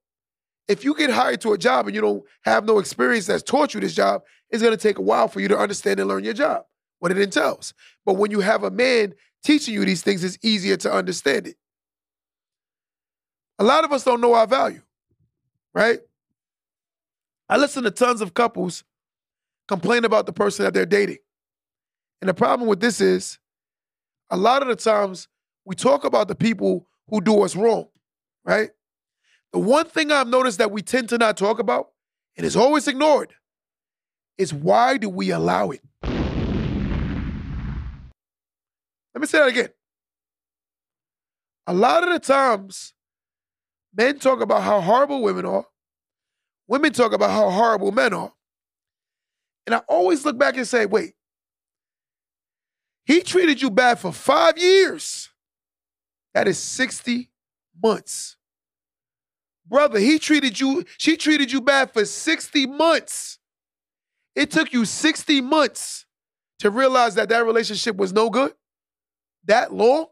If 0.68 0.84
you 0.84 0.95
get 0.95 1.09
hired 1.09 1.41
to 1.41 1.53
a 1.53 1.57
job 1.57 1.88
and 1.88 1.95
you 1.95 2.01
don't 2.01 2.24
have 2.43 2.65
no 2.65 2.80
experience 2.80 3.26
that's 3.26 3.43
taught 3.43 3.74
you 3.74 3.80
this 3.80 3.95
job, 3.95 4.24
it's 4.49 4.61
going 4.61 4.76
to 4.76 4.82
take 4.82 4.97
a 4.97 5.01
while 5.01 5.28
for 5.28 5.39
you 5.39 5.47
to 5.47 5.57
understand 5.57 5.99
and 5.99 6.09
learn 6.09 6.24
your 6.24 6.34
job 6.34 6.65
what 6.99 7.11
it 7.11 7.18
entails. 7.18 7.74
But 8.05 8.13
when 8.13 8.32
you 8.32 8.39
have 8.39 8.63
a 8.63 8.72
man 8.72 9.13
teaching 9.43 9.74
you 9.74 9.86
these 9.86 10.01
things, 10.01 10.24
it's 10.24 10.38
easier 10.41 10.78
to 10.78 10.91
understand 10.91 11.47
it. 11.47 11.55
A 13.59 13.63
lot 13.63 13.84
of 13.84 13.91
us 13.91 14.03
don't 14.03 14.22
know 14.22 14.34
our 14.34 14.47
value, 14.47 14.82
right? 15.74 15.99
I 17.49 17.57
listen 17.57 17.84
to 17.84 17.91
tons 17.91 18.22
of 18.22 18.34
couples 18.34 18.84
complain 19.68 20.05
about 20.05 20.26
the 20.26 20.34
person 20.34 20.65
that 20.65 20.74
they're 20.74 20.86
dating. 20.86 21.18
And 22.22 22.30
the 22.30 22.34
problem 22.34 22.68
with 22.68 22.80
this 22.80 22.99
is 22.99 23.39
a 24.30 24.38
lot 24.38 24.61
of 24.61 24.68
the 24.68 24.76
times 24.76 25.28
we 25.65 25.76
talk 25.76 26.03
about 26.03 26.28
the 26.28 26.36
people 26.36 26.88
who 27.09 27.22
do 27.22 27.41
us 27.43 27.55
wrong, 27.55 27.88
right? 28.43 28.70
The 29.53 29.59
one 29.59 29.85
thing 29.85 30.11
I've 30.11 30.27
noticed 30.27 30.57
that 30.57 30.71
we 30.71 30.81
tend 30.81 31.09
to 31.09 31.17
not 31.17 31.37
talk 31.37 31.59
about, 31.59 31.89
and 32.35 32.45
is 32.45 32.55
always 32.55 32.87
ignored, 32.87 33.33
is 34.37 34.53
why 34.53 34.97
do 34.97 35.09
we 35.09 35.31
allow 35.31 35.71
it? 35.71 35.81
Let 39.13 39.21
me 39.21 39.25
say 39.27 39.39
that 39.39 39.47
again. 39.47 39.69
A 41.65 41.73
lot 41.73 42.03
of 42.03 42.13
the 42.13 42.19
times, 42.19 42.93
men 43.95 44.19
talk 44.19 44.41
about 44.41 44.61
how 44.61 44.79
horrible 44.79 45.21
women 45.23 45.45
are. 45.45 45.65
Women 46.67 46.93
talk 46.93 47.13
about 47.13 47.31
how 47.31 47.49
horrible 47.49 47.91
men 47.91 48.13
are. 48.13 48.31
And 49.65 49.75
I 49.75 49.79
always 49.89 50.23
look 50.23 50.37
back 50.37 50.55
and 50.55 50.67
say, 50.67 50.85
wait, 50.85 51.15
He 53.05 53.21
treated 53.21 53.61
you 53.61 53.71
bad 53.71 53.99
for 53.99 54.11
five 54.13 54.57
years. 54.57 55.29
That 56.33 56.47
is 56.47 56.59
60 56.59 57.29
months. 57.81 58.36
Brother, 59.70 59.99
he 59.99 60.20
treated 60.20 60.59
you, 60.59 60.86
she 60.97 61.18
treated 61.18 61.51
you 61.51 61.61
bad 61.61 61.91
for 61.91 62.05
60 62.05 62.65
months. 62.68 63.39
It 64.36 64.51
took 64.51 64.72
you 64.72 64.86
60 64.86 65.41
months 65.41 66.05
to 66.59 66.70
realize 66.70 67.15
that 67.15 67.30
that 67.30 67.45
relationship 67.45 67.97
was 67.97 68.13
no 68.13 68.30
good. 68.30 68.53
That 69.45 69.74
long. 69.74 70.07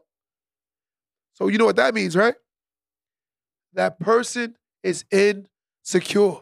So 1.34 1.48
you 1.48 1.58
know 1.58 1.64
what 1.64 1.76
that 1.76 1.94
means, 1.94 2.16
right? 2.16 2.34
That 3.74 4.00
person 4.00 4.56
is 4.82 5.04
insecure. 5.10 6.40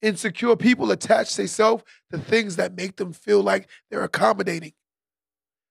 Insecure 0.00 0.56
people 0.56 0.90
attach 0.90 1.36
themselves 1.36 1.84
to 2.10 2.18
things 2.18 2.56
that 2.56 2.74
make 2.74 2.96
them 2.96 3.12
feel 3.12 3.42
like 3.42 3.68
they're 3.90 4.02
accommodating. 4.02 4.72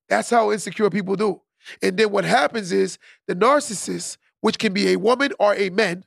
That's 0.07 0.29
how 0.29 0.51
insecure 0.51 0.89
people 0.89 1.15
do. 1.15 1.41
And 1.81 1.97
then 1.97 2.11
what 2.11 2.23
happens 2.23 2.71
is 2.71 2.97
the 3.27 3.35
narcissist, 3.35 4.17
which 4.41 4.59
can 4.59 4.73
be 4.73 4.89
a 4.89 4.97
woman 4.97 5.31
or 5.39 5.55
a 5.55 5.69
man, 5.69 6.03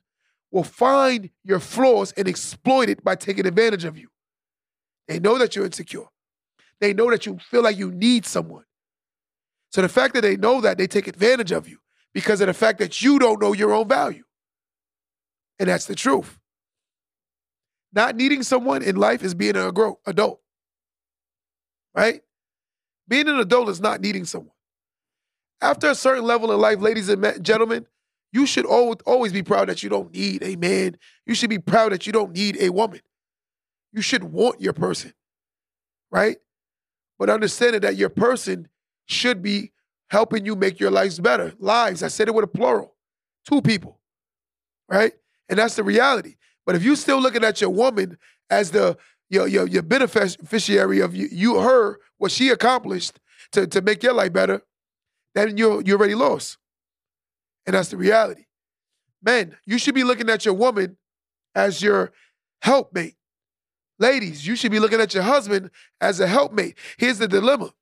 will 0.51 0.64
find 0.64 1.30
your 1.43 1.59
flaws 1.59 2.12
and 2.12 2.28
exploit 2.28 2.89
it 2.89 3.03
by 3.03 3.16
taking 3.16 3.47
advantage 3.47 3.85
of 3.85 3.99
you. 3.99 4.09
They 5.09 5.18
know 5.18 5.39
that 5.39 5.57
you're 5.57 5.64
insecure. 5.64 6.05
They 6.80 6.93
know 6.93 7.11
that 7.11 7.26
you 7.26 7.39
feel 7.39 7.62
like 7.62 7.78
you 7.78 7.91
need 7.91 8.26
someone. 8.26 8.64
So 9.70 9.82
the 9.82 9.89
fact 9.89 10.14
that 10.14 10.20
they 10.20 10.37
know 10.37 10.61
that, 10.61 10.78
they 10.78 10.87
take 10.87 11.09
advantage 11.09 11.51
of 11.51 11.68
you 11.68 11.78
because 12.12 12.41
of 12.41 12.47
the 12.47 12.55
fact 12.55 12.78
that 12.78 13.03
you 13.03 13.18
don't 13.18 13.41
know 13.43 13.53
your 13.53 13.72
own 13.72 13.89
value. 13.89 14.22
And 15.59 15.68
that's 15.68 15.87
the 15.87 15.95
truth. 15.95 16.39
Not 17.93 18.16
needing 18.16 18.43
someone 18.43 18.82
in 18.82 18.97
life 18.97 19.22
is 19.22 19.35
being 19.35 19.57
an 19.57 19.72
adult. 20.07 20.41
Right? 21.95 22.22
Being 23.07 23.28
an 23.28 23.39
adult 23.39 23.68
is 23.68 23.80
not 23.80 24.01
needing 24.01 24.24
someone. 24.24 24.55
After 25.61 25.91
a 25.91 25.95
certain 25.95 26.24
level 26.24 26.53
in 26.53 26.61
life, 26.61 26.80
ladies 26.80 27.09
and 27.09 27.45
gentlemen, 27.45 27.87
you 28.35 28.47
should 28.47 28.66
always 28.66 29.32
be 29.32 29.45
proud 29.45 29.68
that 29.68 29.85
you 29.85 29.89
don't 29.89 30.12
need 30.12 30.43
a 30.43 30.57
man. 30.57 30.99
You 31.24 31.37
should 31.37 31.51
be 31.51 31.61
proud 31.61 31.93
that 31.93 32.05
you 32.05 32.12
don't 32.12 32.32
need 32.35 32.57
a 32.61 32.68
woman. 32.70 33.01
You 33.93 34.03
should 34.03 34.24
want 34.24 34.61
your 34.61 34.72
person, 34.72 35.14
right? 36.11 36.39
But 37.16 37.30
understanding 37.30 37.82
that 37.82 37.95
your 37.95 38.09
person 38.09 38.66
should 39.07 39.41
be 39.41 39.70
helping 40.09 40.45
you 40.45 40.57
make 40.57 40.80
your 40.80 40.91
lives 40.91 41.20
better. 41.20 41.55
Lives, 41.61 42.03
I 42.03 42.09
said 42.09 42.26
it 42.26 42.35
with 42.35 42.43
a 42.43 42.49
plural, 42.49 42.97
two 43.49 43.62
people, 43.62 44.01
right? 44.89 45.12
And 45.49 45.57
that's 45.57 45.76
the 45.76 45.85
reality. 45.85 46.35
But 46.66 46.74
if 46.74 46.82
you're 46.82 46.97
still 46.97 47.20
looking 47.20 47.45
at 47.45 47.61
your 47.61 47.70
woman 47.70 48.18
as 48.51 48.72
the 48.72 48.97
your 49.30 49.47
your, 49.47 49.68
your 49.68 49.82
beneficiary 49.82 50.99
of 50.99 51.14
you, 51.14 51.28
you 51.30 51.61
her 51.61 52.01
what 52.18 52.32
she 52.32 52.49
accomplished 52.49 53.20
to, 53.53 53.68
to 53.68 53.80
make 53.80 54.03
your 54.03 54.12
life 54.12 54.32
better, 54.32 54.61
then 55.37 55.57
you're 55.57 55.82
you're 55.82 55.99
already 55.99 56.16
lost. 56.16 56.59
And 57.66 57.74
that's 57.74 57.88
the 57.88 57.96
reality. 57.96 58.44
Men, 59.22 59.56
you 59.64 59.78
should 59.78 59.94
be 59.94 60.04
looking 60.04 60.28
at 60.28 60.44
your 60.44 60.54
woman 60.54 60.96
as 61.54 61.82
your 61.82 62.12
helpmate. 62.60 63.16
Ladies, 63.98 64.46
you 64.46 64.56
should 64.56 64.72
be 64.72 64.80
looking 64.80 65.00
at 65.00 65.14
your 65.14 65.22
husband 65.22 65.70
as 66.00 66.20
a 66.20 66.26
helpmate. 66.26 66.76
Here's 66.98 67.18
the 67.18 67.28
dilemma. 67.28 67.72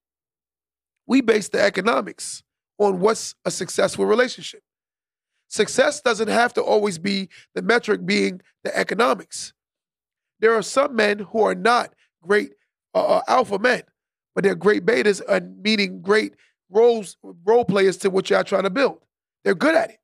We 1.07 1.21
base 1.21 1.49
the 1.49 1.61
economics 1.61 2.43
on 2.79 3.01
what's 3.01 3.35
a 3.45 3.51
successful 3.51 4.07
relationship. 4.07 4.63
Success 5.49 6.01
doesn't 6.01 6.29
have 6.29 6.55
to 6.55 6.63
always 6.63 6.99
be 6.99 7.29
the 7.55 7.63
metric 7.63 8.07
being 8.07 8.41
the 8.65 8.77
economics. 8.77 9.53
There 10.41 10.55
are 10.55 10.63
some 10.63 10.97
men 10.97 11.19
who 11.19 11.43
are 11.43 11.55
not 11.55 11.95
great 12.23 12.53
uh, 12.95 13.19
uh 13.19 13.23
alpha 13.29 13.59
men, 13.59 13.83
but 14.35 14.45
they're 14.45 14.55
great 14.55 14.85
betas, 14.85 15.21
uh, 15.29 15.41
meaning 15.63 16.03
great 16.03 16.35
roles, 16.71 17.17
role 17.45 17.65
players 17.65 17.97
to 17.99 18.11
what 18.11 18.31
you're 18.31 18.43
trying 18.45 18.63
to 18.63 18.71
build. 18.71 18.99
They're 19.45 19.55
good 19.55 19.75
at 19.75 19.91
it. 19.91 19.99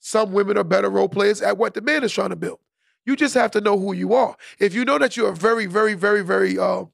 Some 0.00 0.32
women 0.32 0.58
are 0.58 0.64
better 0.64 0.90
role 0.90 1.08
players 1.08 1.40
at 1.40 1.56
what 1.56 1.74
the 1.74 1.80
man 1.80 2.04
is 2.04 2.12
trying 2.12 2.30
to 2.30 2.36
build. 2.36 2.58
You 3.06 3.16
just 3.16 3.34
have 3.34 3.50
to 3.52 3.60
know 3.60 3.78
who 3.78 3.92
you 3.92 4.14
are. 4.14 4.36
If 4.58 4.74
you 4.74 4.84
know 4.84 4.98
that 4.98 5.16
you're 5.16 5.30
a 5.30 5.36
very, 5.36 5.66
very, 5.66 5.94
very, 5.94 6.22
very 6.22 6.58
uh, 6.58 6.84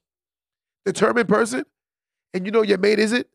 determined 0.85 1.29
person, 1.29 1.65
and 2.33 2.45
you 2.45 2.51
know 2.51 2.61
your 2.61 2.77
mate 2.77 2.99
isn't, 2.99 3.27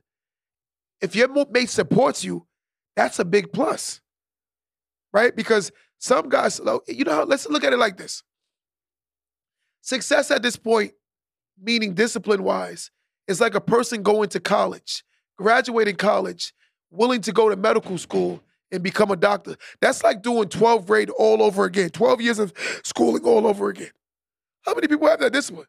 if 1.01 1.15
your 1.15 1.29
mate 1.51 1.71
supports 1.71 2.25
you, 2.25 2.47
that's 2.95 3.19
a 3.19 3.25
big 3.25 3.53
plus 3.53 4.01
right? 5.17 5.35
Because 5.35 5.73
some 5.99 6.29
guys, 6.29 6.61
you 6.87 7.05
know, 7.05 7.25
let's 7.25 7.49
look 7.49 7.65
at 7.65 7.73
it 7.73 7.79
like 7.79 7.97
this. 7.97 8.23
Success 9.81 10.31
at 10.31 10.43
this 10.43 10.57
point, 10.57 10.93
meaning 11.59 11.95
discipline 11.95 12.43
wise, 12.43 12.91
is 13.27 13.41
like 13.41 13.55
a 13.55 13.61
person 13.61 14.03
going 14.03 14.29
to 14.29 14.41
college, 14.41 15.05
graduating 15.39 15.97
college, 15.97 16.53
willing 16.91 17.21
to 17.23 17.33
go 17.33 17.49
to 17.49 17.57
medical 17.57 17.99
school 17.99 18.43
and 18.73 18.83
become 18.83 19.11
a 19.11 19.17
doctor. 19.17 19.57
That's 19.81 20.03
like 20.03 20.23
doing 20.23 20.49
12th 20.49 20.87
grade 20.87 21.11
all 21.11 21.43
over 21.43 21.65
again, 21.65 21.91
12 21.91 22.21
years 22.21 22.39
of 22.39 22.53
schooling 22.83 23.25
all 23.25 23.47
over 23.47 23.69
again. 23.69 23.91
How 24.63 24.75
many 24.75 24.89
people 24.89 25.07
have 25.09 25.21
that 25.21 25.33
discipline? 25.33 25.67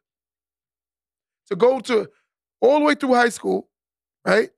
To 1.48 1.56
go 1.56 1.80
to 1.80 2.08
all 2.60 2.80
the 2.80 2.84
way 2.84 2.94
through 2.94 3.14
high 3.14 3.28
school, 3.28 3.68
right? 4.24 4.50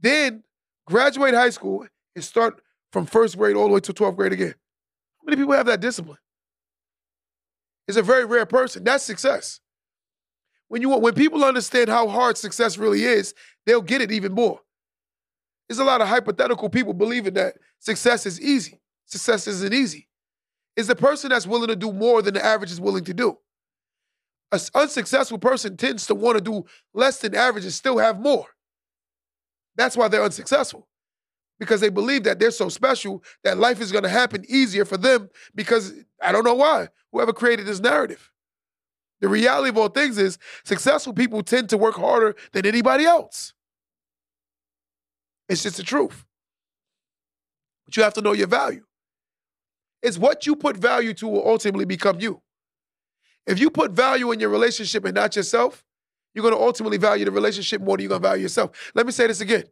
Then 0.00 0.44
graduate 0.86 1.34
high 1.34 1.50
school 1.50 1.86
and 2.14 2.24
start 2.24 2.60
from 2.92 3.06
first 3.06 3.36
grade 3.36 3.56
all 3.56 3.66
the 3.66 3.74
way 3.74 3.80
to 3.80 3.92
12th 3.92 4.16
grade 4.16 4.32
again. 4.32 4.54
How 5.18 5.26
many 5.26 5.36
people 5.36 5.54
have 5.54 5.66
that 5.66 5.80
discipline? 5.80 6.18
It's 7.88 7.96
a 7.96 8.02
very 8.02 8.24
rare 8.24 8.46
person. 8.46 8.84
That's 8.84 9.04
success. 9.04 9.60
When 10.68 10.80
you 10.80 10.88
when 10.90 11.14
people 11.14 11.44
understand 11.44 11.88
how 11.88 12.08
hard 12.08 12.38
success 12.38 12.78
really 12.78 13.04
is, 13.04 13.34
they'll 13.66 13.82
get 13.82 14.00
it 14.00 14.10
even 14.10 14.32
more. 14.32 14.60
There's 15.68 15.78
a 15.78 15.84
lot 15.84 16.00
of 16.00 16.08
hypothetical 16.08 16.68
people 16.68 16.92
believing 16.92 17.34
that 17.34 17.54
success 17.78 18.26
is 18.26 18.40
easy. 18.40 18.80
Success 19.06 19.46
isn't 19.46 19.72
easy. 19.72 20.08
It's 20.76 20.88
the 20.88 20.96
person 20.96 21.30
that's 21.30 21.46
willing 21.46 21.68
to 21.68 21.76
do 21.76 21.92
more 21.92 22.20
than 22.22 22.34
the 22.34 22.44
average 22.44 22.72
is 22.72 22.80
willing 22.80 23.04
to 23.04 23.14
do. 23.14 23.38
An 24.52 24.60
unsuccessful 24.74 25.38
person 25.38 25.76
tends 25.76 26.06
to 26.06 26.14
want 26.14 26.36
to 26.36 26.42
do 26.42 26.64
less 26.92 27.18
than 27.18 27.34
average 27.34 27.64
and 27.64 27.72
still 27.72 27.98
have 27.98 28.20
more. 28.20 28.46
That's 29.76 29.96
why 29.96 30.08
they're 30.08 30.22
unsuccessful 30.22 30.88
because 31.58 31.80
they 31.80 31.88
believe 31.88 32.24
that 32.24 32.38
they're 32.38 32.50
so 32.50 32.68
special 32.68 33.22
that 33.42 33.58
life 33.58 33.80
is 33.80 33.92
going 33.92 34.04
to 34.04 34.10
happen 34.10 34.44
easier 34.48 34.84
for 34.84 34.96
them 34.96 35.30
because 35.54 35.94
I 36.20 36.32
don't 36.32 36.44
know 36.44 36.54
why. 36.54 36.88
Whoever 37.12 37.32
created 37.32 37.66
this 37.66 37.80
narrative. 37.80 38.30
The 39.20 39.28
reality 39.28 39.70
of 39.70 39.78
all 39.78 39.88
things 39.88 40.18
is 40.18 40.38
successful 40.64 41.12
people 41.12 41.42
tend 41.42 41.70
to 41.70 41.78
work 41.78 41.94
harder 41.94 42.36
than 42.52 42.66
anybody 42.66 43.04
else. 43.04 43.53
It's 45.48 45.62
just 45.62 45.76
the 45.76 45.82
truth. 45.82 46.24
But 47.84 47.96
you 47.96 48.02
have 48.02 48.14
to 48.14 48.22
know 48.22 48.32
your 48.32 48.46
value. 48.46 48.84
It's 50.02 50.18
what 50.18 50.46
you 50.46 50.56
put 50.56 50.76
value 50.76 51.14
to 51.14 51.28
will 51.28 51.48
ultimately 51.48 51.84
become 51.84 52.20
you. 52.20 52.42
If 53.46 53.58
you 53.58 53.70
put 53.70 53.92
value 53.92 54.32
in 54.32 54.40
your 54.40 54.50
relationship 54.50 55.04
and 55.04 55.14
not 55.14 55.36
yourself, 55.36 55.84
you're 56.34 56.42
going 56.42 56.54
to 56.54 56.60
ultimately 56.60 56.98
value 56.98 57.24
the 57.24 57.30
relationship 57.30 57.80
more 57.80 57.96
than 57.96 58.04
you're 58.04 58.08
going 58.10 58.22
to 58.22 58.28
value 58.28 58.42
yourself. 58.42 58.92
Let 58.94 59.06
me 59.06 59.12
say 59.12 59.26
this 59.26 59.40
again. 59.40 59.64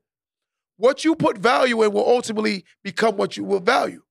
What 0.76 1.04
you 1.04 1.14
put 1.14 1.38
value 1.38 1.82
in 1.82 1.92
will 1.92 2.08
ultimately 2.08 2.64
become 2.82 3.16
what 3.16 3.36
you 3.36 3.44
will 3.44 3.60
value. 3.60 4.02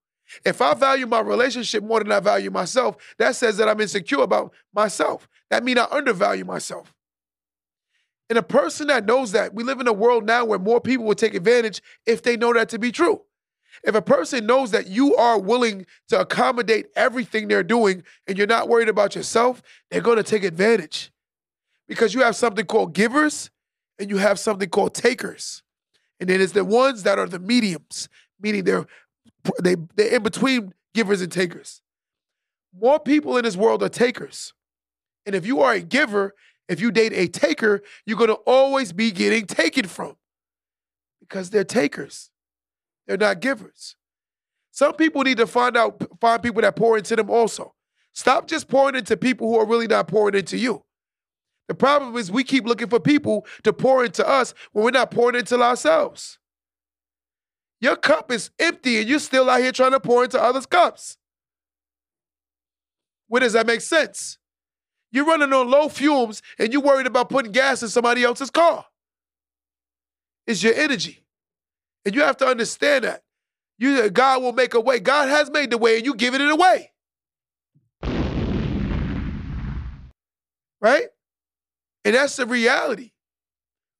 If 0.45 0.62
I 0.62 0.74
value 0.74 1.05
my 1.07 1.20
relationship 1.20 1.84
more 1.84 1.99
than 1.99 2.12
I 2.12 2.20
value 2.20 2.51
myself, 2.51 2.97
that 3.18 3.36
says 3.36 3.57
that 3.57 3.68
I'm 3.68 3.82
insecure 3.82 4.22
about 4.22 4.53
myself. 4.74 5.28
That 5.49 5.64
means 5.64 5.80
I 5.80 5.88
undervalue 5.91 6.45
myself. 6.45 6.93
And 8.32 8.38
a 8.38 8.44
person 8.44 8.88
that 8.88 9.06
knows 9.06 9.34
that, 9.34 9.54
we 9.54 9.62
live 9.62 9.82
in 9.82 9.90
a 9.90 9.94
world 9.94 10.26
now 10.26 10.46
where 10.46 10.58
more 10.58 10.80
people 10.80 11.06
will 11.06 11.16
take 11.16 11.34
advantage 11.34 11.82
if 12.06 12.24
they 12.24 12.38
know 12.38 12.54
that 12.54 12.70
to 12.70 12.80
be 12.80 12.90
true. 12.90 13.24
If 13.84 13.94
a 13.94 14.02
person 14.02 14.46
knows 14.46 14.72
that 14.72 14.88
you 14.88 15.18
are 15.18 15.38
willing 15.38 15.86
to 16.08 16.22
accommodate 16.22 16.86
everything 16.96 17.50
they're 17.50 17.62
doing 17.62 18.04
and 18.28 18.38
you're 18.38 18.48
not 18.48 18.70
worried 18.70 18.88
about 18.88 19.18
yourself, 19.18 19.62
they're 19.90 20.00
going 20.00 20.16
to 20.16 20.24
take 20.24 20.46
advantage. 20.46 21.12
Because 21.90 22.14
you 22.14 22.22
have 22.22 22.38
something 22.38 22.66
called 22.66 22.94
givers 22.94 23.50
and 24.00 24.10
you 24.10 24.16
have 24.16 24.40
something 24.40 24.70
called 24.70 24.96
takers. 24.96 25.62
And 26.22 26.30
then 26.30 26.40
it's 26.40 26.54
the 26.54 26.64
ones 26.64 27.04
that 27.04 27.20
are 27.20 27.28
the 27.28 27.38
mediums, 27.38 28.08
meaning 28.40 28.64
they're 28.64 28.86
they 29.62 29.76
they're 29.98 30.16
in 30.16 30.24
between 30.24 30.74
givers 30.94 31.22
and 31.22 31.30
takers. 31.30 31.82
More 32.74 32.98
people 32.98 33.36
in 33.36 33.44
this 33.44 33.58
world 33.58 33.84
are 33.84 33.90
takers. 33.90 34.54
And 35.26 35.36
if 35.36 35.46
you 35.46 35.60
are 35.60 35.74
a 35.74 35.82
giver, 35.82 36.34
if 36.70 36.80
you 36.80 36.91
date 36.91 37.14
a 37.14 37.28
taker, 37.28 37.82
you're 38.05 38.18
going 38.18 38.30
to 38.30 38.39
always 38.45 38.93
be 38.93 39.12
getting 39.12 39.45
taken 39.45 39.88
from 39.88 40.16
because 41.20 41.49
they're 41.49 41.64
takers. 41.64 42.30
They're 43.07 43.18
not 43.18 43.39
givers. 43.39 43.95
Some 44.72 44.93
people 44.93 45.24
need 45.24 45.38
to 45.38 45.47
find 45.47 45.76
out 45.76 46.01
find 46.20 46.41
people 46.41 46.62
that 46.62 46.76
pour 46.76 46.97
into 46.97 47.16
them 47.16 47.30
also. 47.30 47.74
Stop 48.14 48.47
just 48.47 48.68
pouring 48.68 48.95
into 48.95 49.18
people 49.18 49.49
who 49.49 49.59
are 49.59 49.66
really 49.66 49.88
not 49.88 50.07
pouring 50.07 50.36
into 50.36 50.57
you. 50.57 50.84
The 51.68 51.76
problem 51.76 52.16
is 52.18 52.32
we 52.32 52.43
keep 52.43 52.66
looking 52.66 52.89
for 52.89 52.99
people 52.99 53.45
to 53.64 53.72
pour 53.72 54.03
into 54.03 54.28
us 54.28 54.53
when 54.72 54.84
we're 54.84 54.91
not 54.91 55.12
pouring 55.12 55.38
into 55.39 55.62
ourselves. 55.62 56.38
Your 57.80 57.95
cup 57.95 58.32
is 58.32 58.51
empty 58.59 58.99
and 58.99 59.09
you're 59.09 59.20
still 59.20 59.49
out 59.49 59.62
here 59.62 59.72
trying 59.72 59.91
to 59.91 59.99
pour 59.99 60.24
into 60.24 60.41
others' 60.41 60.66
cups. 60.66 61.18
Where 63.28 63.39
does 63.39 63.53
that 63.53 63.66
make 63.66 63.82
sense? 63.82 64.38
You're 65.12 65.26
running 65.26 65.51
on 65.51 65.70
low 65.70 65.89
fumes 65.89 66.41
and 66.57 66.72
you're 66.72 66.82
worried 66.82 67.07
about 67.07 67.30
putting 67.30 67.51
gas 67.51 67.84
in 67.84 67.89
somebody 67.89 68.24
else's 68.24 68.49
car. 68.49 68.86
It's 70.47 70.64
your 70.64 70.74
energy. 70.74 71.24
And 72.05 72.16
you 72.16 72.22
have 72.22 72.38
to 72.38 72.47
understand 72.47 73.03
that. 73.03 73.24
You 73.78 74.09
God 74.09 74.41
will 74.41 74.53
make 74.53 74.74
a 74.74 74.80
way. 74.80 74.99
God 74.99 75.30
has 75.30 75.49
made 75.49 75.72
the 75.72 75.78
way 75.78 75.97
and 75.97 76.05
you 76.05 76.16
giving 76.16 76.41
it 76.41 76.49
away. 76.49 76.91
Right? 80.80 81.07
And 82.05 82.16
that's 82.16 82.36
the 82.36 82.45
reality. 82.45 83.12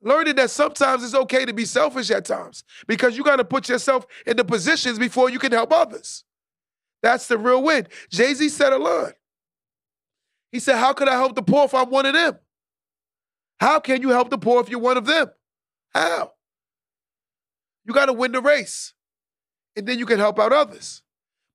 Learning 0.02 0.36
that 0.36 0.50
sometimes 0.50 1.04
it's 1.04 1.14
okay 1.14 1.46
to 1.46 1.54
be 1.54 1.66
selfish 1.66 2.10
at 2.10 2.26
times 2.26 2.64
because 2.88 3.16
you 3.16 3.24
got 3.24 3.36
to 3.36 3.46
put 3.46 3.70
yourself 3.70 4.08
in 4.26 4.36
the 4.36 4.44
positions 4.44 4.98
before 4.98 5.30
you 5.30 5.38
can 5.38 5.52
help 5.52 5.72
others. 5.72 6.24
That's 7.04 7.28
the 7.28 7.38
real 7.38 7.62
win. 7.62 7.88
Jay 8.10 8.34
Z 8.34 8.50
said 8.50 8.74
a 8.74 8.78
line. 8.78 9.14
He 10.52 10.60
said, 10.60 10.78
How 10.78 10.94
could 10.94 11.08
I 11.08 11.14
help 11.14 11.36
the 11.36 11.42
poor 11.42 11.66
if 11.66 11.74
I'm 11.74 11.90
one 11.90 12.06
of 12.06 12.14
them? 12.14 12.38
How 13.60 13.80
can 13.80 14.02
you 14.02 14.10
help 14.10 14.30
the 14.30 14.38
poor 14.38 14.62
if 14.62 14.70
you're 14.70 14.80
one 14.80 14.98
of 14.98 15.06
them? 15.06 15.28
How? 15.94 16.34
You 17.86 17.94
got 17.94 18.08
to 18.08 18.14
win 18.14 18.32
the 18.32 18.42
race, 18.42 18.94
and 19.76 19.88
then 19.88 20.00
you 20.00 20.06
can 20.06 20.20
help 20.20 20.40
out 20.40 20.54
others. 20.54 21.02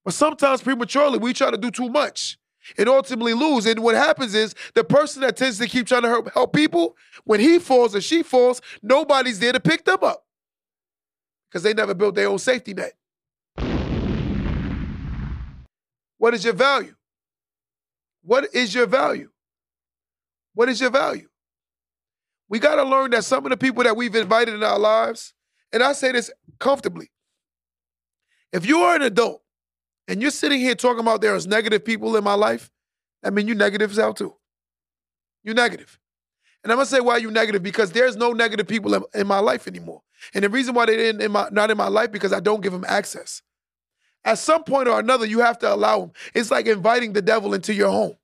But 0.04 0.14
sometimes 0.14 0.62
prematurely, 0.62 1.18
we 1.18 1.32
try 1.32 1.50
to 1.50 1.56
do 1.56 1.70
too 1.70 1.88
much 1.88 2.38
and 2.78 2.88
ultimately 2.88 3.34
lose. 3.34 3.66
And 3.66 3.80
what 3.80 3.94
happens 3.94 4.34
is 4.34 4.54
the 4.74 4.84
person 4.84 5.22
that 5.22 5.36
tends 5.36 5.58
to 5.58 5.66
keep 5.66 5.86
trying 5.86 6.02
to 6.02 6.08
help, 6.08 6.32
help 6.32 6.52
people, 6.52 6.96
when 7.24 7.40
he 7.40 7.58
falls 7.58 7.94
or 7.94 8.00
she 8.00 8.22
falls, 8.22 8.60
nobody's 8.82 9.38
there 9.38 9.52
to 9.52 9.60
pick 9.60 9.84
them 9.84 9.98
up 10.02 10.24
because 11.48 11.62
they 11.62 11.74
never 11.74 11.94
built 11.94 12.14
their 12.14 12.28
own 12.28 12.38
safety 12.38 12.74
net. 12.74 12.92
What 16.18 16.34
is 16.34 16.44
your 16.44 16.54
value? 16.54 16.94
What 18.26 18.52
is 18.52 18.74
your 18.74 18.86
value? 18.86 19.30
What 20.52 20.68
is 20.68 20.80
your 20.80 20.90
value? 20.90 21.28
We 22.48 22.58
got 22.58 22.74
to 22.76 22.82
learn 22.82 23.12
that 23.12 23.24
some 23.24 23.46
of 23.46 23.50
the 23.50 23.56
people 23.56 23.84
that 23.84 23.96
we've 23.96 24.14
invited 24.16 24.54
in 24.54 24.64
our 24.64 24.80
lives, 24.80 25.32
and 25.72 25.80
I 25.80 25.92
say 25.92 26.10
this 26.10 26.30
comfortably, 26.58 27.12
if 28.52 28.66
you 28.66 28.78
are 28.78 28.96
an 28.96 29.02
adult 29.02 29.42
and 30.08 30.20
you're 30.20 30.32
sitting 30.32 30.58
here 30.58 30.74
talking 30.74 31.00
about 31.00 31.20
there's 31.20 31.46
negative 31.46 31.84
people 31.84 32.16
in 32.16 32.24
my 32.24 32.34
life, 32.34 32.68
I 33.24 33.30
mean, 33.30 33.46
you 33.46 33.54
negative 33.54 33.92
as 33.92 33.98
out 33.98 34.16
too. 34.16 34.34
You 35.44 35.54
negative. 35.54 36.00
And 36.64 36.72
I'm 36.72 36.78
gonna 36.78 36.86
say 36.86 37.00
why 37.00 37.18
you 37.18 37.30
negative 37.30 37.62
because 37.62 37.92
there's 37.92 38.16
no 38.16 38.32
negative 38.32 38.66
people 38.66 38.94
in, 38.94 39.04
in 39.14 39.26
my 39.28 39.38
life 39.38 39.68
anymore. 39.68 40.02
And 40.34 40.42
the 40.42 40.48
reason 40.48 40.74
why 40.74 40.86
they 40.86 40.96
didn't 40.96 41.22
in 41.22 41.30
my 41.30 41.48
not 41.52 41.70
in 41.70 41.76
my 41.76 41.88
life 41.88 42.10
because 42.10 42.32
I 42.32 42.40
don't 42.40 42.60
give 42.60 42.72
them 42.72 42.84
access. 42.88 43.42
At 44.26 44.38
some 44.38 44.62
point 44.64 44.88
or 44.88 44.98
another, 44.98 45.24
you 45.24 45.38
have 45.38 45.58
to 45.60 45.72
allow 45.72 46.00
them. 46.00 46.12
It's 46.34 46.50
like 46.50 46.66
inviting 46.66 47.14
the 47.14 47.22
devil 47.22 47.54
into 47.54 47.72
your 47.72 47.90
home. 47.90 48.16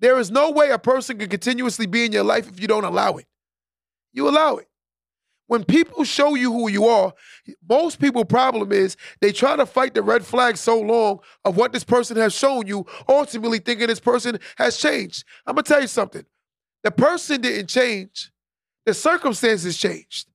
There 0.00 0.18
is 0.18 0.30
no 0.30 0.50
way 0.50 0.70
a 0.70 0.78
person 0.78 1.18
can 1.18 1.30
continuously 1.30 1.86
be 1.86 2.04
in 2.04 2.12
your 2.12 2.24
life 2.24 2.46
if 2.46 2.60
you 2.60 2.66
don't 2.66 2.84
allow 2.84 3.16
it. 3.16 3.26
You 4.12 4.28
allow 4.28 4.56
it 4.56 4.70
when 5.50 5.64
people 5.64 6.04
show 6.04 6.36
you 6.36 6.52
who 6.52 6.70
you 6.70 6.86
are, 6.86 7.12
most 7.68 7.98
people' 7.98 8.24
problem 8.24 8.70
is 8.70 8.96
they 9.20 9.32
try 9.32 9.56
to 9.56 9.66
fight 9.66 9.94
the 9.94 10.02
red 10.02 10.24
flag 10.24 10.56
so 10.56 10.80
long 10.80 11.18
of 11.44 11.56
what 11.56 11.72
this 11.72 11.82
person 11.82 12.16
has 12.18 12.32
shown 12.32 12.68
you, 12.68 12.86
ultimately 13.08 13.58
thinking 13.58 13.88
this 13.88 13.98
person 13.98 14.38
has 14.58 14.76
changed. 14.76 15.24
I'm 15.44 15.56
gonna 15.56 15.64
tell 15.64 15.80
you 15.80 15.88
something. 15.88 16.24
The 16.84 16.92
person 16.92 17.40
didn't 17.40 17.66
change, 17.66 18.30
the 18.86 18.94
circumstances 18.94 19.76
changed. 19.76 20.29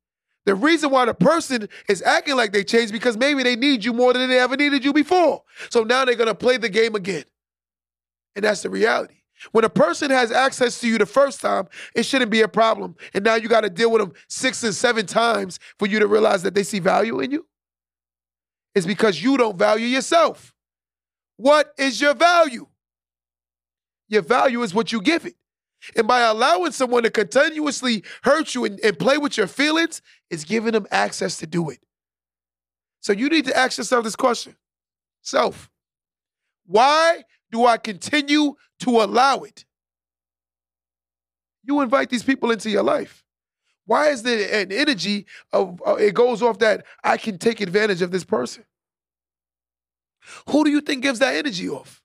The 0.46 0.56
reason 0.56 0.92
why 0.92 1.06
the 1.06 1.14
person 1.14 1.68
is 1.90 2.02
acting 2.04 2.36
like 2.36 2.52
they 2.52 2.64
changed 2.64 2.94
because 2.94 3.18
maybe 3.18 3.44
they 3.44 3.56
need 3.56 3.84
you 3.84 3.94
more 3.94 4.14
than 4.14 4.30
they 4.30 4.40
ever 4.40 4.56
needed 4.56 4.86
you 4.86 4.94
before. 4.94 5.44
So 5.70 5.84
now 5.84 6.06
they're 6.06 6.16
gonna 6.16 6.36
play 6.36 6.58
the 6.58 6.70
game 6.70 6.96
again. 6.96 7.26
And 8.36 8.46
that's 8.46 8.62
the 8.62 8.70
reality. 8.70 9.16
When 9.52 9.66
a 9.66 9.70
person 9.70 10.12
has 10.12 10.32
access 10.32 10.80
to 10.80 10.88
you 10.88 10.98
the 10.98 11.06
first 11.06 11.42
time, 11.42 11.68
it 11.94 12.04
shouldn't 12.06 12.32
be 12.32 12.42
a 12.42 12.48
problem. 12.48 12.96
And 13.14 13.24
now 13.24 13.36
you 13.36 13.48
got 13.48 13.62
to 13.62 13.70
deal 13.70 13.92
with 13.92 14.02
them 14.02 14.14
six 14.28 14.64
and 14.64 14.74
seven 14.74 15.06
times 15.06 15.60
for 15.78 15.88
you 15.88 16.00
to 16.00 16.08
realize 16.08 16.44
that 16.44 16.56
they 16.56 16.64
see 16.64 16.80
value 16.80 17.20
in 17.20 17.32
you. 17.32 17.46
It's 18.74 18.86
because 18.86 19.22
you 19.22 19.38
don't 19.38 19.58
value 19.58 19.88
yourself. 19.88 20.54
What 21.38 21.74
is 21.78 22.00
your 22.00 22.14
value? 22.14 22.68
Your 24.08 24.22
value 24.22 24.62
is 24.64 24.74
what 24.74 24.92
you 24.92 25.02
give 25.02 25.26
it. 25.26 25.36
And 25.96 26.08
by 26.08 26.22
allowing 26.22 26.72
someone 26.72 27.04
to 27.04 27.12
continuously 27.12 28.04
hurt 28.24 28.56
you 28.56 28.66
and, 28.66 28.80
and 28.80 28.98
play 28.98 29.18
with 29.18 29.38
your 29.38 29.48
feelings, 29.48 30.02
it's 30.30 30.44
giving 30.44 30.74
them 30.74 30.88
access 30.92 31.38
to 31.38 31.48
do 31.48 31.70
it. 31.70 31.80
So 33.02 33.14
you 33.14 33.30
need 33.30 33.46
to 33.46 33.58
ask 33.58 33.78
yourself 33.78 34.04
this 34.04 34.16
question 34.16 34.56
Self, 35.22 35.70
why 36.66 37.24
do 37.52 37.66
I 37.66 37.78
continue 37.78 38.56
to 38.80 38.90
allow 39.02 39.40
it? 39.40 39.66
You 41.64 41.82
invite 41.82 42.10
these 42.10 42.24
people 42.24 42.52
into 42.52 42.70
your 42.70 42.84
life. 42.84 43.24
Why 43.86 44.10
is 44.10 44.24
there 44.24 44.62
an 44.62 44.72
energy 44.72 45.26
of 45.52 45.82
uh, 45.86 45.96
it 45.96 46.14
goes 46.14 46.42
off 46.42 46.60
that 46.60 46.86
I 47.04 47.18
can 47.18 47.38
take 47.38 47.62
advantage 47.62 48.02
of 48.02 48.12
this 48.12 48.24
person? 48.24 48.66
Who 50.50 50.64
do 50.64 50.72
you 50.72 50.82
think 50.82 51.04
gives 51.04 51.20
that 51.20 51.36
energy 51.36 51.70
off? 51.70 52.02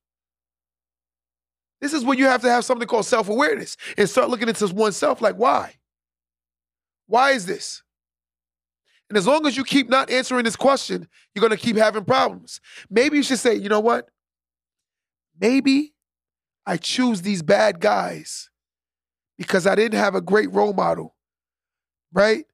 This 1.80 1.94
is 1.94 2.04
when 2.04 2.18
you 2.18 2.26
have 2.26 2.42
to 2.42 2.50
have 2.50 2.64
something 2.64 2.86
called 2.86 3.06
self 3.06 3.28
awareness 3.28 3.76
and 3.96 4.08
start 4.08 4.28
looking 4.28 4.48
into 4.48 4.66
oneself 4.68 5.22
like, 5.22 5.36
why? 5.36 5.74
Why 7.06 7.30
is 7.30 7.46
this? 7.46 7.82
And 9.10 9.18
as 9.18 9.26
long 9.26 9.44
as 9.44 9.56
you 9.56 9.64
keep 9.64 9.88
not 9.88 10.08
answering 10.08 10.44
this 10.44 10.54
question, 10.54 11.08
you're 11.34 11.40
going 11.40 11.50
to 11.50 11.56
keep 11.56 11.76
having 11.76 12.04
problems. 12.04 12.60
Maybe 12.88 13.16
you 13.16 13.24
should 13.24 13.40
say, 13.40 13.56
you 13.56 13.68
know 13.68 13.80
what? 13.80 14.08
Maybe 15.40 15.94
I 16.64 16.76
choose 16.76 17.22
these 17.22 17.42
bad 17.42 17.80
guys 17.80 18.50
because 19.36 19.66
I 19.66 19.74
didn't 19.74 19.98
have 19.98 20.14
a 20.14 20.20
great 20.20 20.52
role 20.52 20.72
model, 20.72 21.16
right? 22.12 22.44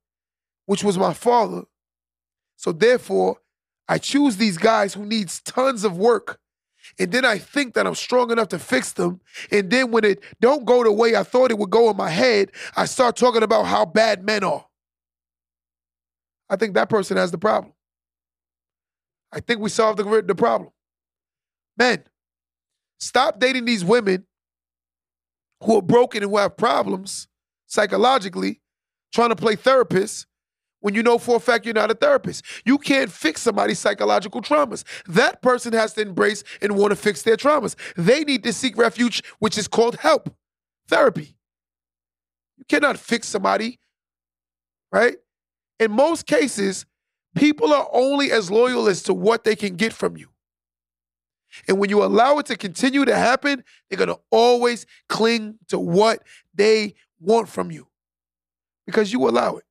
Which 0.65 0.83
was 0.83 0.97
my 0.97 1.13
father. 1.13 1.65
So 2.57 2.73
therefore, 2.73 3.37
I 3.87 3.99
choose 3.99 4.39
these 4.39 4.57
guys 4.57 4.95
who 4.95 5.05
needs 5.05 5.41
tons 5.43 5.85
of 5.85 5.99
work. 5.99 6.41
And 6.99 7.13
then 7.13 7.27
I 7.27 7.37
think 7.37 7.75
that 7.75 7.87
I'm 7.87 7.95
strong 7.95 8.31
enough 8.31 8.49
to 8.49 8.59
fix 8.59 8.93
them. 8.93 9.21
And 9.51 9.71
then 9.71 9.91
when 9.91 10.05
it 10.05 10.23
don't 10.41 10.65
go 10.65 10.83
the 10.85 10.93
way 10.93 11.17
I 11.17 11.23
thought 11.23 11.51
it 11.51 11.59
would 11.59 11.69
go 11.69 11.91
in 11.91 11.99
my 11.99 12.09
head, 12.09 12.53
I 12.77 12.87
start 12.87 13.17
talking 13.17 13.43
about 13.43 13.65
how 13.65 13.85
bad 13.85 14.25
men 14.25 14.43
are. 14.43 14.66
I 16.49 16.57
think 16.57 16.75
that 16.75 16.89
person 16.89 17.17
has 17.17 17.31
the 17.31 17.39
problem. 17.39 17.73
I 19.33 19.41
think 19.41 19.61
we 19.61 19.69
solved 19.69 19.99
the, 19.99 20.23
the 20.23 20.35
problem. 20.35 20.71
Men, 21.77 22.05
Stop 22.99 23.39
dating 23.39 23.65
these 23.65 23.85
women 23.85 24.25
who 25.63 25.79
are 25.79 25.83
broken 25.83 26.23
and 26.23 26.31
who 26.31 26.39
have 26.39 26.57
problems 26.57 27.29
psychologically, 27.67 28.61
trying 29.13 29.31
to 29.31 29.37
play 29.37 29.57
therapist 29.57 30.27
when 30.81 30.95
you 30.95 31.03
know 31.03 31.19
for 31.19 31.37
a 31.37 31.41
fact 31.41 31.65
you're 31.65 31.75
not 31.75 31.91
a 31.91 31.95
therapist. 31.95 32.45
You 32.65 32.79
can't 32.79 33.11
fix 33.11 33.43
somebody's 33.43 33.79
psychological 33.79 34.41
traumas. 34.41 34.85
That 35.07 35.43
person 35.43 35.73
has 35.73 35.95
to 35.95 36.03
embrace 36.03 36.45
and 36.63 36.77
want 36.77 36.93
to 36.93 36.97
fix 36.97 37.23
their 37.23 37.37
traumas. 37.37 37.75
They 37.97 38.25
need 38.25 38.45
to 38.45 38.53
seek 38.53 38.77
refuge, 38.77 39.23
which 39.39 39.59
is 39.59 39.69
called 39.69 39.97
help, 39.97 40.35
therapy. 40.89 41.37
You 42.57 42.65
cannot 42.69 42.99
fix 42.99 43.29
somebody, 43.29 43.79
right? 44.93 45.17
In 45.79 45.93
most 45.93 46.27
cases, 46.27 46.87
people 47.35 47.73
are 47.73 47.89
only 47.93 48.33
as 48.33 48.51
loyal 48.51 48.89
as 48.89 49.03
to 49.05 49.15
what 49.15 49.45
they 49.45 49.57
can 49.57 49.77
get 49.77 49.93
from 49.93 50.17
you. 50.17 50.29
And 51.69 51.79
when 51.79 51.91
you 51.91 52.03
allow 52.03 52.39
it 52.39 52.47
to 52.47 52.57
continue 52.57 53.05
to 53.05 53.17
happen, 53.17 53.65
they're 53.89 53.99
going 53.99 54.09
to 54.09 54.21
always 54.31 54.87
cling 55.09 55.59
to 55.69 55.79
what 55.79 56.23
they 56.55 56.95
want 57.21 57.49
from 57.49 57.71
you 57.71 57.87
because 58.85 59.13
you 59.13 59.29
allow 59.29 59.57
it. 59.57 59.65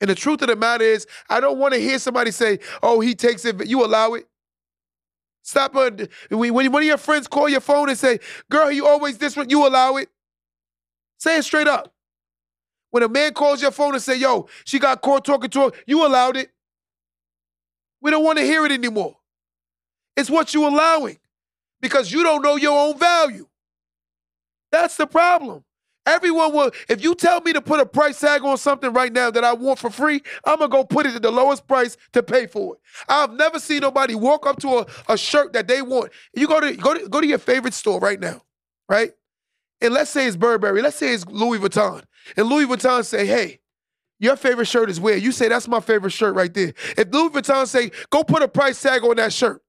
And 0.00 0.08
the 0.08 0.14
truth 0.14 0.42
of 0.42 0.48
the 0.48 0.56
matter 0.56 0.84
is, 0.84 1.06
I 1.28 1.40
don't 1.40 1.58
want 1.58 1.74
to 1.74 1.80
hear 1.80 1.98
somebody 1.98 2.30
say, 2.30 2.58
oh, 2.82 3.00
he 3.00 3.14
takes 3.14 3.44
it, 3.44 3.58
but 3.58 3.66
you 3.66 3.84
allow 3.84 4.14
it. 4.14 4.26
Stop. 5.42 5.74
When 5.74 6.54
one 6.54 6.66
of 6.66 6.84
your 6.84 6.96
friends 6.96 7.28
call 7.28 7.48
your 7.48 7.60
phone 7.60 7.88
and 7.88 7.98
say, 7.98 8.18
girl, 8.50 8.70
you 8.70 8.86
always 8.86 9.18
this 9.18 9.36
one, 9.36 9.50
you 9.50 9.66
allow 9.66 9.96
it. 9.96 10.08
Say 11.18 11.38
it 11.38 11.44
straight 11.44 11.66
up. 11.68 11.92
When 12.90 13.02
a 13.02 13.08
man 13.08 13.34
calls 13.34 13.62
your 13.62 13.70
phone 13.70 13.94
and 13.94 14.02
say, 14.02 14.16
yo, 14.16 14.48
she 14.64 14.78
got 14.78 15.00
caught 15.00 15.24
talking 15.24 15.50
to 15.50 15.60
her, 15.66 15.70
you 15.86 16.04
allowed 16.04 16.36
it. 16.36 16.50
We 18.00 18.10
don't 18.10 18.24
want 18.24 18.38
to 18.38 18.44
hear 18.44 18.64
it 18.66 18.72
anymore. 18.72 19.16
It's 20.16 20.30
what 20.30 20.52
you're 20.54 20.68
allowing 20.68 21.18
because 21.80 22.12
you 22.12 22.22
don't 22.22 22.42
know 22.42 22.56
your 22.56 22.78
own 22.78 22.98
value. 22.98 23.46
That's 24.72 24.96
the 24.96 25.06
problem. 25.06 25.64
Everyone 26.06 26.52
will, 26.52 26.70
if 26.88 27.04
you 27.04 27.14
tell 27.14 27.40
me 27.42 27.52
to 27.52 27.60
put 27.60 27.78
a 27.78 27.86
price 27.86 28.18
tag 28.18 28.42
on 28.42 28.56
something 28.56 28.92
right 28.92 29.12
now 29.12 29.30
that 29.30 29.44
I 29.44 29.52
want 29.52 29.78
for 29.78 29.90
free, 29.90 30.22
I'm 30.44 30.58
gonna 30.58 30.70
go 30.70 30.82
put 30.82 31.06
it 31.06 31.14
at 31.14 31.22
the 31.22 31.30
lowest 31.30 31.68
price 31.68 31.96
to 32.12 32.22
pay 32.22 32.46
for 32.46 32.74
it. 32.74 32.80
I've 33.08 33.32
never 33.32 33.58
seen 33.58 33.80
nobody 33.80 34.14
walk 34.14 34.46
up 34.46 34.58
to 34.60 34.78
a, 34.78 34.86
a 35.08 35.18
shirt 35.18 35.52
that 35.52 35.68
they 35.68 35.82
want. 35.82 36.10
You 36.34 36.48
go 36.48 36.58
to 36.58 36.74
go 36.74 36.94
to 36.94 37.08
go 37.08 37.20
to 37.20 37.26
your 37.26 37.38
favorite 37.38 37.74
store 37.74 38.00
right 38.00 38.18
now, 38.18 38.42
right? 38.88 39.12
And 39.82 39.92
let's 39.92 40.10
say 40.10 40.26
it's 40.26 40.36
Burberry, 40.36 40.82
let's 40.82 40.96
say 40.96 41.12
it's 41.12 41.26
Louis 41.26 41.58
Vuitton. 41.58 42.02
And 42.36 42.48
Louis 42.48 42.66
Vuitton 42.66 43.04
say, 43.04 43.26
hey, 43.26 43.60
your 44.18 44.36
favorite 44.36 44.66
shirt 44.66 44.90
is 44.90 45.00
where? 45.00 45.16
You 45.16 45.32
say 45.32 45.48
that's 45.48 45.66
my 45.66 45.80
favorite 45.80 46.10
shirt 46.10 46.34
right 46.34 46.52
there. 46.52 46.74
If 46.96 47.08
Louis 47.10 47.30
Vuitton 47.30 47.66
say, 47.66 47.90
go 48.10 48.22
put 48.22 48.42
a 48.42 48.48
price 48.48 48.80
tag 48.80 49.02
on 49.02 49.16
that 49.16 49.32
shirt, 49.32 49.62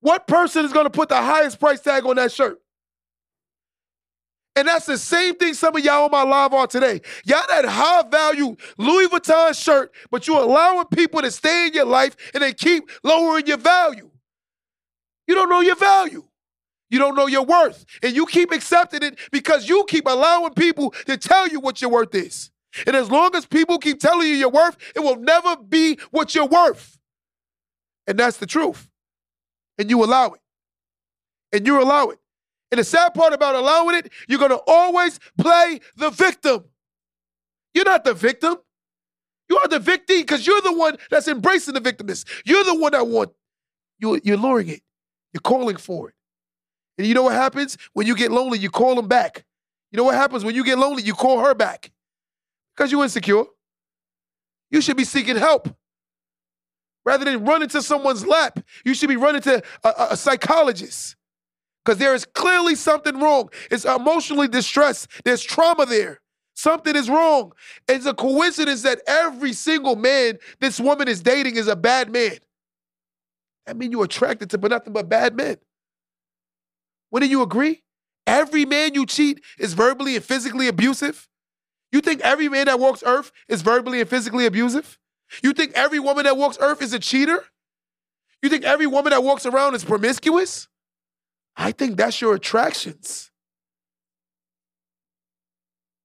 what 0.00 0.26
person 0.26 0.64
is 0.64 0.72
going 0.72 0.84
to 0.84 0.90
put 0.90 1.08
the 1.08 1.16
highest 1.16 1.58
price 1.58 1.80
tag 1.80 2.04
on 2.04 2.16
that 2.16 2.30
shirt? 2.30 2.60
And 4.54 4.68
that's 4.68 4.86
the 4.86 4.96
same 4.96 5.34
thing 5.34 5.52
some 5.52 5.76
of 5.76 5.84
y'all 5.84 6.04
on 6.04 6.10
my 6.10 6.22
live 6.22 6.54
are 6.54 6.66
today. 6.66 7.02
Y'all 7.24 7.42
that 7.48 7.66
high 7.66 8.08
value 8.08 8.56
Louis 8.78 9.06
Vuitton 9.08 9.62
shirt, 9.62 9.94
but 10.10 10.26
you 10.26 10.38
allowing 10.38 10.86
people 10.86 11.20
to 11.20 11.30
stay 11.30 11.66
in 11.66 11.74
your 11.74 11.84
life 11.84 12.16
and 12.32 12.42
they 12.42 12.54
keep 12.54 12.90
lowering 13.02 13.46
your 13.46 13.58
value. 13.58 14.10
You 15.26 15.34
don't 15.34 15.50
know 15.50 15.60
your 15.60 15.76
value. 15.76 16.25
You 16.96 17.00
don't 17.02 17.14
know 17.14 17.26
your 17.26 17.44
worth. 17.44 17.84
And 18.02 18.16
you 18.16 18.24
keep 18.24 18.50
accepting 18.50 19.02
it 19.02 19.18
because 19.30 19.68
you 19.68 19.84
keep 19.86 20.06
allowing 20.06 20.54
people 20.54 20.92
to 21.04 21.18
tell 21.18 21.46
you 21.46 21.60
what 21.60 21.82
your 21.82 21.90
worth 21.90 22.14
is. 22.14 22.50
And 22.86 22.96
as 22.96 23.10
long 23.10 23.36
as 23.36 23.44
people 23.44 23.76
keep 23.76 24.00
telling 24.00 24.26
you 24.26 24.32
your 24.32 24.48
worth, 24.48 24.78
it 24.94 25.00
will 25.00 25.16
never 25.16 25.56
be 25.58 25.98
what 26.10 26.34
you're 26.34 26.46
worth. 26.46 26.96
And 28.06 28.18
that's 28.18 28.38
the 28.38 28.46
truth. 28.46 28.88
And 29.76 29.90
you 29.90 30.02
allow 30.02 30.28
it. 30.28 30.40
And 31.52 31.66
you 31.66 31.82
allow 31.82 32.08
it. 32.08 32.18
And 32.72 32.78
the 32.78 32.84
sad 32.84 33.12
part 33.12 33.34
about 33.34 33.54
allowing 33.54 33.96
it, 33.96 34.10
you're 34.26 34.38
going 34.38 34.52
to 34.52 34.62
always 34.66 35.20
play 35.36 35.80
the 35.98 36.08
victim. 36.08 36.64
You're 37.74 37.84
not 37.84 38.04
the 38.04 38.14
victim. 38.14 38.56
You 39.50 39.58
are 39.58 39.68
the 39.68 39.80
victim 39.80 40.16
because 40.20 40.46
you're 40.46 40.62
the 40.62 40.72
one 40.72 40.96
that's 41.10 41.28
embracing 41.28 41.74
the 41.74 41.80
victimness. 41.82 42.24
You're 42.46 42.64
the 42.64 42.74
one 42.74 42.92
that 42.92 43.06
want 43.06 43.32
you. 43.98 44.18
You're 44.24 44.38
luring 44.38 44.68
it. 44.68 44.80
You're 45.34 45.42
calling 45.42 45.76
for 45.76 46.08
it. 46.08 46.15
And 46.98 47.06
you 47.06 47.14
know 47.14 47.22
what 47.22 47.34
happens 47.34 47.76
when 47.92 48.06
you 48.06 48.16
get 48.16 48.30
lonely? 48.30 48.58
You 48.58 48.70
call 48.70 48.94
them 48.94 49.08
back. 49.08 49.44
You 49.92 49.96
know 49.96 50.04
what 50.04 50.14
happens 50.14 50.44
when 50.44 50.54
you 50.54 50.64
get 50.64 50.78
lonely? 50.78 51.02
You 51.02 51.14
call 51.14 51.40
her 51.40 51.54
back 51.54 51.90
because 52.74 52.90
you're 52.90 53.02
insecure. 53.02 53.44
You 54.70 54.80
should 54.80 54.96
be 54.96 55.04
seeking 55.04 55.36
help 55.36 55.68
rather 57.04 57.24
than 57.24 57.44
run 57.44 57.62
into 57.62 57.80
someone's 57.82 58.26
lap. 58.26 58.58
You 58.84 58.94
should 58.94 59.08
be 59.08 59.16
running 59.16 59.42
to 59.42 59.62
a, 59.84 59.88
a, 59.88 60.06
a 60.10 60.16
psychologist 60.16 61.16
because 61.84 61.98
there 61.98 62.14
is 62.14 62.24
clearly 62.24 62.74
something 62.74 63.18
wrong. 63.20 63.48
It's 63.70 63.84
emotionally 63.84 64.48
distressed. 64.48 65.08
There's 65.24 65.42
trauma 65.42 65.86
there. 65.86 66.20
Something 66.54 66.96
is 66.96 67.08
wrong. 67.08 67.52
It's 67.86 68.06
a 68.06 68.14
coincidence 68.14 68.82
that 68.82 69.02
every 69.06 69.52
single 69.52 69.94
man 69.94 70.38
this 70.58 70.80
woman 70.80 71.06
is 71.06 71.22
dating 71.22 71.56
is 71.56 71.68
a 71.68 71.76
bad 71.76 72.10
man. 72.10 72.38
That 73.66 73.76
means 73.76 73.92
you're 73.92 74.04
attracted 74.04 74.50
to 74.50 74.58
but 74.58 74.70
nothing 74.70 74.92
but 74.92 75.08
bad 75.08 75.36
men. 75.36 75.56
Wouldn't 77.10 77.30
you 77.30 77.42
agree? 77.42 77.82
Every 78.26 78.64
man 78.64 78.94
you 78.94 79.06
cheat 79.06 79.40
is 79.58 79.74
verbally 79.74 80.16
and 80.16 80.24
physically 80.24 80.68
abusive. 80.68 81.28
You 81.92 82.00
think 82.00 82.20
every 82.22 82.48
man 82.48 82.66
that 82.66 82.80
walks 82.80 83.02
earth 83.06 83.30
is 83.48 83.62
verbally 83.62 84.00
and 84.00 84.10
physically 84.10 84.46
abusive? 84.46 84.98
You 85.42 85.52
think 85.52 85.72
every 85.74 85.98
woman 85.98 86.24
that 86.24 86.36
walks 86.36 86.58
earth 86.60 86.82
is 86.82 86.92
a 86.92 86.98
cheater? 86.98 87.44
You 88.42 88.48
think 88.48 88.64
every 88.64 88.86
woman 88.86 89.10
that 89.10 89.22
walks 89.22 89.46
around 89.46 89.74
is 89.74 89.84
promiscuous? 89.84 90.68
I 91.56 91.72
think 91.72 91.96
that's 91.96 92.20
your 92.20 92.34
attractions. 92.34 93.30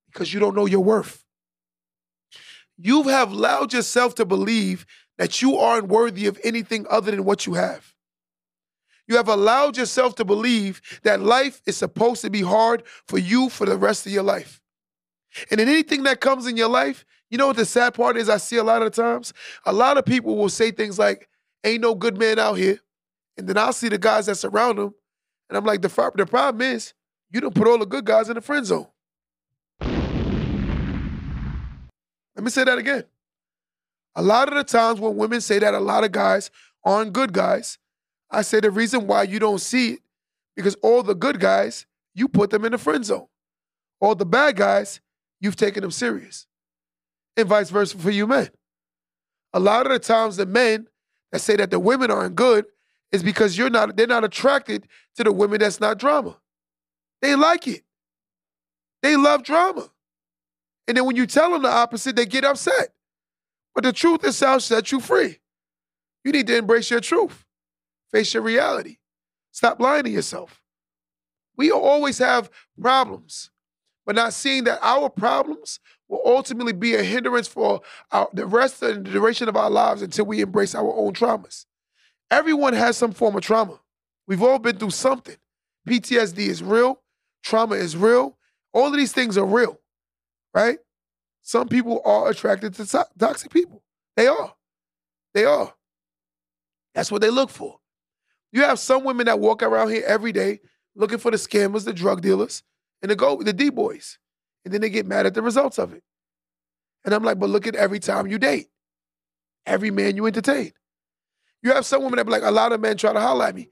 Because 0.07 0.33
you 0.33 0.39
don't 0.39 0.55
know 0.55 0.65
your 0.65 0.83
worth. 0.83 1.25
You 2.77 3.03
have 3.03 3.31
allowed 3.31 3.73
yourself 3.73 4.15
to 4.15 4.25
believe 4.25 4.85
that 5.17 5.41
you 5.41 5.57
aren't 5.57 5.87
worthy 5.87 6.25
of 6.25 6.39
anything 6.43 6.85
other 6.89 7.11
than 7.11 7.25
what 7.25 7.45
you 7.45 7.53
have. 7.53 7.93
You 9.07 9.17
have 9.17 9.27
allowed 9.27 9.77
yourself 9.77 10.15
to 10.15 10.25
believe 10.25 10.81
that 11.03 11.21
life 11.21 11.61
is 11.65 11.77
supposed 11.77 12.21
to 12.21 12.29
be 12.29 12.41
hard 12.41 12.83
for 13.07 13.17
you 13.17 13.49
for 13.49 13.65
the 13.65 13.77
rest 13.77 14.05
of 14.05 14.11
your 14.11 14.23
life. 14.23 14.61
And 15.49 15.59
in 15.59 15.67
anything 15.67 16.03
that 16.03 16.21
comes 16.21 16.47
in 16.47 16.57
your 16.57 16.69
life, 16.69 17.05
you 17.29 17.37
know 17.37 17.47
what 17.47 17.57
the 17.57 17.65
sad 17.65 17.93
part 17.93 18.17
is? 18.17 18.29
I 18.29 18.37
see 18.37 18.57
a 18.57 18.63
lot 18.63 18.81
of 18.81 18.93
times, 18.93 19.33
a 19.65 19.73
lot 19.73 19.97
of 19.97 20.05
people 20.05 20.35
will 20.35 20.49
say 20.49 20.71
things 20.71 20.99
like, 20.99 21.29
ain't 21.63 21.81
no 21.81 21.95
good 21.95 22.17
man 22.17 22.39
out 22.39 22.55
here. 22.55 22.79
And 23.37 23.47
then 23.47 23.57
I'll 23.57 23.73
see 23.73 23.89
the 23.89 23.97
guys 23.97 24.25
that 24.25 24.35
surround 24.35 24.77
them 24.77 24.93
and 25.51 25.57
I'm 25.57 25.65
like, 25.65 25.81
the, 25.81 25.89
the 26.15 26.25
problem 26.25 26.61
is, 26.61 26.93
you 27.29 27.41
don't 27.41 27.53
put 27.53 27.67
all 27.67 27.77
the 27.77 27.85
good 27.85 28.05
guys 28.05 28.29
in 28.29 28.35
the 28.35 28.41
friend 28.41 28.65
zone. 28.65 28.87
Let 29.81 29.91
me 32.41 32.49
say 32.49 32.63
that 32.63 32.77
again. 32.77 33.03
A 34.15 34.21
lot 34.21 34.47
of 34.47 34.53
the 34.55 34.63
times 34.63 35.01
when 35.01 35.17
women 35.17 35.41
say 35.41 35.59
that 35.59 35.73
a 35.73 35.79
lot 35.81 36.05
of 36.05 36.13
guys 36.13 36.51
aren't 36.85 37.11
good 37.11 37.33
guys, 37.33 37.77
I 38.31 38.41
say 38.43 38.59
the 38.59 38.71
reason 38.71 39.07
why 39.07 39.23
you 39.23 39.39
don't 39.39 39.59
see 39.59 39.93
it, 39.93 39.99
because 40.55 40.75
all 40.81 41.03
the 41.03 41.15
good 41.15 41.39
guys, 41.39 41.85
you 42.15 42.27
put 42.27 42.49
them 42.49 42.65
in 42.65 42.71
the 42.71 42.77
friend 42.77 43.03
zone. 43.05 43.27
All 43.99 44.15
the 44.15 44.25
bad 44.25 44.55
guys, 44.55 45.01
you've 45.39 45.55
taken 45.55 45.81
them 45.81 45.91
serious. 45.91 46.47
And 47.37 47.47
vice 47.47 47.69
versa 47.69 47.97
for 47.97 48.09
you 48.09 48.27
men. 48.27 48.49
A 49.53 49.59
lot 49.59 49.85
of 49.85 49.91
the 49.91 49.99
times 49.99 50.37
the 50.37 50.45
men 50.45 50.87
that 51.31 51.39
say 51.39 51.55
that 51.55 51.71
the 51.71 51.79
women 51.79 52.09
aren't 52.11 52.35
good 52.35 52.65
is 53.11 53.23
because 53.23 53.57
you're 53.57 53.69
not 53.69 53.95
they're 53.97 54.07
not 54.07 54.23
attracted 54.23 54.87
to 55.15 55.23
the 55.23 55.31
women 55.31 55.59
that's 55.59 55.79
not 55.79 55.97
drama. 55.99 56.37
They 57.21 57.35
like 57.35 57.67
it. 57.67 57.83
They 59.01 59.15
love 59.17 59.43
drama. 59.43 59.89
And 60.87 60.97
then 60.97 61.05
when 61.05 61.15
you 61.15 61.25
tell 61.25 61.51
them 61.51 61.61
the 61.61 61.69
opposite, 61.69 62.15
they 62.15 62.25
get 62.25 62.43
upset. 62.43 62.89
But 63.73 63.83
the 63.83 63.93
truth 63.93 64.23
is 64.23 64.37
shall 64.37 64.59
set 64.59 64.91
you 64.91 64.99
free. 64.99 65.39
You 66.23 66.31
need 66.31 66.47
to 66.47 66.57
embrace 66.57 66.89
your 66.89 66.99
truth. 66.99 67.45
Face 68.11 68.33
your 68.33 68.43
reality. 68.43 68.97
Stop 69.51 69.79
lying 69.79 70.03
to 70.03 70.09
yourself. 70.09 70.61
We 71.57 71.71
always 71.71 72.17
have 72.17 72.49
problems, 72.79 73.51
but 74.05 74.15
not 74.15 74.33
seeing 74.33 74.63
that 74.65 74.79
our 74.81 75.09
problems 75.09 75.79
will 76.07 76.21
ultimately 76.25 76.73
be 76.73 76.95
a 76.95 77.03
hindrance 77.03 77.47
for 77.47 77.81
our, 78.11 78.29
the 78.33 78.45
rest 78.45 78.81
of 78.81 78.95
the 78.95 79.09
duration 79.11 79.47
of 79.47 79.55
our 79.55 79.69
lives 79.69 80.01
until 80.01 80.25
we 80.25 80.41
embrace 80.41 80.75
our 80.75 80.93
own 80.93 81.13
traumas. 81.13 81.65
Everyone 82.29 82.73
has 82.73 82.97
some 82.97 83.11
form 83.11 83.35
of 83.35 83.41
trauma. 83.43 83.79
We've 84.27 84.41
all 84.41 84.59
been 84.59 84.77
through 84.77 84.91
something. 84.91 85.35
PTSD 85.87 86.39
is 86.39 86.63
real, 86.63 87.01
trauma 87.43 87.75
is 87.75 87.97
real. 87.97 88.37
All 88.73 88.87
of 88.87 88.93
these 88.93 89.11
things 89.11 89.37
are 89.37 89.45
real, 89.45 89.79
right? 90.53 90.79
Some 91.41 91.67
people 91.67 92.01
are 92.05 92.29
attracted 92.29 92.73
to- 92.75 93.07
toxic 93.19 93.51
people. 93.51 93.83
They 94.15 94.27
are. 94.27 94.53
They 95.33 95.43
are. 95.45 95.73
That's 96.93 97.11
what 97.11 97.21
they 97.21 97.29
look 97.29 97.49
for. 97.49 97.80
You 98.51 98.63
have 98.63 98.79
some 98.79 99.03
women 99.03 99.25
that 99.27 99.39
walk 99.39 99.63
around 99.63 99.89
here 99.89 100.03
every 100.05 100.31
day 100.31 100.59
looking 100.95 101.17
for 101.17 101.31
the 101.31 101.37
scammers, 101.37 101.85
the 101.85 101.93
drug 101.93 102.21
dealers, 102.21 102.63
and 103.01 103.09
the 103.09 103.15
go 103.15 103.41
the 103.41 103.53
D 103.53 103.69
boys. 103.69 104.17
And 104.65 104.73
then 104.73 104.81
they 104.81 104.89
get 104.89 105.05
mad 105.05 105.25
at 105.25 105.33
the 105.33 105.41
results 105.41 105.79
of 105.79 105.93
it. 105.93 106.03
And 107.03 107.13
I'm 107.13 107.23
like, 107.23 107.39
but 107.39 107.49
look 107.49 107.65
at 107.65 107.75
every 107.75 107.99
time 107.99 108.27
you 108.27 108.37
date, 108.37 108.67
every 109.65 109.89
man 109.89 110.15
you 110.15 110.25
entertain. 110.27 110.71
You 111.63 111.73
have 111.73 111.85
some 111.85 112.03
women 112.03 112.17
that 112.17 112.25
be 112.25 112.31
like, 112.31 112.43
a 112.43 112.51
lot 112.51 112.71
of 112.71 112.81
men 112.81 112.97
try 112.97 113.13
to 113.13 113.19
holler 113.19 113.45
at 113.45 113.55
me. 113.55 113.69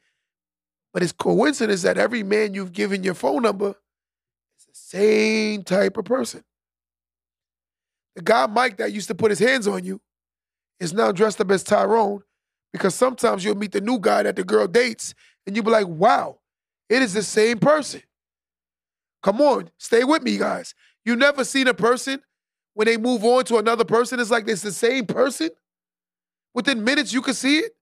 But 0.94 1.04
it's 1.04 1.12
coincidence 1.12 1.84
that 1.84 1.98
every 1.98 2.24
man 2.24 2.54
you've 2.54 2.74
given 2.74 3.04
your 3.04 3.14
phone 3.14 3.44
number 3.44 3.70
is 4.58 4.66
the 4.66 4.74
same 4.74 5.64
type 5.64 5.98
of 5.98 6.06
person. 6.06 6.44
The 8.16 8.24
guy 8.24 8.48
Mike 8.48 8.78
that 8.78 8.92
used 8.92 9.08
to 9.10 9.16
put 9.16 9.32
his 9.32 9.40
hands 9.40 9.68
on 9.68 9.84
you 9.84 10.02
is 10.80 10.94
now 10.94 11.12
dressed 11.12 11.40
up 11.42 11.52
as 11.52 11.64
Tyrone 11.64 12.24
because 12.72 12.96
sometimes 12.96 13.44
you'll 13.44 13.58
meet 13.58 13.72
the 13.72 13.82
new 13.82 14.00
guy 14.00 14.24
that 14.24 14.36
the 14.36 14.44
girl 14.44 14.68
dates 14.68 15.14
and 15.46 15.56
you'll 15.56 15.66
be 15.66 15.72
like, 15.72 15.88
wow, 15.88 16.40
it 16.90 17.02
is 17.02 17.14
the 17.14 17.24
same 17.24 17.60
person. 17.60 18.02
Come 19.24 19.42
on, 19.42 19.70
stay 19.78 20.04
with 20.04 20.24
me, 20.24 20.38
guys. 20.38 20.74
You 21.04 21.16
never 21.16 21.44
seen 21.44 21.68
a 21.68 21.74
person 21.74 22.22
when 22.80 22.86
they 22.86 22.96
move 22.96 23.26
on 23.26 23.44
to 23.46 23.58
another 23.58 23.84
person, 23.84 24.22
it's 24.22 24.32
like 24.32 24.48
it's 24.48 24.62
the 24.62 24.72
same 24.72 25.06
person. 25.06 25.50
Within 26.54 26.82
minutes, 26.82 27.12
you 27.12 27.22
can 27.22 27.34
see 27.34 27.58
it. 27.58 27.74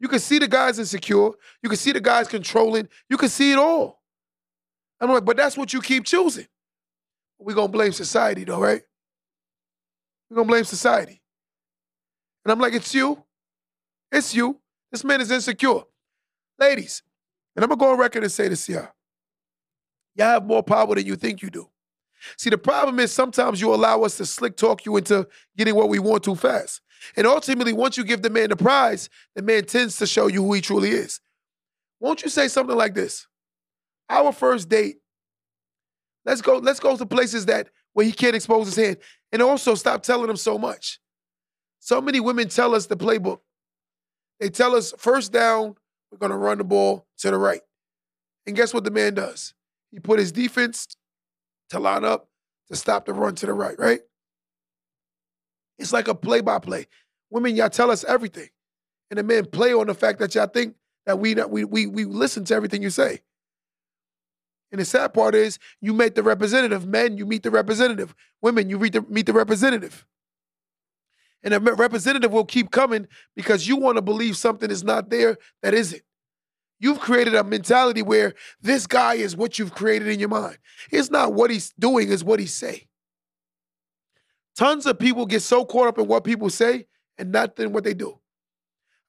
You 0.00 0.08
can 0.08 0.18
see 0.18 0.40
the 0.40 0.48
guys 0.48 0.78
insecure. 0.78 1.30
You 1.62 1.68
can 1.68 1.76
see 1.76 1.92
the 1.92 2.00
guys 2.00 2.26
controlling. 2.26 2.88
You 3.08 3.16
can 3.16 3.28
see 3.28 3.52
it 3.52 3.58
all. 3.58 4.02
I'm 5.00 5.12
like, 5.12 5.24
but 5.24 5.36
that's 5.36 5.56
what 5.56 5.72
you 5.72 5.80
keep 5.80 6.04
choosing. 6.04 6.46
We're 7.38 7.54
going 7.54 7.68
to 7.68 7.72
blame 7.72 7.92
society, 7.92 8.42
though, 8.42 8.60
right? 8.60 8.82
We're 10.28 10.34
going 10.34 10.48
to 10.48 10.52
blame 10.52 10.64
society. 10.64 11.22
And 12.44 12.50
I'm 12.50 12.58
like, 12.58 12.74
it's 12.74 12.92
you. 12.92 13.22
It's 14.10 14.34
you. 14.34 14.60
This 14.90 15.04
man 15.04 15.20
is 15.20 15.30
insecure. 15.30 15.82
Ladies, 16.58 17.02
and 17.54 17.64
I'm 17.64 17.68
going 17.68 17.78
to 17.78 17.84
go 17.84 17.92
on 17.92 17.98
record 17.98 18.22
and 18.22 18.32
say 18.32 18.48
this 18.48 18.66
to 18.66 18.72
y'all. 18.72 18.88
Y'all 20.14 20.26
have 20.26 20.46
more 20.46 20.62
power 20.62 20.94
than 20.94 21.06
you 21.06 21.16
think 21.16 21.42
you 21.42 21.50
do. 21.50 21.68
See, 22.36 22.50
the 22.50 22.58
problem 22.58 22.98
is 22.98 23.12
sometimes 23.12 23.60
you 23.60 23.72
allow 23.72 24.02
us 24.02 24.16
to 24.16 24.26
slick 24.26 24.56
talk 24.56 24.84
you 24.84 24.96
into 24.96 25.28
getting 25.56 25.74
what 25.74 25.88
we 25.88 25.98
want 25.98 26.24
too 26.24 26.34
fast. 26.34 26.80
And 27.16 27.26
ultimately, 27.26 27.72
once 27.72 27.96
you 27.96 28.02
give 28.02 28.22
the 28.22 28.30
man 28.30 28.48
the 28.48 28.56
prize, 28.56 29.08
the 29.36 29.42
man 29.42 29.64
tends 29.64 29.96
to 29.98 30.06
show 30.06 30.26
you 30.26 30.42
who 30.42 30.52
he 30.54 30.60
truly 30.60 30.90
is. 30.90 31.20
Won't 32.00 32.22
you 32.22 32.28
say 32.28 32.48
something 32.48 32.76
like 32.76 32.94
this? 32.94 33.28
Our 34.08 34.32
first 34.32 34.68
date. 34.68 34.96
Let's 36.24 36.42
go. 36.42 36.58
Let's 36.58 36.80
go 36.80 36.96
to 36.96 37.06
places 37.06 37.46
that 37.46 37.68
where 37.92 38.04
he 38.04 38.12
can't 38.12 38.36
expose 38.36 38.66
his 38.66 38.76
hand, 38.76 38.96
and 39.32 39.42
also 39.42 39.74
stop 39.74 40.02
telling 40.02 40.28
him 40.28 40.36
so 40.36 40.58
much. 40.58 41.00
So 41.78 42.00
many 42.00 42.20
women 42.20 42.48
tell 42.48 42.74
us 42.74 42.86
the 42.86 42.96
playbook. 42.96 43.40
They 44.40 44.50
tell 44.50 44.74
us 44.74 44.94
first 44.98 45.32
down, 45.32 45.76
we're 46.10 46.18
gonna 46.18 46.38
run 46.38 46.58
the 46.58 46.64
ball 46.64 47.06
to 47.18 47.30
the 47.30 47.38
right, 47.38 47.60
and 48.46 48.56
guess 48.56 48.72
what 48.72 48.84
the 48.84 48.90
man 48.90 49.14
does? 49.14 49.54
He 49.90 50.00
put 50.00 50.18
his 50.18 50.32
defense 50.32 50.86
to 51.70 51.78
line 51.78 52.04
up 52.04 52.28
to 52.68 52.76
stop 52.76 53.06
the 53.06 53.12
run 53.12 53.34
to 53.36 53.46
the 53.46 53.52
right. 53.52 53.78
Right? 53.78 54.00
It's 55.78 55.92
like 55.92 56.08
a 56.08 56.14
play 56.14 56.40
by 56.40 56.58
play. 56.58 56.86
Women, 57.30 57.56
y'all 57.56 57.70
tell 57.70 57.90
us 57.90 58.04
everything. 58.04 58.48
And 59.10 59.18
the 59.18 59.22
men 59.22 59.46
play 59.46 59.72
on 59.72 59.86
the 59.86 59.94
fact 59.94 60.18
that 60.18 60.34
y'all 60.34 60.46
think 60.46 60.74
that 61.06 61.18
we 61.18 61.34
we 61.34 61.64
we 61.64 61.86
we 61.86 62.04
listen 62.04 62.44
to 62.46 62.54
everything 62.54 62.82
you 62.82 62.90
say. 62.90 63.20
And 64.70 64.80
the 64.80 64.84
sad 64.84 65.14
part 65.14 65.34
is 65.34 65.58
you 65.80 65.94
meet 65.94 66.14
the 66.14 66.22
representative. 66.22 66.86
Men, 66.86 67.16
you 67.16 67.24
meet 67.24 67.42
the 67.42 67.50
representative. 67.50 68.14
Women, 68.42 68.68
you 68.68 68.78
meet 68.78 68.92
the, 68.92 69.02
meet 69.02 69.26
the 69.26 69.32
representative. 69.32 70.06
And 71.42 71.54
a 71.54 71.60
representative 71.60 72.32
will 72.32 72.44
keep 72.44 72.70
coming 72.70 73.06
because 73.36 73.68
you 73.68 73.76
want 73.76 73.96
to 73.96 74.02
believe 74.02 74.36
something 74.36 74.70
is 74.70 74.82
not 74.82 75.08
there 75.10 75.36
that 75.62 75.72
isn't. 75.74 76.02
You've 76.80 77.00
created 77.00 77.34
a 77.34 77.42
mentality 77.44 78.02
where 78.02 78.34
this 78.60 78.86
guy 78.86 79.14
is 79.14 79.36
what 79.36 79.58
you've 79.58 79.74
created 79.74 80.08
in 80.08 80.20
your 80.20 80.28
mind. 80.28 80.58
It's 80.90 81.10
not 81.10 81.34
what 81.34 81.50
he's 81.50 81.72
doing, 81.78 82.12
it's 82.12 82.22
what 82.22 82.40
he 82.40 82.46
say. 82.46 82.86
Tons 84.56 84.86
of 84.86 84.98
people 84.98 85.26
get 85.26 85.42
so 85.42 85.64
caught 85.64 85.88
up 85.88 85.98
in 85.98 86.06
what 86.06 86.24
people 86.24 86.50
say 86.50 86.86
and 87.16 87.32
not 87.32 87.58
in 87.58 87.72
what 87.72 87.84
they 87.84 87.94
do. 87.94 88.18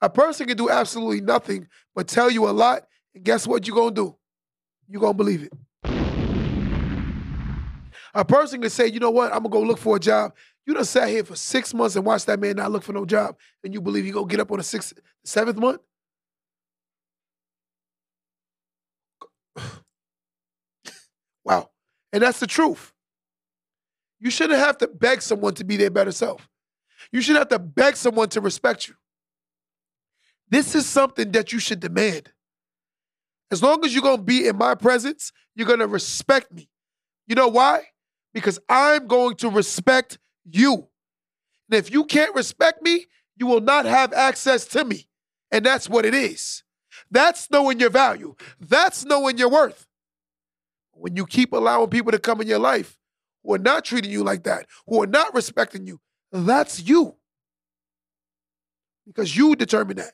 A 0.01 0.09
person 0.09 0.47
can 0.47 0.57
do 0.57 0.69
absolutely 0.69 1.21
nothing 1.21 1.67
but 1.95 2.07
tell 2.07 2.29
you 2.29 2.47
a 2.47 2.51
lot, 2.51 2.83
and 3.13 3.23
guess 3.23 3.45
what 3.45 3.67
you're 3.67 3.75
gonna 3.75 3.91
do? 3.91 4.15
You're 4.87 5.01
gonna 5.01 5.13
believe 5.13 5.43
it. 5.43 5.53
A 8.13 8.25
person 8.25 8.61
can 8.61 8.69
say, 8.69 8.87
you 8.87 8.99
know 8.99 9.11
what, 9.11 9.31
I'm 9.31 9.43
gonna 9.43 9.49
go 9.49 9.61
look 9.61 9.77
for 9.77 9.97
a 9.97 9.99
job. 9.99 10.33
You 10.69 10.75
done 10.75 10.85
sat 10.85 11.09
here 11.09 11.23
for 11.23 11.35
six 11.35 11.73
months 11.73 11.95
and 11.95 12.05
watched 12.05 12.27
that 12.27 12.39
man 12.39 12.57
not 12.57 12.71
look 12.71 12.83
for 12.83 12.93
no 12.93 13.03
job, 13.03 13.35
and 13.63 13.73
you 13.73 13.81
believe 13.81 14.05
he 14.05 14.11
gonna 14.11 14.27
get 14.27 14.39
up 14.39 14.51
on 14.51 14.59
the 14.59 14.63
sixth, 14.63 14.93
seventh 15.23 15.57
month? 15.57 15.81
wow. 21.43 21.71
And 22.13 22.21
that's 22.21 22.39
the 22.39 22.45
truth. 22.45 22.93
You 24.19 24.29
shouldn't 24.29 24.59
have 24.59 24.77
to 24.77 24.87
beg 24.87 25.23
someone 25.23 25.55
to 25.55 25.63
be 25.63 25.75
their 25.75 25.89
better 25.89 26.11
self. 26.11 26.47
You 27.11 27.21
should 27.21 27.37
have 27.37 27.49
to 27.49 27.57
beg 27.57 27.95
someone 27.95 28.29
to 28.29 28.39
respect 28.39 28.87
you. 28.87 28.93
This 30.49 30.75
is 30.75 30.85
something 30.85 31.31
that 31.31 31.51
you 31.51 31.57
should 31.57 31.79
demand. 31.79 32.31
As 33.49 33.63
long 33.63 33.83
as 33.83 33.95
you're 33.95 34.03
to 34.03 34.21
be 34.21 34.47
in 34.47 34.55
my 34.55 34.75
presence, 34.75 35.31
you're 35.55 35.75
to 35.75 35.87
respect 35.87 36.53
me. 36.53 36.69
You 37.25 37.33
know 37.33 37.47
why? 37.47 37.85
Because 38.35 38.59
I'm 38.69 39.07
going 39.07 39.35
to 39.37 39.49
respect 39.49 40.19
you. 40.51 40.87
And 41.69 41.77
if 41.77 41.91
you 41.91 42.03
can't 42.05 42.35
respect 42.35 42.81
me, 42.81 43.05
you 43.35 43.47
will 43.47 43.61
not 43.61 43.85
have 43.85 44.13
access 44.13 44.65
to 44.67 44.83
me. 44.83 45.07
And 45.51 45.65
that's 45.65 45.89
what 45.89 46.05
it 46.05 46.13
is. 46.13 46.63
That's 47.11 47.49
knowing 47.49 47.79
your 47.79 47.89
value. 47.89 48.35
That's 48.59 49.05
knowing 49.05 49.37
your 49.37 49.49
worth. 49.49 49.87
When 50.91 51.15
you 51.15 51.25
keep 51.25 51.53
allowing 51.53 51.89
people 51.89 52.11
to 52.11 52.19
come 52.19 52.41
in 52.41 52.47
your 52.47 52.59
life 52.59 52.97
who 53.43 53.53
are 53.53 53.59
not 53.59 53.85
treating 53.85 54.11
you 54.11 54.23
like 54.23 54.43
that, 54.43 54.67
who 54.87 55.01
are 55.01 55.07
not 55.07 55.33
respecting 55.33 55.87
you, 55.87 55.99
that's 56.31 56.81
you. 56.81 57.15
Because 59.07 59.35
you 59.35 59.55
determine 59.55 59.97
that. 59.97 60.13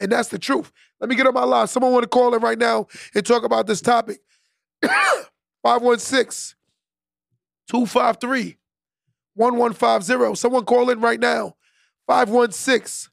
And 0.00 0.10
that's 0.10 0.28
the 0.28 0.38
truth. 0.38 0.72
Let 1.00 1.08
me 1.08 1.16
get 1.16 1.26
on 1.26 1.34
my 1.34 1.44
line. 1.44 1.68
Someone 1.68 1.92
want 1.92 2.02
to 2.02 2.08
call 2.08 2.34
in 2.34 2.42
right 2.42 2.58
now 2.58 2.86
and 3.14 3.24
talk 3.24 3.44
about 3.44 3.66
this 3.66 3.80
topic. 3.80 4.20
516 5.62 6.56
253 7.68 8.56
1150. 9.36 10.34
Someone 10.34 10.64
call 10.64 10.90
in 10.90 11.00
right 11.00 11.20
now. 11.20 11.54
516 12.06 13.10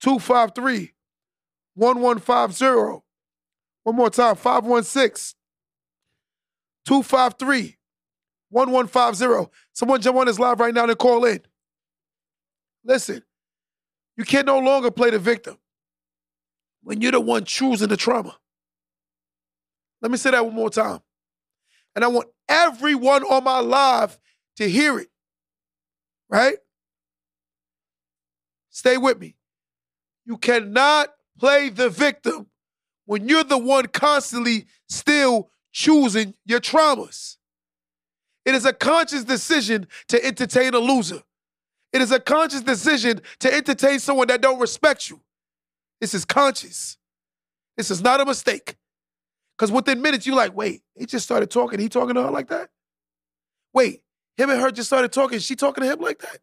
253 0.00 0.92
1150. 1.74 3.02
One 3.84 3.96
more 3.96 4.10
time 4.10 4.36
516 4.36 5.36
253 6.84 7.76
1150. 8.50 9.50
Someone 9.72 10.00
jump 10.00 10.18
on 10.18 10.26
this 10.26 10.38
live 10.38 10.60
right 10.60 10.74
now 10.74 10.84
and 10.84 10.98
call 10.98 11.24
in. 11.24 11.40
Listen, 12.84 13.22
you 14.16 14.24
can 14.24 14.46
no 14.46 14.58
longer 14.58 14.90
play 14.90 15.10
the 15.10 15.18
victim 15.18 15.58
when 16.82 17.00
you're 17.00 17.12
the 17.12 17.20
one 17.20 17.44
choosing 17.44 17.88
the 17.88 17.96
trauma. 17.96 18.36
Let 20.02 20.10
me 20.10 20.18
say 20.18 20.30
that 20.30 20.44
one 20.44 20.54
more 20.54 20.70
time. 20.70 21.00
And 21.94 22.04
I 22.04 22.08
want 22.08 22.28
everyone 22.48 23.24
on 23.24 23.44
my 23.44 23.60
live 23.60 24.18
to 24.56 24.68
hear 24.68 24.98
it. 24.98 25.08
Right? 26.28 26.56
Stay 28.70 28.98
with 28.98 29.18
me. 29.18 29.36
You 30.24 30.36
cannot 30.36 31.08
play 31.38 31.68
the 31.68 31.88
victim 31.88 32.46
when 33.04 33.28
you're 33.28 33.44
the 33.44 33.58
one 33.58 33.86
constantly 33.86 34.66
still 34.88 35.50
choosing 35.72 36.34
your 36.44 36.60
traumas. 36.60 37.36
It 38.44 38.54
is 38.54 38.64
a 38.64 38.72
conscious 38.72 39.24
decision 39.24 39.86
to 40.08 40.24
entertain 40.24 40.74
a 40.74 40.78
loser. 40.78 41.22
It 41.92 42.02
is 42.02 42.12
a 42.12 42.20
conscious 42.20 42.60
decision 42.60 43.20
to 43.40 43.52
entertain 43.52 43.98
someone 43.98 44.28
that 44.28 44.40
don't 44.40 44.60
respect 44.60 45.08
you. 45.08 45.20
This 46.00 46.14
is 46.14 46.24
conscious. 46.24 46.98
This 47.76 47.90
is 47.90 48.02
not 48.02 48.20
a 48.20 48.24
mistake. 48.24 48.76
Because 49.56 49.72
within 49.72 50.02
minutes, 50.02 50.26
you're 50.26 50.36
like, 50.36 50.54
wait, 50.54 50.82
he 50.96 51.06
just 51.06 51.24
started 51.24 51.50
talking. 51.50 51.80
He 51.80 51.88
talking 51.88 52.14
to 52.14 52.22
her 52.22 52.30
like 52.30 52.48
that? 52.48 52.68
Wait, 53.72 54.02
him 54.36 54.50
and 54.50 54.60
her 54.60 54.70
just 54.70 54.88
started 54.88 55.12
talking. 55.12 55.38
She 55.38 55.56
talking 55.56 55.82
to 55.82 55.90
him 55.90 56.00
like 56.00 56.18
that? 56.20 56.40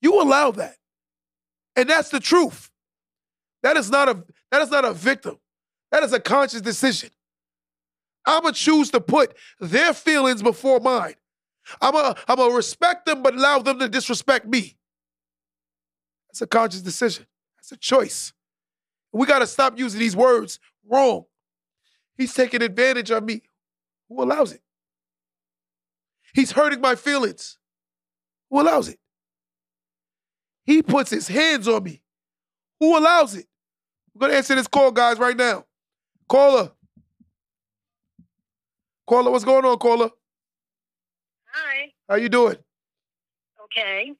You 0.00 0.20
allow 0.22 0.50
that. 0.52 0.76
And 1.74 1.90
that's 1.90 2.10
the 2.10 2.20
truth. 2.20 2.70
That 3.62 3.76
is 3.76 3.90
not 3.90 4.08
a 4.08 4.24
that 4.50 4.62
is 4.62 4.70
not 4.70 4.84
a 4.84 4.92
victim. 4.92 5.38
That 5.90 6.02
is 6.02 6.12
a 6.12 6.20
conscious 6.20 6.60
decision. 6.60 7.10
I'ma 8.24 8.52
choose 8.52 8.90
to 8.90 9.00
put 9.00 9.36
their 9.60 9.92
feelings 9.92 10.42
before 10.42 10.80
mine. 10.80 11.14
I'm 11.80 11.94
a 11.94 12.16
I'm 12.28 12.38
a 12.38 12.48
respect 12.54 13.06
them, 13.06 13.22
but 13.22 13.34
allow 13.34 13.58
them 13.58 13.78
to 13.80 13.88
disrespect 13.88 14.46
me. 14.46 14.76
That's 16.28 16.42
a 16.42 16.46
conscious 16.46 16.82
decision. 16.82 17.26
That's 17.56 17.72
a 17.72 17.76
choice. 17.76 18.32
We 19.12 19.26
got 19.26 19.38
to 19.40 19.46
stop 19.46 19.78
using 19.78 19.98
these 19.98 20.14
words 20.14 20.60
wrong. 20.88 21.24
He's 22.16 22.34
taking 22.34 22.62
advantage 22.62 23.10
of 23.10 23.24
me. 23.24 23.42
Who 24.08 24.22
allows 24.22 24.52
it? 24.52 24.60
He's 26.36 26.52
hurting 26.52 26.82
my 26.82 26.96
feelings. 26.96 27.56
Who 28.50 28.60
allows 28.60 28.90
it? 28.90 28.98
He 30.64 30.82
puts 30.82 31.08
his 31.08 31.26
hands 31.26 31.66
on 31.66 31.82
me. 31.82 32.02
Who 32.78 32.98
allows 32.98 33.34
it? 33.34 33.46
We're 34.14 34.20
going 34.20 34.32
to 34.32 34.36
answer 34.36 34.54
this 34.54 34.66
call, 34.66 34.92
guys, 34.92 35.18
right 35.18 35.34
now. 35.34 35.64
Caller. 36.28 36.72
Caller, 39.06 39.30
what's 39.30 39.46
going 39.46 39.64
on, 39.64 39.78
caller? 39.78 40.10
Hi. 41.54 41.92
How 42.06 42.16
you 42.16 42.28
doing? 42.28 42.56
Okay. 43.64 44.12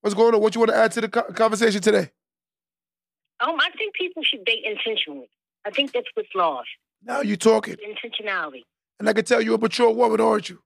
What's 0.00 0.14
going 0.14 0.34
on? 0.34 0.40
What 0.40 0.54
you 0.54 0.60
want 0.60 0.70
to 0.70 0.78
add 0.78 0.92
to 0.92 1.02
the 1.02 1.08
conversation 1.08 1.82
today? 1.82 2.10
Um, 3.40 3.60
I 3.60 3.68
think 3.76 3.94
people 3.94 4.22
should 4.22 4.46
date 4.46 4.64
intentionally. 4.64 5.28
I 5.66 5.70
think 5.70 5.92
that's 5.92 6.08
what's 6.14 6.34
lost. 6.34 6.70
Now 7.02 7.20
you're 7.20 7.36
talking. 7.36 7.76
Intentionality. 7.76 8.62
And 8.98 9.06
I 9.10 9.12
can 9.12 9.26
tell 9.26 9.42
you're 9.42 9.56
a 9.56 9.58
mature 9.58 9.90
woman, 9.90 10.22
aren't 10.22 10.48
you? 10.48 10.62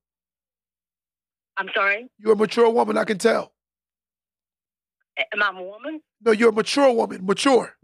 I'm 1.58 1.68
sorry? 1.74 2.08
You're 2.18 2.32
a 2.32 2.36
mature 2.36 2.70
woman, 2.70 2.96
I 2.96 3.04
can 3.04 3.18
tell. 3.18 3.52
Am 5.32 5.42
I 5.42 5.50
a 5.58 5.62
woman? 5.62 6.00
No, 6.24 6.30
you're 6.30 6.50
a 6.50 6.52
mature 6.52 6.92
woman. 6.92 7.26
Mature. 7.26 7.74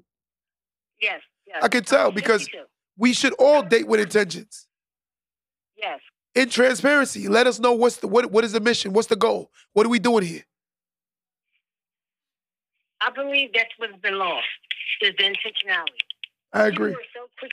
Yes, 1.03 1.20
yes. 1.47 1.59
I 1.62 1.68
can 1.68 1.83
tell 1.83 2.12
because 2.12 2.49
we 2.97 3.12
should 3.12 3.35
all 3.39 3.62
date 3.62 3.89
with 3.89 3.99
intentions. 3.99 4.68
Yes. 5.77 5.99
In 6.37 6.49
transparency. 6.49 7.27
Let 7.27 7.49
us 7.49 7.59
know 7.59 7.72
what's 7.72 7.97
the 7.97 8.07
what 8.07 8.31
what 8.31 8.45
is 8.45 8.53
the 8.53 8.61
mission? 8.61 8.93
What's 8.93 9.09
the 9.09 9.16
goal? 9.16 9.51
What 9.72 9.85
are 9.85 9.89
we 9.89 9.99
doing 9.99 10.25
here? 10.25 10.45
I 13.01 13.11
believe 13.11 13.51
that's 13.53 13.70
what's 13.77 13.97
been 14.01 14.18
lost 14.18 14.47
is 15.03 15.12
the 15.18 15.25
intentionality. 15.25 16.05
I 16.53 16.68
agree. 16.68 16.91
People 16.91 17.03
are 17.03 17.14
so 17.14 17.29
quick. 17.39 17.53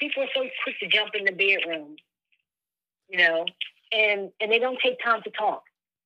People 0.00 0.22
are 0.22 0.28
so 0.34 0.48
quick 0.62 0.78
to 0.80 0.88
jump 0.88 1.14
in 1.14 1.24
the 1.24 1.32
bedroom, 1.32 1.96
you 3.08 3.18
know, 3.18 3.44
and 3.92 4.30
and 4.40 4.50
they 4.50 4.58
don't 4.58 4.78
take 4.82 4.98
time 5.02 5.22
to 5.22 5.30
talk. 5.30 5.62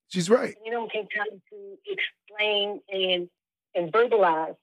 She's 0.08 0.30
right. 0.30 0.54
They 0.64 0.70
don't 0.70 0.90
take 0.90 1.08
time 1.16 1.40
to 1.50 1.78
explain 1.86 2.80
and 2.90 3.28
and 3.74 3.92
verbalize 3.92 4.56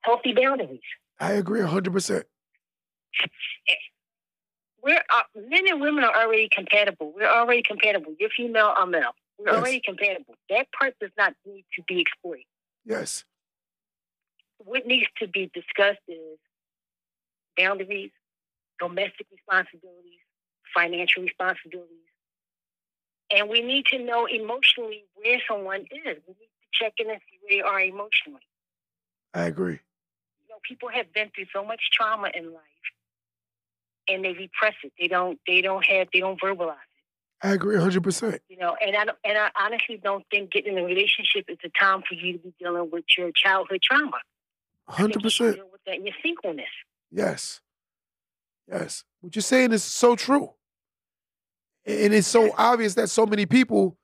healthy 0.00 0.32
boundaries. 0.32 0.80
I 1.20 1.32
agree 1.32 1.62
hundred 1.62 1.92
percent. 1.92 2.26
We're 4.82 4.96
uh, 4.96 5.22
men 5.48 5.68
and 5.68 5.80
women 5.80 6.04
are 6.04 6.14
already 6.14 6.48
compatible. 6.50 7.12
We're 7.14 7.30
already 7.30 7.62
compatible. 7.62 8.14
You're 8.18 8.30
female, 8.36 8.74
I'm 8.76 8.90
male. 8.90 9.14
We're 9.38 9.52
yes. 9.52 9.56
already 9.56 9.80
compatible. 9.84 10.34
That 10.50 10.66
part 10.78 10.94
does 11.00 11.10
not 11.16 11.34
need 11.46 11.64
to 11.76 11.82
be 11.88 12.00
exploited. 12.00 12.44
Yes 12.84 13.24
what 14.64 14.86
needs 14.86 15.06
to 15.18 15.28
be 15.28 15.50
discussed 15.54 16.02
is 16.08 16.38
boundaries, 17.56 18.10
domestic 18.80 19.26
responsibilities, 19.30 20.24
financial 20.74 21.22
responsibilities. 21.22 21.90
And 23.34 23.48
we 23.48 23.60
need 23.60 23.86
to 23.86 23.98
know 23.98 24.26
emotionally 24.26 25.04
where 25.14 25.38
someone 25.48 25.80
is. 25.80 25.88
We 26.26 26.34
need 26.38 26.52
to 26.52 26.68
check 26.72 26.92
in 26.98 27.10
and 27.10 27.20
see 27.28 27.38
where 27.42 27.56
they 27.56 27.60
are 27.62 27.80
emotionally. 27.80 28.46
I 29.34 29.44
agree. 29.46 29.80
You 30.42 30.48
know, 30.50 30.56
people 30.62 30.88
have 30.88 31.12
been 31.12 31.30
through 31.34 31.46
so 31.52 31.64
much 31.64 31.80
trauma 31.92 32.30
in 32.32 32.52
life 32.52 32.62
and 34.08 34.24
they 34.24 34.32
repress 34.32 34.74
it. 34.84 34.92
They 34.98 35.08
don't 35.08 35.38
they 35.46 35.60
don't 35.60 35.84
have 35.84 36.08
they 36.12 36.20
don't 36.20 36.40
verbalize 36.40 36.72
it. 36.72 37.46
I 37.46 37.52
agree 37.52 37.76
hundred 37.76 38.02
percent. 38.02 38.40
You 38.48 38.58
know, 38.58 38.76
and 38.80 38.96
I 38.96 39.04
don't. 39.04 39.18
and 39.24 39.36
I 39.36 39.50
honestly 39.60 40.00
don't 40.02 40.24
think 40.30 40.52
getting 40.52 40.76
in 40.76 40.84
a 40.84 40.86
relationship 40.86 41.46
is 41.48 41.58
a 41.64 41.70
time 41.78 42.02
for 42.08 42.14
you 42.14 42.34
to 42.34 42.38
be 42.38 42.54
dealing 42.60 42.90
with 42.90 43.04
your 43.18 43.30
childhood 43.34 43.80
trauma. 43.82 44.18
Hundred 44.88 45.22
percent. 45.22 45.58
With 45.72 45.80
that, 45.86 46.02
your 46.04 46.14
singleness. 46.22 46.66
Yes. 47.10 47.60
Yes. 48.70 49.04
What 49.20 49.34
you're 49.34 49.42
saying 49.42 49.72
is 49.72 49.82
so 49.82 50.16
true. 50.16 50.50
And 51.86 52.14
it's 52.14 52.26
so 52.26 52.52
obvious 52.56 52.94
that 52.94 53.10
so 53.10 53.26
many 53.26 53.46
people 53.46 53.96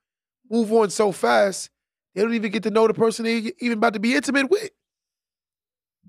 move 0.51 0.73
on 0.73 0.91
so 0.91 1.13
fast, 1.13 1.71
they 2.15 2.23
don't 2.23 2.35
even 2.35 2.51
get 2.51 2.63
to 2.65 2.71
know 2.71 2.87
the 2.87 2.95
person 2.95 3.25
they 3.25 3.53
even 3.61 3.79
about 3.79 3.95
to 3.95 4.01
be 4.01 4.15
intimate 4.15 4.51
with. 4.51 4.71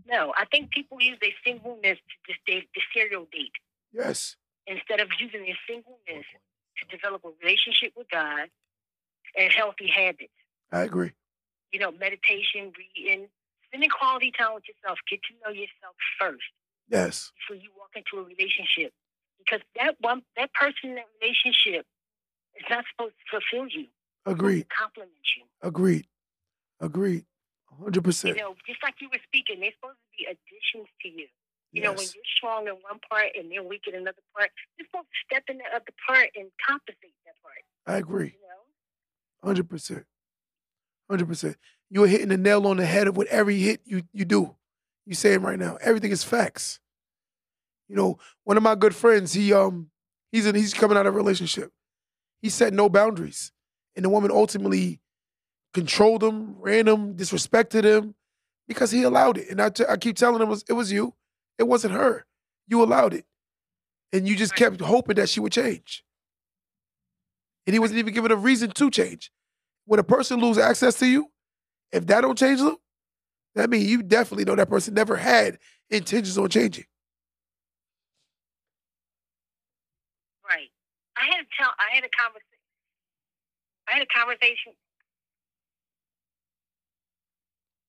No, 0.06 0.34
I 0.38 0.46
think 0.46 0.72
people 0.72 0.98
use 1.00 1.18
their 1.22 1.32
singleness 1.46 1.98
to 1.98 2.34
just 2.34 2.46
date, 2.46 2.70
the 2.76 2.82
serial 2.94 3.28
date 3.32 3.52
Yes. 3.94 4.36
instead 4.68 5.00
of 5.00 5.10
using 5.20 5.44
their 5.46 5.58
singleness 5.68 6.26
to 6.78 6.86
develop 6.98 7.24
a 7.24 7.30
relationship 7.42 7.94
with 7.96 8.10
God 8.10 8.50
and 9.38 9.52
healthy 9.54 9.88
habits. 9.88 10.34
I 10.72 10.82
agree. 10.82 11.12
You 11.72 11.80
know, 11.80 11.92
meditation, 11.92 12.74
reading, 12.78 13.28
spending 13.68 13.90
quality 13.90 14.32
time 14.38 14.56
with 14.56 14.64
yourself. 14.68 15.00
Get 15.10 15.22
to 15.24 15.34
know 15.46 15.52
yourself 15.54 15.96
first 16.20 16.44
Yes. 16.90 17.32
before 17.38 17.62
you 17.62 17.70
walk 17.78 17.92
into 17.96 18.18
a 18.20 18.24
relationship. 18.28 18.94
Because 19.44 19.62
that 19.76 19.96
one, 20.00 20.22
that 20.38 20.54
person 20.54 20.92
in 20.92 20.96
that 20.96 21.10
relationship 21.22 21.86
is 22.56 22.66
not 22.70 22.86
supposed 22.92 23.16
to 23.18 23.40
fulfill 23.40 23.68
you, 23.68 23.88
Agreed. 24.26 24.68
compliment 24.70 25.12
you. 25.36 25.44
Agreed. 25.62 26.06
Agreed. 26.80 27.26
100%. 27.82 28.28
You 28.28 28.36
know, 28.36 28.56
just 28.68 28.84
like 28.84 28.96
you 29.00 29.10
were 29.12 29.20
speaking, 29.26 29.60
they're 29.62 29.72
supposed 29.80 29.98
to 29.98 30.10
be 30.18 30.26
additions 30.26 30.90
to 31.02 31.08
you. 31.08 31.28
You 31.72 31.82
know, 31.84 31.92
when 31.92 32.04
you're 32.04 32.32
strong 32.36 32.68
in 32.68 32.74
one 32.74 33.00
part 33.10 33.28
and 33.38 33.50
they're 33.50 33.64
weak 33.64 33.84
in 33.88 33.96
another 33.96 34.22
part, 34.36 34.50
you're 34.78 34.88
supposed 34.88 35.08
to 35.08 35.20
step 35.26 35.44
in 35.48 35.58
the 35.58 35.64
other 35.74 35.86
part 36.06 36.28
and 36.36 36.48
compensate 36.68 37.16
that 37.26 37.36
part. 37.42 37.64
I 37.88 37.98
agree. 37.98 38.26
You 38.26 38.48
know? 38.48 39.48
Hundred 39.48 39.70
percent. 39.70 40.06
Hundred 41.10 41.28
percent. 41.30 41.56
You're 41.90 42.08
hitting 42.08 42.28
the 42.28 42.38
nail 42.38 42.68
on 42.68 42.78
the 42.78 42.86
head 42.86 43.08
of 43.08 43.16
what 43.16 43.28
every 43.28 43.58
hit 43.60 43.82
you 43.86 44.04
you 44.12 44.26
do. 44.26 44.56
You 45.06 45.16
saying 45.16 45.42
right 45.42 45.58
now. 45.58 45.78
Everything 45.82 46.12
is 46.12 46.24
facts. 46.26 46.80
You 47.92 47.98
know, 47.98 48.18
one 48.46 48.56
of 48.56 48.64
my 48.64 48.76
good 48.76 48.96
friends, 48.96 49.34
he 49.34 49.52
um 49.52 49.90
he's 50.32 50.46
in 50.46 50.56
he's 50.56 50.74
coming 50.74 50.98
out 50.98 51.06
of 51.06 51.14
a 51.14 51.18
relationship. 51.18 51.74
He 52.42 52.48
set 52.48 52.74
no 52.74 52.88
boundaries. 52.88 53.52
And 53.98 54.06
the 54.06 54.10
woman 54.10 54.32
ultimately 54.32 55.02
controlled 55.74 56.24
him, 56.24 56.56
ran 56.58 56.88
him, 56.88 57.16
disrespected 57.16 57.84
him 57.84 58.16
because 58.66 58.92
he 58.92 59.04
allowed 59.04 59.38
it. 59.38 59.50
And 59.50 59.62
I, 59.62 59.68
t- 59.68 59.84
I 59.90 59.98
keep 59.98 60.16
telling 60.16 60.38
him 60.42 60.48
it 60.48 60.52
was, 60.52 60.64
it 60.70 60.74
was 60.74 60.90
you. 60.90 61.14
It 61.58 61.64
wasn't 61.64 61.94
her. 61.94 62.26
You 62.66 62.82
allowed 62.82 63.14
it. 63.14 63.26
And 64.14 64.26
you 64.26 64.38
just 64.38 64.56
kept 64.56 64.80
hoping 64.80 65.18
that 65.18 65.28
she 65.28 65.42
would 65.42 65.52
change. 65.52 66.06
And 67.68 67.74
he 67.74 67.80
wasn't 67.80 68.00
even 68.00 68.14
given 68.14 68.32
a 68.32 68.38
reason 68.38 68.72
to 68.72 68.90
change. 68.90 69.30
When 69.86 70.00
a 70.00 70.04
person 70.04 70.40
loses 70.40 70.64
access 70.64 70.98
to 71.00 71.06
you, 71.06 71.28
if 71.92 72.08
that 72.08 72.22
don't 72.22 72.38
change 72.38 72.62
them, 72.62 72.78
that 73.56 73.70
means 73.70 73.90
you 73.90 74.02
definitely 74.02 74.46
know 74.46 74.56
that 74.56 74.70
person 74.70 74.94
never 74.94 75.18
had 75.18 75.60
intentions 75.90 76.38
on 76.38 76.48
changing. 76.48 76.86
Right. 80.48 80.70
I 81.22 81.26
had 81.26 81.38
to 81.38 81.48
tell. 81.58 81.70
I 81.78 81.94
had 81.96 82.04
a 82.04 82.10
conversation. 82.10 82.60
I 83.88 83.92
had 83.94 84.02
a 84.02 84.08
conversation. 84.18 84.74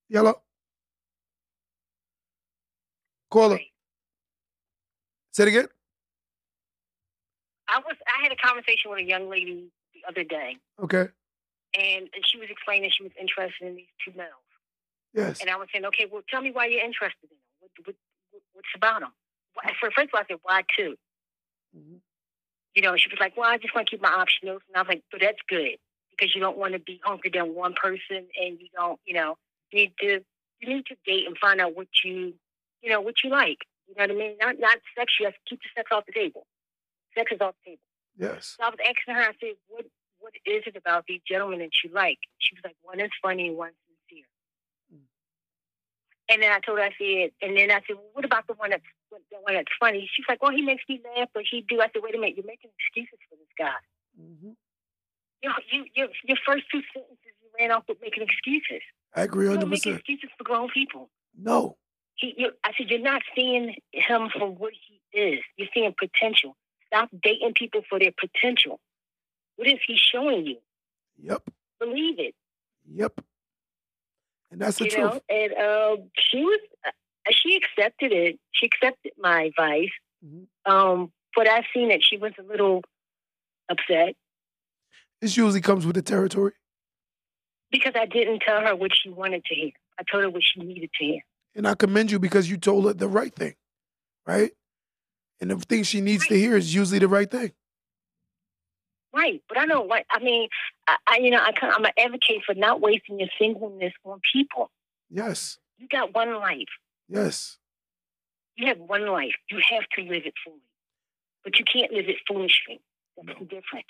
Yellow. 0.09 0.41
Caller. 3.31 3.59
Say 5.31 5.43
it 5.43 5.49
again. 5.49 5.67
I 7.67 7.79
was. 7.79 7.95
I 8.05 8.21
had 8.21 8.31
a 8.31 8.35
conversation 8.35 8.91
with 8.91 8.99
a 8.99 9.03
young 9.03 9.29
lady 9.29 9.65
the 9.95 10.07
other 10.07 10.23
day, 10.23 10.57
Okay. 10.83 11.07
and, 11.73 12.09
and 12.13 12.21
she 12.25 12.37
was 12.37 12.49
explaining 12.51 12.91
she 12.91 13.01
was 13.03 13.11
interested 13.19 13.65
in 13.67 13.75
these 13.75 13.87
two 14.05 14.11
males. 14.15 14.29
Yes. 15.15 15.41
And 15.41 15.49
I 15.49 15.55
was 15.55 15.67
saying, 15.71 15.85
okay, 15.85 16.05
well, 16.11 16.21
tell 16.29 16.41
me 16.41 16.51
why 16.51 16.65
you're 16.67 16.83
interested 16.83 17.23
in 17.23 17.29
them. 17.29 17.39
What, 17.61 17.71
what, 17.85 17.95
what, 18.31 18.41
what's 18.53 18.67
about 18.75 18.99
them? 19.01 19.13
Why, 19.55 19.71
for 19.79 19.89
first 19.91 20.09
of 20.09 20.15
all, 20.15 20.21
I 20.21 20.25
said, 20.27 20.39
why 20.43 20.61
two? 20.77 20.95
Mhm. 21.75 21.99
You 22.75 22.81
know, 22.81 22.95
she 22.97 23.09
was 23.09 23.19
like, 23.19 23.37
well, 23.37 23.49
I 23.49 23.57
just 23.57 23.75
want 23.75 23.87
to 23.87 23.91
keep 23.91 24.01
my 24.01 24.09
options 24.09 24.49
open. 24.49 24.63
And 24.69 24.77
I 24.77 24.81
was 24.81 24.89
like, 24.89 25.03
but 25.11 25.21
that's 25.21 25.37
good 25.47 25.77
because 26.11 26.33
you 26.33 26.41
don't 26.41 26.57
want 26.57 26.73
to 26.73 26.79
be 26.79 26.99
hunkered 27.03 27.33
down 27.33 27.55
one 27.55 27.73
person, 27.73 28.25
and 28.39 28.59
you 28.59 28.67
don't, 28.75 28.99
you 29.05 29.13
know, 29.13 29.37
need 29.71 29.93
to 29.99 30.21
you 30.59 30.75
need 30.75 30.85
to 30.87 30.95
date 31.05 31.27
and 31.27 31.37
find 31.37 31.59
out 31.59 31.75
what 31.75 31.87
you, 32.03 32.33
you 32.81 32.89
know, 32.89 33.01
what 33.01 33.15
you 33.23 33.29
like. 33.29 33.59
You 33.87 33.95
know 33.97 34.03
what 34.03 34.11
I 34.11 34.15
mean? 34.15 34.37
Not 34.39 34.59
not 34.59 34.77
sex. 34.97 35.13
You 35.19 35.25
have 35.25 35.33
to 35.33 35.39
keep 35.47 35.59
the 35.61 35.69
sex 35.75 35.89
off 35.91 36.05
the 36.05 36.13
table. 36.13 36.45
Sex 37.15 37.31
is 37.31 37.41
off 37.41 37.55
the 37.63 37.71
table. 37.71 37.81
Yes. 38.17 38.55
So 38.57 38.65
I 38.65 38.69
was 38.69 38.79
asking 38.79 39.15
her, 39.15 39.21
I 39.21 39.33
said, 39.39 39.55
what 39.67 39.85
what 40.19 40.33
is 40.45 40.63
it 40.65 40.77
about 40.77 41.05
these 41.05 41.21
gentlemen 41.27 41.59
that 41.59 41.71
you 41.83 41.89
like? 41.93 42.19
She 42.39 42.55
was 42.55 42.63
like, 42.63 42.77
one 42.81 42.99
is 42.99 43.11
funny 43.21 43.49
and 43.49 43.57
one's 43.57 43.75
sincere. 44.07 44.25
Mm. 44.93 45.03
And 46.29 46.41
then 46.41 46.51
I 46.51 46.59
told 46.59 46.79
her, 46.79 46.85
I 46.85 46.95
said, 46.97 47.31
and 47.41 47.57
then 47.57 47.71
I 47.71 47.81
said, 47.85 47.97
well, 47.97 48.09
what 48.13 48.25
about 48.25 48.47
the 48.47 48.53
one 48.53 48.69
that's 48.69 48.83
that's 49.47 49.67
funny? 49.79 50.09
She's 50.13 50.25
like, 50.27 50.41
well, 50.41 50.51
he 50.51 50.61
makes 50.61 50.83
me 50.87 51.01
laugh, 51.15 51.29
but 51.33 51.43
he 51.49 51.65
do. 51.67 51.81
I 51.81 51.87
said, 51.93 52.01
wait 52.03 52.15
a 52.15 52.17
minute, 52.19 52.35
you're 52.37 52.45
making 52.45 52.71
excuses 52.79 53.19
for 53.29 53.35
this 53.35 53.47
guy. 53.57 53.79
Mm-hmm. 54.19 54.51
You 55.41 55.49
know, 55.49 55.55
you, 55.71 55.85
you 55.95 56.07
your 56.23 56.37
first 56.45 56.63
two 56.71 56.81
sentences 56.93 57.17
you 57.41 57.49
ran 57.59 57.71
off 57.71 57.83
with 57.87 57.97
making 58.01 58.23
excuses. 58.23 58.81
I 59.15 59.23
agree 59.23 59.49
You 59.49 59.57
don't 59.57 59.69
make 59.69 59.83
100%. 59.83 59.95
excuses 59.95 60.29
for 60.37 60.43
grown 60.43 60.69
people. 60.69 61.09
No. 61.37 61.77
He, 62.15 62.33
you, 62.37 62.51
I 62.63 62.71
said, 62.77 62.89
you're 62.89 62.99
not 62.99 63.21
seeing 63.35 63.75
him 63.91 64.29
for 64.37 64.49
what 64.49 64.73
he 64.73 65.19
is. 65.19 65.39
You're 65.57 65.67
seeing 65.73 65.93
potential. 65.97 66.55
Stop 66.87 67.09
dating 67.21 67.53
people 67.55 67.81
for 67.89 67.99
their 67.99 68.13
potential. 68.17 68.79
What 69.55 69.67
is 69.67 69.79
he 69.85 69.97
showing 69.97 70.45
you? 70.45 70.57
Yep. 71.21 71.43
Believe 71.79 72.19
it. 72.19 72.35
Yep. 72.91 73.21
And 74.51 74.61
that's 74.61 74.77
the 74.77 74.85
you 74.85 74.91
truth. 74.91 75.13
know, 75.13 75.21
and 75.29 75.53
uh, 75.53 76.03
she 76.19 76.43
was, 76.43 76.59
uh, 76.85 76.91
she 77.31 77.55
accepted 77.55 78.11
it. 78.11 78.39
She 78.51 78.65
accepted 78.67 79.13
my 79.17 79.43
advice. 79.43 79.89
Mhm. 80.25 80.47
Um, 80.65 81.11
but 81.35 81.47
I've 81.49 81.65
seen 81.73 81.89
that 81.89 82.03
she 82.03 82.17
was 82.17 82.33
a 82.39 82.43
little 82.43 82.83
upset 83.69 84.15
This 85.21 85.37
usually 85.37 85.61
comes 85.61 85.85
with 85.85 85.95
the 85.95 86.01
territory. 86.01 86.53
because 87.71 87.93
I 87.95 88.05
didn't 88.05 88.41
tell 88.41 88.61
her 88.61 88.75
what 88.75 88.91
she 88.95 89.09
wanted 89.09 89.43
to 89.45 89.55
hear. 89.55 89.71
I 89.99 90.03
told 90.03 90.23
her 90.23 90.29
what 90.29 90.43
she 90.43 90.59
needed 90.59 90.89
to 90.99 91.05
hear. 91.05 91.21
And 91.55 91.67
I 91.67 91.75
commend 91.75 92.11
you 92.11 92.19
because 92.19 92.49
you 92.49 92.57
told 92.57 92.85
her 92.85 92.93
the 92.93 93.07
right 93.07 93.33
thing, 93.33 93.55
right? 94.27 94.51
And 95.39 95.49
the 95.51 95.57
thing 95.57 95.83
she 95.83 96.01
needs 96.01 96.27
to 96.27 96.35
hear 96.37 96.55
is 96.57 96.73
usually 96.75 96.99
the 96.99 97.07
right 97.07 97.29
thing. 97.29 97.51
Right, 99.13 99.41
but 99.47 99.57
I 99.59 99.65
know 99.65 99.81
what. 99.81 100.05
I 100.09 100.19
mean, 100.23 100.49
I, 100.87 100.95
I 101.07 101.17
you 101.17 101.29
know, 101.29 101.37
I, 101.39 101.51
I'm 101.61 101.85
an 101.85 101.91
advocate 101.97 102.43
for 102.45 102.55
not 102.55 102.81
wasting 102.81 103.19
your 103.19 103.29
singleness 103.39 103.93
on 104.03 104.19
people. 104.31 104.71
Yes. 105.09 105.59
You 105.77 105.87
got 105.87 106.13
one 106.13 106.33
life. 106.35 106.67
Yes. 107.13 107.57
You 108.55 108.67
have 108.67 108.79
one 108.79 109.05
life. 109.07 109.33
You 109.49 109.59
have 109.69 109.83
to 109.97 110.01
live 110.03 110.23
it 110.25 110.33
fully, 110.43 110.61
but 111.43 111.57
you 111.59 111.65
can't 111.71 111.91
live 111.91 112.09
it 112.09 112.17
foolishly. 112.27 112.81
That's 113.15 113.27
No. 113.27 113.33
the 113.39 113.45
difference. 113.45 113.87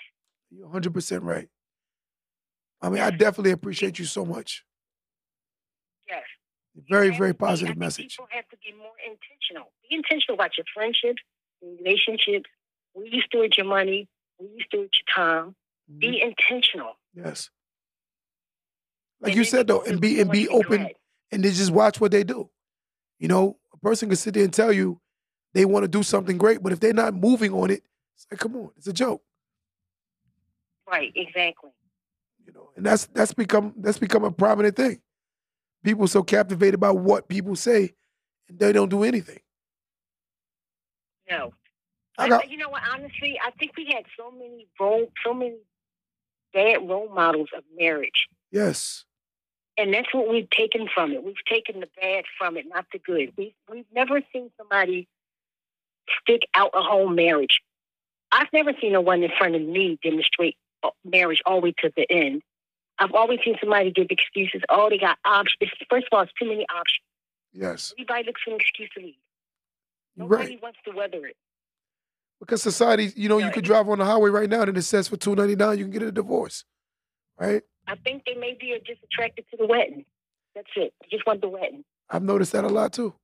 You're 0.50 0.66
100% 0.68 1.22
right. 1.24 1.48
I 2.82 2.90
mean, 2.90 3.00
I 3.02 3.10
definitely 3.10 3.52
appreciate 3.52 3.98
you 3.98 4.04
so 4.04 4.24
much. 4.24 4.64
Yes. 6.06 6.24
Very, 6.88 7.08
very 7.16 7.32
to 7.32 7.38
be- 7.38 7.44
I 7.44 7.48
positive 7.48 7.76
message. 7.78 8.16
People 8.16 8.28
have 8.30 8.48
to 8.50 8.56
be 8.58 8.72
more 8.72 8.92
intentional. 9.06 9.72
Be 9.88 9.96
intentional 9.96 10.34
about 10.34 10.56
your 10.58 10.66
friendships, 10.74 11.22
your 11.62 11.76
relationships. 11.76 12.48
Where 12.92 13.06
you 13.06 13.22
steward 13.22 13.56
your 13.56 13.66
money, 13.66 14.08
where 14.36 14.50
you 14.50 14.62
steward 14.64 14.90
your 14.92 15.14
time. 15.16 15.56
Mhm. 15.90 15.98
Be 15.98 16.20
intentional. 16.20 16.98
Yes. 17.14 17.50
Like 19.20 19.30
And 19.30 19.38
you 19.38 19.44
said 19.44 19.66
though, 19.66 19.82
and 19.82 20.00
be 20.00 20.20
and 20.20 20.30
be 20.30 20.42
regret. 20.46 20.64
open 20.66 20.88
and 21.32 21.42
then 21.44 21.52
just 21.52 21.70
watch 21.72 22.00
what 22.00 22.10
they 22.12 22.22
do. 22.22 22.50
You 23.18 23.28
know, 23.28 23.58
a 23.72 23.78
person 23.78 24.08
can 24.08 24.16
sit 24.16 24.34
there 24.34 24.44
and 24.44 24.52
tell 24.52 24.72
you 24.72 25.00
they 25.52 25.64
want 25.64 25.84
to 25.84 25.88
do 25.88 26.02
something 26.02 26.36
great, 26.36 26.62
but 26.62 26.72
if 26.72 26.80
they're 26.80 26.92
not 26.92 27.14
moving 27.14 27.52
on 27.52 27.70
it, 27.70 27.82
it's 28.14 28.26
like, 28.30 28.40
come 28.40 28.56
on, 28.56 28.70
it's 28.76 28.86
a 28.86 28.92
joke. 28.92 29.22
Right, 30.88 31.12
exactly. 31.14 31.70
You 32.44 32.52
know, 32.52 32.70
and 32.76 32.84
that's 32.84 33.06
that's 33.06 33.32
become 33.32 33.72
that's 33.78 33.98
become 33.98 34.24
a 34.24 34.30
prominent 34.30 34.76
thing. 34.76 35.00
People 35.82 36.06
so 36.08 36.22
captivated 36.22 36.80
by 36.80 36.90
what 36.90 37.28
people 37.28 37.56
say, 37.56 37.94
and 38.48 38.58
they 38.58 38.72
don't 38.72 38.88
do 38.88 39.04
anything. 39.04 39.40
No. 41.30 41.54
I 42.16 42.28
got 42.28 42.50
you 42.50 42.58
know 42.58 42.68
what? 42.68 42.82
Honestly, 42.92 43.38
I 43.44 43.50
think 43.52 43.76
we 43.76 43.86
had 43.86 44.04
so 44.16 44.30
many 44.30 44.68
role, 44.78 45.10
so 45.24 45.34
many 45.34 45.56
bad 46.52 46.88
role 46.88 47.12
models 47.12 47.48
of 47.56 47.64
marriage, 47.76 48.28
yes, 48.52 49.04
and 49.76 49.92
that's 49.92 50.12
what 50.12 50.28
we've 50.28 50.48
taken 50.50 50.88
from 50.92 51.12
it. 51.12 51.24
We've 51.24 51.34
taken 51.48 51.80
the 51.80 51.88
bad 52.00 52.24
from 52.38 52.56
it, 52.56 52.66
not 52.68 52.86
the 52.92 52.98
good. 52.98 53.32
We 53.36 53.54
we've 53.70 53.86
never 53.94 54.20
seen 54.32 54.50
somebody 54.56 55.08
stick 56.22 56.42
out 56.54 56.70
a 56.74 56.82
whole 56.82 57.08
marriage. 57.08 57.60
I've 58.30 58.52
never 58.52 58.72
seen 58.80 58.92
no 58.92 59.00
one 59.00 59.22
in 59.22 59.30
front 59.36 59.54
of 59.54 59.62
me 59.62 59.98
demonstrate 60.02 60.56
marriage 61.04 61.40
all 61.46 61.60
the 61.60 61.66
way 61.66 61.74
to 61.82 61.92
the 61.96 62.06
end. 62.10 62.42
I've 62.98 63.12
always 63.12 63.40
seen 63.44 63.56
somebody 63.60 63.90
give 63.90 64.08
excuses. 64.10 64.62
Oh, 64.68 64.88
they 64.88 64.98
got 64.98 65.18
options. 65.24 65.70
First 65.90 66.06
of 66.10 66.16
all, 66.16 66.22
it's 66.22 66.32
too 66.40 66.48
many 66.48 66.66
options. 66.68 67.04
yes, 67.52 67.92
Everybody 67.98 68.26
looks 68.26 68.42
for 68.42 68.50
an 68.50 68.56
excuse 68.56 68.90
to 68.96 69.02
leave. 69.02 69.14
Nobody 70.16 70.50
right. 70.50 70.62
wants 70.62 70.78
to 70.84 70.92
weather 70.92 71.26
it. 71.26 71.36
Because 72.38 72.62
society, 72.62 73.12
you 73.16 73.28
know, 73.28 73.38
you 73.38 73.50
could 73.50 73.64
drive 73.64 73.88
on 73.88 73.98
the 73.98 74.04
highway 74.04 74.30
right 74.30 74.48
now, 74.48 74.62
and 74.62 74.76
it 74.76 74.82
says 74.82 75.08
for 75.08 75.16
two 75.16 75.34
ninety 75.34 75.56
nine 75.56 75.78
you 75.78 75.84
can 75.84 75.92
get 75.92 76.02
a 76.02 76.12
divorce, 76.12 76.64
right? 77.38 77.62
I 77.86 77.96
think 77.96 78.24
they 78.24 78.34
maybe 78.34 78.72
are 78.72 78.78
just 78.78 79.02
attracted 79.04 79.44
to 79.50 79.56
the 79.56 79.66
wedding. 79.66 80.04
That's 80.54 80.68
it. 80.76 80.92
They 81.00 81.08
just 81.10 81.26
want 81.26 81.40
the 81.40 81.48
wedding. 81.48 81.84
I've 82.10 82.22
noticed 82.22 82.52
that 82.52 82.64
a 82.64 82.68
lot 82.68 82.92
too. 82.92 83.14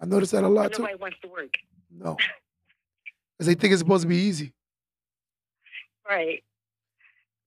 I've 0.00 0.08
noticed 0.08 0.32
that 0.32 0.44
a 0.44 0.48
lot 0.48 0.72
too. 0.72 0.82
Nobody 0.82 0.98
wants 0.98 1.16
to 1.22 1.28
work. 1.28 1.54
No, 1.90 2.16
because 3.38 3.46
they 3.46 3.54
think 3.54 3.72
it's 3.72 3.80
supposed 3.80 4.02
to 4.02 4.08
be 4.08 4.16
easy. 4.16 4.52
Right. 6.08 6.42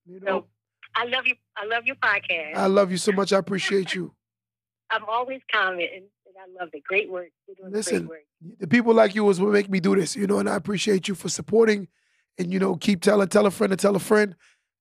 You 0.05 0.19
So 0.25 0.45
I 0.95 1.05
love 1.05 1.25
you. 1.25 1.35
I 1.55 1.65
love 1.65 1.85
your 1.85 1.95
podcast. 1.95 2.55
I 2.55 2.65
love 2.67 2.91
you 2.91 2.97
so 2.97 3.11
much. 3.11 3.33
I 3.33 3.37
appreciate 3.37 3.93
you. 3.93 4.13
I'm 4.91 5.05
always 5.07 5.41
commenting, 5.51 6.09
and 6.25 6.35
I 6.37 6.61
love 6.61 6.69
it. 6.73 6.83
Great 6.83 7.09
work. 7.09 7.29
Listen. 7.69 8.07
great 8.07 8.09
work. 8.09 8.57
The 8.59 8.67
people 8.67 8.93
like 8.93 9.15
you 9.15 9.29
is 9.29 9.39
what 9.39 9.51
make 9.51 9.69
me 9.69 9.79
do 9.79 9.95
this, 9.95 10.15
you 10.15 10.27
know, 10.27 10.39
and 10.39 10.49
I 10.49 10.55
appreciate 10.55 11.07
you 11.07 11.15
for 11.15 11.29
supporting 11.29 11.87
and, 12.37 12.51
you 12.51 12.59
know, 12.59 12.75
keep 12.75 13.01
telling, 13.01 13.27
tell 13.27 13.45
a 13.45 13.51
friend 13.51 13.71
to 13.71 13.77
tell 13.77 13.95
a 13.95 13.99
friend. 13.99 14.35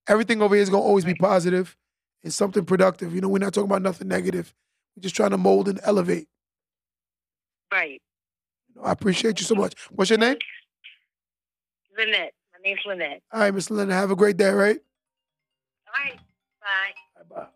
Everything 0.07 0.41
over 0.41 0.55
here 0.55 0.63
is 0.63 0.69
going 0.69 0.81
to 0.81 0.87
always 0.87 1.05
be 1.05 1.13
positive 1.13 1.77
and 2.23 2.33
something 2.33 2.65
productive. 2.65 3.13
You 3.13 3.21
know, 3.21 3.29
we're 3.29 3.39
not 3.39 3.53
talking 3.53 3.69
about 3.69 3.81
nothing 3.81 4.07
negative. 4.07 4.53
We're 4.95 5.01
just 5.01 5.15
trying 5.15 5.31
to 5.31 5.37
mold 5.37 5.67
and 5.67 5.79
elevate. 5.83 6.27
Right. 7.71 8.01
I 8.83 8.91
appreciate 8.91 9.39
you 9.39 9.45
so 9.45 9.55
much. 9.55 9.73
What's 9.91 10.09
your 10.09 10.19
name? 10.19 10.37
Lynette. 11.97 12.33
My 12.53 12.59
name's 12.63 12.81
Lynette. 12.85 13.21
All 13.31 13.39
right, 13.39 13.53
Miss 13.53 13.69
Lynette. 13.69 13.95
Have 13.95 14.11
a 14.11 14.15
great 14.15 14.37
day, 14.37 14.49
right? 14.49 14.79
All 15.87 16.03
right. 16.03 16.19
Bye. 16.59 17.23
Bye-bye. 17.29 17.47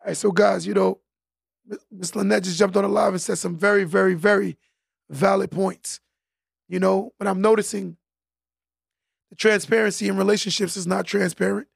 All 0.00 0.06
right, 0.06 0.16
so 0.16 0.30
guys, 0.30 0.66
you 0.66 0.74
know, 0.74 1.00
Miss 1.90 2.14
Lynette 2.14 2.44
just 2.44 2.58
jumped 2.58 2.76
on 2.76 2.84
the 2.84 2.88
live 2.88 3.12
and 3.12 3.20
said 3.20 3.36
some 3.36 3.56
very, 3.56 3.84
very, 3.84 4.14
very 4.14 4.56
valid 5.10 5.50
points. 5.50 6.00
You 6.68 6.80
know, 6.80 7.12
but 7.18 7.26
I'm 7.26 7.40
noticing 7.40 7.96
the 9.30 9.36
transparency 9.36 10.08
in 10.08 10.16
relationships 10.16 10.76
is 10.76 10.86
not 10.86 11.06
transparent. 11.06 11.68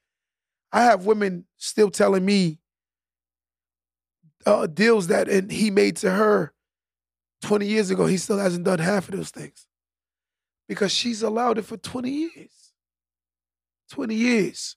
I 0.70 0.85
have 0.85 1.07
women 1.07 1.47
still 1.57 1.91
telling 1.91 2.24
me 2.24 2.59
uh, 4.45 4.66
deals 4.66 5.07
that 5.09 5.28
and 5.28 5.51
he 5.51 5.70
made 5.70 5.97
to 5.99 6.11
her 6.11 6.53
20 7.43 7.66
years 7.66 7.91
ago. 7.91 8.07
He 8.07 8.16
still 8.16 8.39
hasn't 8.39 8.64
done 8.64 8.78
half 8.78 9.09
of 9.09 9.16
those 9.16 9.30
things 9.30 9.66
because 10.68 10.93
she's 10.93 11.22
allowed 11.22 11.59
it 11.59 11.64
for 11.64 11.76
20 11.76 12.11
years. 12.11 12.72
20 13.91 14.14
years. 14.14 14.76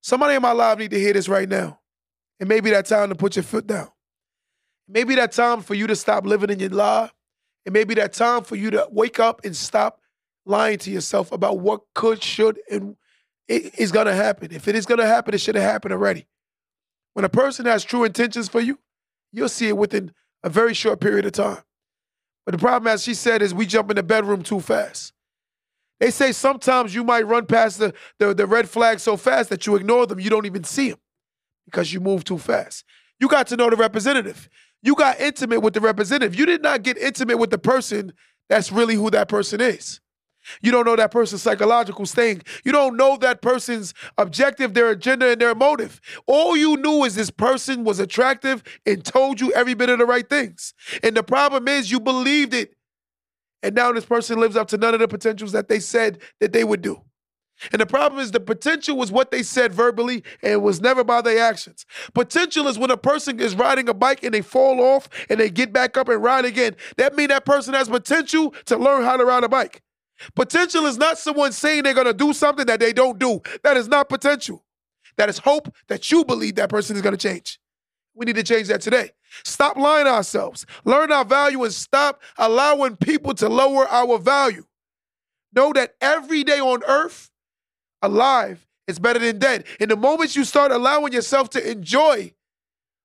Somebody 0.00 0.34
in 0.34 0.42
my 0.42 0.52
life 0.52 0.78
need 0.78 0.90
to 0.90 0.98
hear 0.98 1.12
this 1.12 1.28
right 1.28 1.48
now. 1.48 1.78
And 2.40 2.48
maybe 2.48 2.70
that 2.70 2.86
time 2.86 3.10
to 3.10 3.14
put 3.14 3.36
your 3.36 3.42
foot 3.42 3.66
down. 3.66 3.88
Maybe 4.88 5.14
that 5.16 5.32
time 5.32 5.60
for 5.60 5.74
you 5.74 5.86
to 5.86 5.94
stop 5.94 6.26
living 6.26 6.50
in 6.50 6.58
your 6.58 6.70
lie. 6.70 7.10
And 7.66 7.72
maybe 7.72 7.94
that 7.94 8.12
time 8.12 8.42
for 8.44 8.56
you 8.56 8.70
to 8.70 8.88
wake 8.90 9.20
up 9.20 9.44
and 9.44 9.56
stop 9.56 10.00
lying 10.46 10.78
to 10.78 10.90
yourself 10.90 11.32
about 11.32 11.60
what 11.60 11.82
could, 11.94 12.22
should, 12.22 12.58
and 12.70 12.96
it 13.48 13.78
is 13.78 13.92
gonna 13.92 14.14
happen. 14.14 14.52
If 14.52 14.68
it 14.68 14.74
is 14.74 14.86
gonna 14.86 15.06
happen, 15.06 15.34
it 15.34 15.40
should 15.40 15.54
have 15.56 15.64
happened 15.64 15.92
already. 15.92 16.26
When 17.14 17.24
a 17.24 17.28
person 17.28 17.66
has 17.66 17.84
true 17.84 18.04
intentions 18.04 18.48
for 18.48 18.60
you, 18.60 18.78
you'll 19.32 19.48
see 19.48 19.68
it 19.68 19.76
within 19.76 20.12
a 20.42 20.48
very 20.48 20.74
short 20.74 21.00
period 21.00 21.26
of 21.26 21.32
time. 21.32 21.62
But 22.46 22.52
the 22.52 22.58
problem, 22.58 22.92
as 22.92 23.02
she 23.02 23.14
said, 23.14 23.42
is 23.42 23.52
we 23.52 23.66
jump 23.66 23.90
in 23.90 23.96
the 23.96 24.02
bedroom 24.02 24.42
too 24.42 24.60
fast. 24.60 25.12
They 25.98 26.10
say 26.10 26.32
sometimes 26.32 26.94
you 26.94 27.04
might 27.04 27.26
run 27.26 27.46
past 27.46 27.78
the, 27.78 27.92
the, 28.18 28.32
the 28.32 28.46
red 28.46 28.68
flag 28.68 29.00
so 29.00 29.16
fast 29.16 29.50
that 29.50 29.66
you 29.66 29.76
ignore 29.76 30.06
them, 30.06 30.18
you 30.18 30.30
don't 30.30 30.46
even 30.46 30.64
see 30.64 30.90
them 30.90 30.98
because 31.66 31.92
you 31.92 32.00
move 32.00 32.24
too 32.24 32.38
fast. 32.38 32.84
You 33.18 33.28
got 33.28 33.46
to 33.48 33.56
know 33.56 33.68
the 33.68 33.76
representative. 33.76 34.48
You 34.82 34.94
got 34.94 35.20
intimate 35.20 35.60
with 35.60 35.74
the 35.74 35.80
representative. 35.80 36.38
You 36.38 36.46
did 36.46 36.62
not 36.62 36.82
get 36.82 36.96
intimate 36.96 37.38
with 37.38 37.50
the 37.50 37.58
person 37.58 38.12
that's 38.48 38.72
really 38.72 38.94
who 38.94 39.10
that 39.10 39.28
person 39.28 39.60
is. 39.60 40.00
You 40.62 40.70
don't 40.70 40.86
know 40.86 40.96
that 40.96 41.10
person's 41.10 41.42
psychological 41.42 42.06
state. 42.06 42.42
You 42.64 42.72
don't 42.72 42.96
know 42.96 43.16
that 43.18 43.42
person's 43.42 43.92
objective, 44.16 44.74
their 44.74 44.90
agenda, 44.90 45.30
and 45.30 45.40
their 45.40 45.54
motive. 45.54 46.00
All 46.26 46.56
you 46.56 46.76
knew 46.78 47.04
is 47.04 47.14
this 47.14 47.30
person 47.30 47.84
was 47.84 47.98
attractive 47.98 48.62
and 48.86 49.04
told 49.04 49.40
you 49.40 49.52
every 49.52 49.74
bit 49.74 49.90
of 49.90 49.98
the 49.98 50.06
right 50.06 50.28
things. 50.28 50.72
And 51.02 51.16
the 51.16 51.22
problem 51.22 51.68
is 51.68 51.90
you 51.90 52.00
believed 52.00 52.54
it. 52.54 52.74
And 53.62 53.74
now 53.74 53.92
this 53.92 54.06
person 54.06 54.40
lives 54.40 54.56
up 54.56 54.68
to 54.68 54.78
none 54.78 54.94
of 54.94 55.00
the 55.00 55.08
potentials 55.08 55.52
that 55.52 55.68
they 55.68 55.80
said 55.80 56.20
that 56.40 56.52
they 56.52 56.64
would 56.64 56.80
do. 56.80 57.02
And 57.72 57.80
the 57.80 57.86
problem 57.86 58.20
is 58.20 58.30
the 58.30 58.40
potential 58.40 58.96
was 58.96 59.12
what 59.12 59.30
they 59.30 59.42
said 59.42 59.72
verbally 59.72 60.22
and 60.42 60.62
was 60.62 60.80
never 60.80 61.04
by 61.04 61.20
their 61.20 61.42
actions. 61.42 61.84
Potential 62.14 62.66
is 62.68 62.78
when 62.78 62.90
a 62.90 62.96
person 62.96 63.38
is 63.40 63.54
riding 63.54 63.88
a 63.88 63.94
bike 63.94 64.22
and 64.22 64.32
they 64.32 64.42
fall 64.42 64.80
off 64.80 65.08
and 65.28 65.38
they 65.38 65.50
get 65.50 65.72
back 65.72 65.96
up 65.96 66.08
and 66.08 66.22
ride 66.22 66.44
again. 66.44 66.76
That 66.96 67.14
means 67.14 67.28
that 67.28 67.44
person 67.44 67.74
has 67.74 67.88
potential 67.88 68.54
to 68.66 68.76
learn 68.76 69.04
how 69.04 69.16
to 69.16 69.24
ride 69.24 69.44
a 69.44 69.48
bike. 69.48 69.82
Potential 70.34 70.86
is 70.86 70.98
not 70.98 71.18
someone 71.18 71.52
saying 71.52 71.82
they're 71.82 71.94
going 71.94 72.06
to 72.06 72.14
do 72.14 72.32
something 72.32 72.66
that 72.66 72.80
they 72.80 72.92
don't 72.92 73.18
do. 73.18 73.40
That 73.62 73.76
is 73.76 73.88
not 73.88 74.08
potential. 74.08 74.64
That 75.16 75.28
is 75.28 75.38
hope 75.38 75.74
that 75.88 76.10
you 76.10 76.24
believe 76.24 76.56
that 76.56 76.70
person 76.70 76.96
is 76.96 77.02
going 77.02 77.16
to 77.16 77.28
change. 77.28 77.58
We 78.14 78.26
need 78.26 78.36
to 78.36 78.42
change 78.42 78.68
that 78.68 78.80
today. 78.80 79.10
Stop 79.44 79.76
lying 79.76 80.06
to 80.06 80.12
ourselves. 80.12 80.66
Learn 80.84 81.12
our 81.12 81.24
value 81.24 81.62
and 81.62 81.72
stop 81.72 82.20
allowing 82.36 82.96
people 82.96 83.34
to 83.34 83.48
lower 83.48 83.86
our 83.88 84.18
value. 84.18 84.64
Know 85.52 85.72
that 85.72 85.94
every 86.00 86.44
day 86.44 86.60
on 86.60 86.82
earth, 86.84 87.29
alive 88.02 88.66
is 88.86 88.98
better 88.98 89.18
than 89.18 89.38
dead. 89.38 89.64
In 89.78 89.88
the 89.88 89.96
moment 89.96 90.36
you 90.36 90.44
start 90.44 90.72
allowing 90.72 91.12
yourself 91.12 91.50
to 91.50 91.70
enjoy 91.70 92.32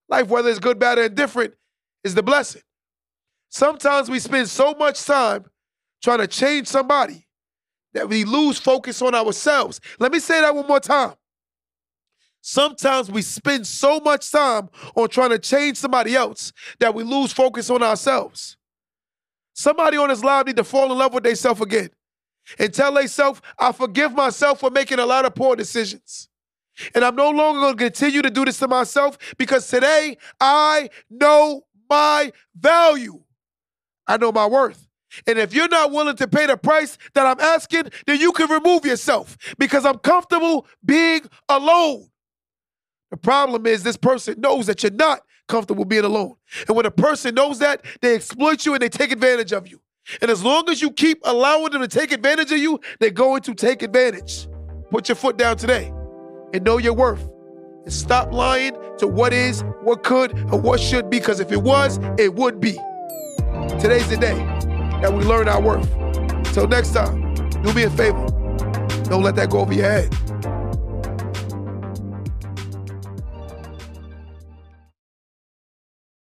life, 0.09 0.27
whether 0.27 0.49
it's 0.49 0.59
good, 0.59 0.79
bad, 0.79 0.97
or 0.97 1.03
indifferent, 1.03 1.53
is 2.03 2.15
the 2.15 2.23
blessing. 2.23 2.61
Sometimes 3.49 4.09
we 4.09 4.19
spend 4.19 4.49
so 4.49 4.73
much 4.73 5.03
time 5.03 5.45
trying 6.03 6.19
to 6.19 6.27
change 6.27 6.67
somebody 6.67 7.25
that 7.93 8.09
we 8.09 8.25
lose 8.25 8.59
focus 8.59 9.01
on 9.01 9.15
ourselves. 9.15 9.79
Let 9.99 10.11
me 10.11 10.19
say 10.19 10.41
that 10.41 10.53
one 10.53 10.67
more 10.67 10.79
time. 10.79 11.13
Sometimes 12.41 13.09
we 13.09 13.23
spend 13.23 13.65
so 13.65 13.99
much 13.99 14.31
time 14.31 14.69
on 14.95 15.09
trying 15.09 15.31
to 15.31 15.39
change 15.39 15.77
somebody 15.77 16.15
else 16.15 16.53
that 16.79 16.93
we 16.93 17.03
lose 17.03 17.33
focus 17.33 17.71
on 17.71 17.81
ourselves. 17.81 18.57
Somebody 19.53 19.97
on 19.97 20.09
this 20.09 20.23
live 20.23 20.45
need 20.45 20.57
to 20.57 20.63
fall 20.63 20.91
in 20.91 20.97
love 20.97 21.13
with 21.13 21.23
themselves 21.23 21.61
again 21.61 21.89
and 22.59 22.73
tell 22.73 22.93
themselves, 22.93 23.41
I 23.57 23.71
forgive 23.71 24.13
myself 24.13 24.59
for 24.59 24.69
making 24.69 24.99
a 24.99 25.05
lot 25.05 25.25
of 25.25 25.35
poor 25.35 25.55
decisions. 25.55 26.29
And 26.93 27.05
I'm 27.05 27.15
no 27.15 27.29
longer 27.29 27.61
going 27.61 27.75
to 27.75 27.83
continue 27.83 28.21
to 28.21 28.29
do 28.29 28.45
this 28.45 28.59
to 28.59 28.67
myself 28.67 29.17
because 29.37 29.67
today 29.67 30.17
I 30.39 30.89
know 31.09 31.65
my 31.89 32.31
value. 32.55 33.21
I 34.07 34.17
know 34.17 34.31
my 34.31 34.45
worth. 34.45 34.87
And 35.25 35.39
if 35.39 35.53
you're 35.53 35.69
not 35.69 35.91
willing 35.91 36.17
to 36.17 36.27
pay 36.27 36.45
the 36.45 36.57
price 36.57 36.97
that 37.13 37.25
I'm 37.25 37.39
asking, 37.39 37.83
then 38.05 38.19
you 38.19 38.31
can 38.33 38.49
remove 38.49 38.85
yourself 38.85 39.37
because 39.57 39.85
I'm 39.85 39.99
comfortable 39.99 40.67
being 40.83 41.21
alone. 41.47 42.09
The 43.11 43.17
problem 43.17 43.65
is 43.65 43.83
this 43.83 43.97
person 43.97 44.41
knows 44.41 44.65
that 44.65 44.83
you're 44.83 44.91
not 44.91 45.21
comfortable 45.47 45.85
being 45.85 46.03
alone. 46.03 46.35
And 46.67 46.75
when 46.75 46.85
a 46.85 46.91
person 46.91 47.35
knows 47.35 47.59
that, 47.59 47.85
they 48.01 48.15
exploit 48.15 48.65
you 48.65 48.73
and 48.73 48.81
they 48.81 48.89
take 48.89 49.11
advantage 49.11 49.53
of 49.53 49.67
you. 49.67 49.79
And 50.21 50.29
as 50.29 50.43
long 50.43 50.69
as 50.69 50.81
you 50.81 50.91
keep 50.91 51.19
allowing 51.23 51.71
them 51.71 51.81
to 51.81 51.87
take 51.87 52.11
advantage 52.11 52.51
of 52.51 52.59
you, 52.59 52.79
they're 52.99 53.09
going 53.11 53.41
to 53.43 53.53
take 53.53 53.81
advantage. 53.81 54.47
Put 54.91 55.09
your 55.09 55.15
foot 55.15 55.37
down 55.37 55.57
today 55.57 55.91
and 56.53 56.63
know 56.63 56.77
your 56.77 56.93
worth. 56.93 57.27
And 57.83 57.93
stop 57.93 58.31
lying 58.31 58.75
to 58.97 59.07
what 59.07 59.33
is, 59.33 59.63
what 59.83 60.03
could, 60.03 60.33
and 60.33 60.63
what 60.63 60.79
should 60.79 61.09
be, 61.09 61.19
because 61.19 61.39
if 61.39 61.51
it 61.51 61.61
was, 61.61 61.99
it 62.17 62.33
would 62.35 62.59
be. 62.59 62.73
Today's 63.79 64.09
the 64.09 64.17
day 64.19 64.35
that 65.01 65.13
we 65.13 65.23
learn 65.23 65.47
our 65.47 65.61
worth. 65.61 65.89
Till 66.53 66.67
next 66.67 66.93
time, 66.93 67.33
do 67.61 67.73
me 67.73 67.83
a 67.83 67.89
favor. 67.89 68.25
Don't 69.03 69.23
let 69.23 69.35
that 69.35 69.49
go 69.49 69.59
over 69.59 69.73
your 69.73 69.85
head. 69.85 70.15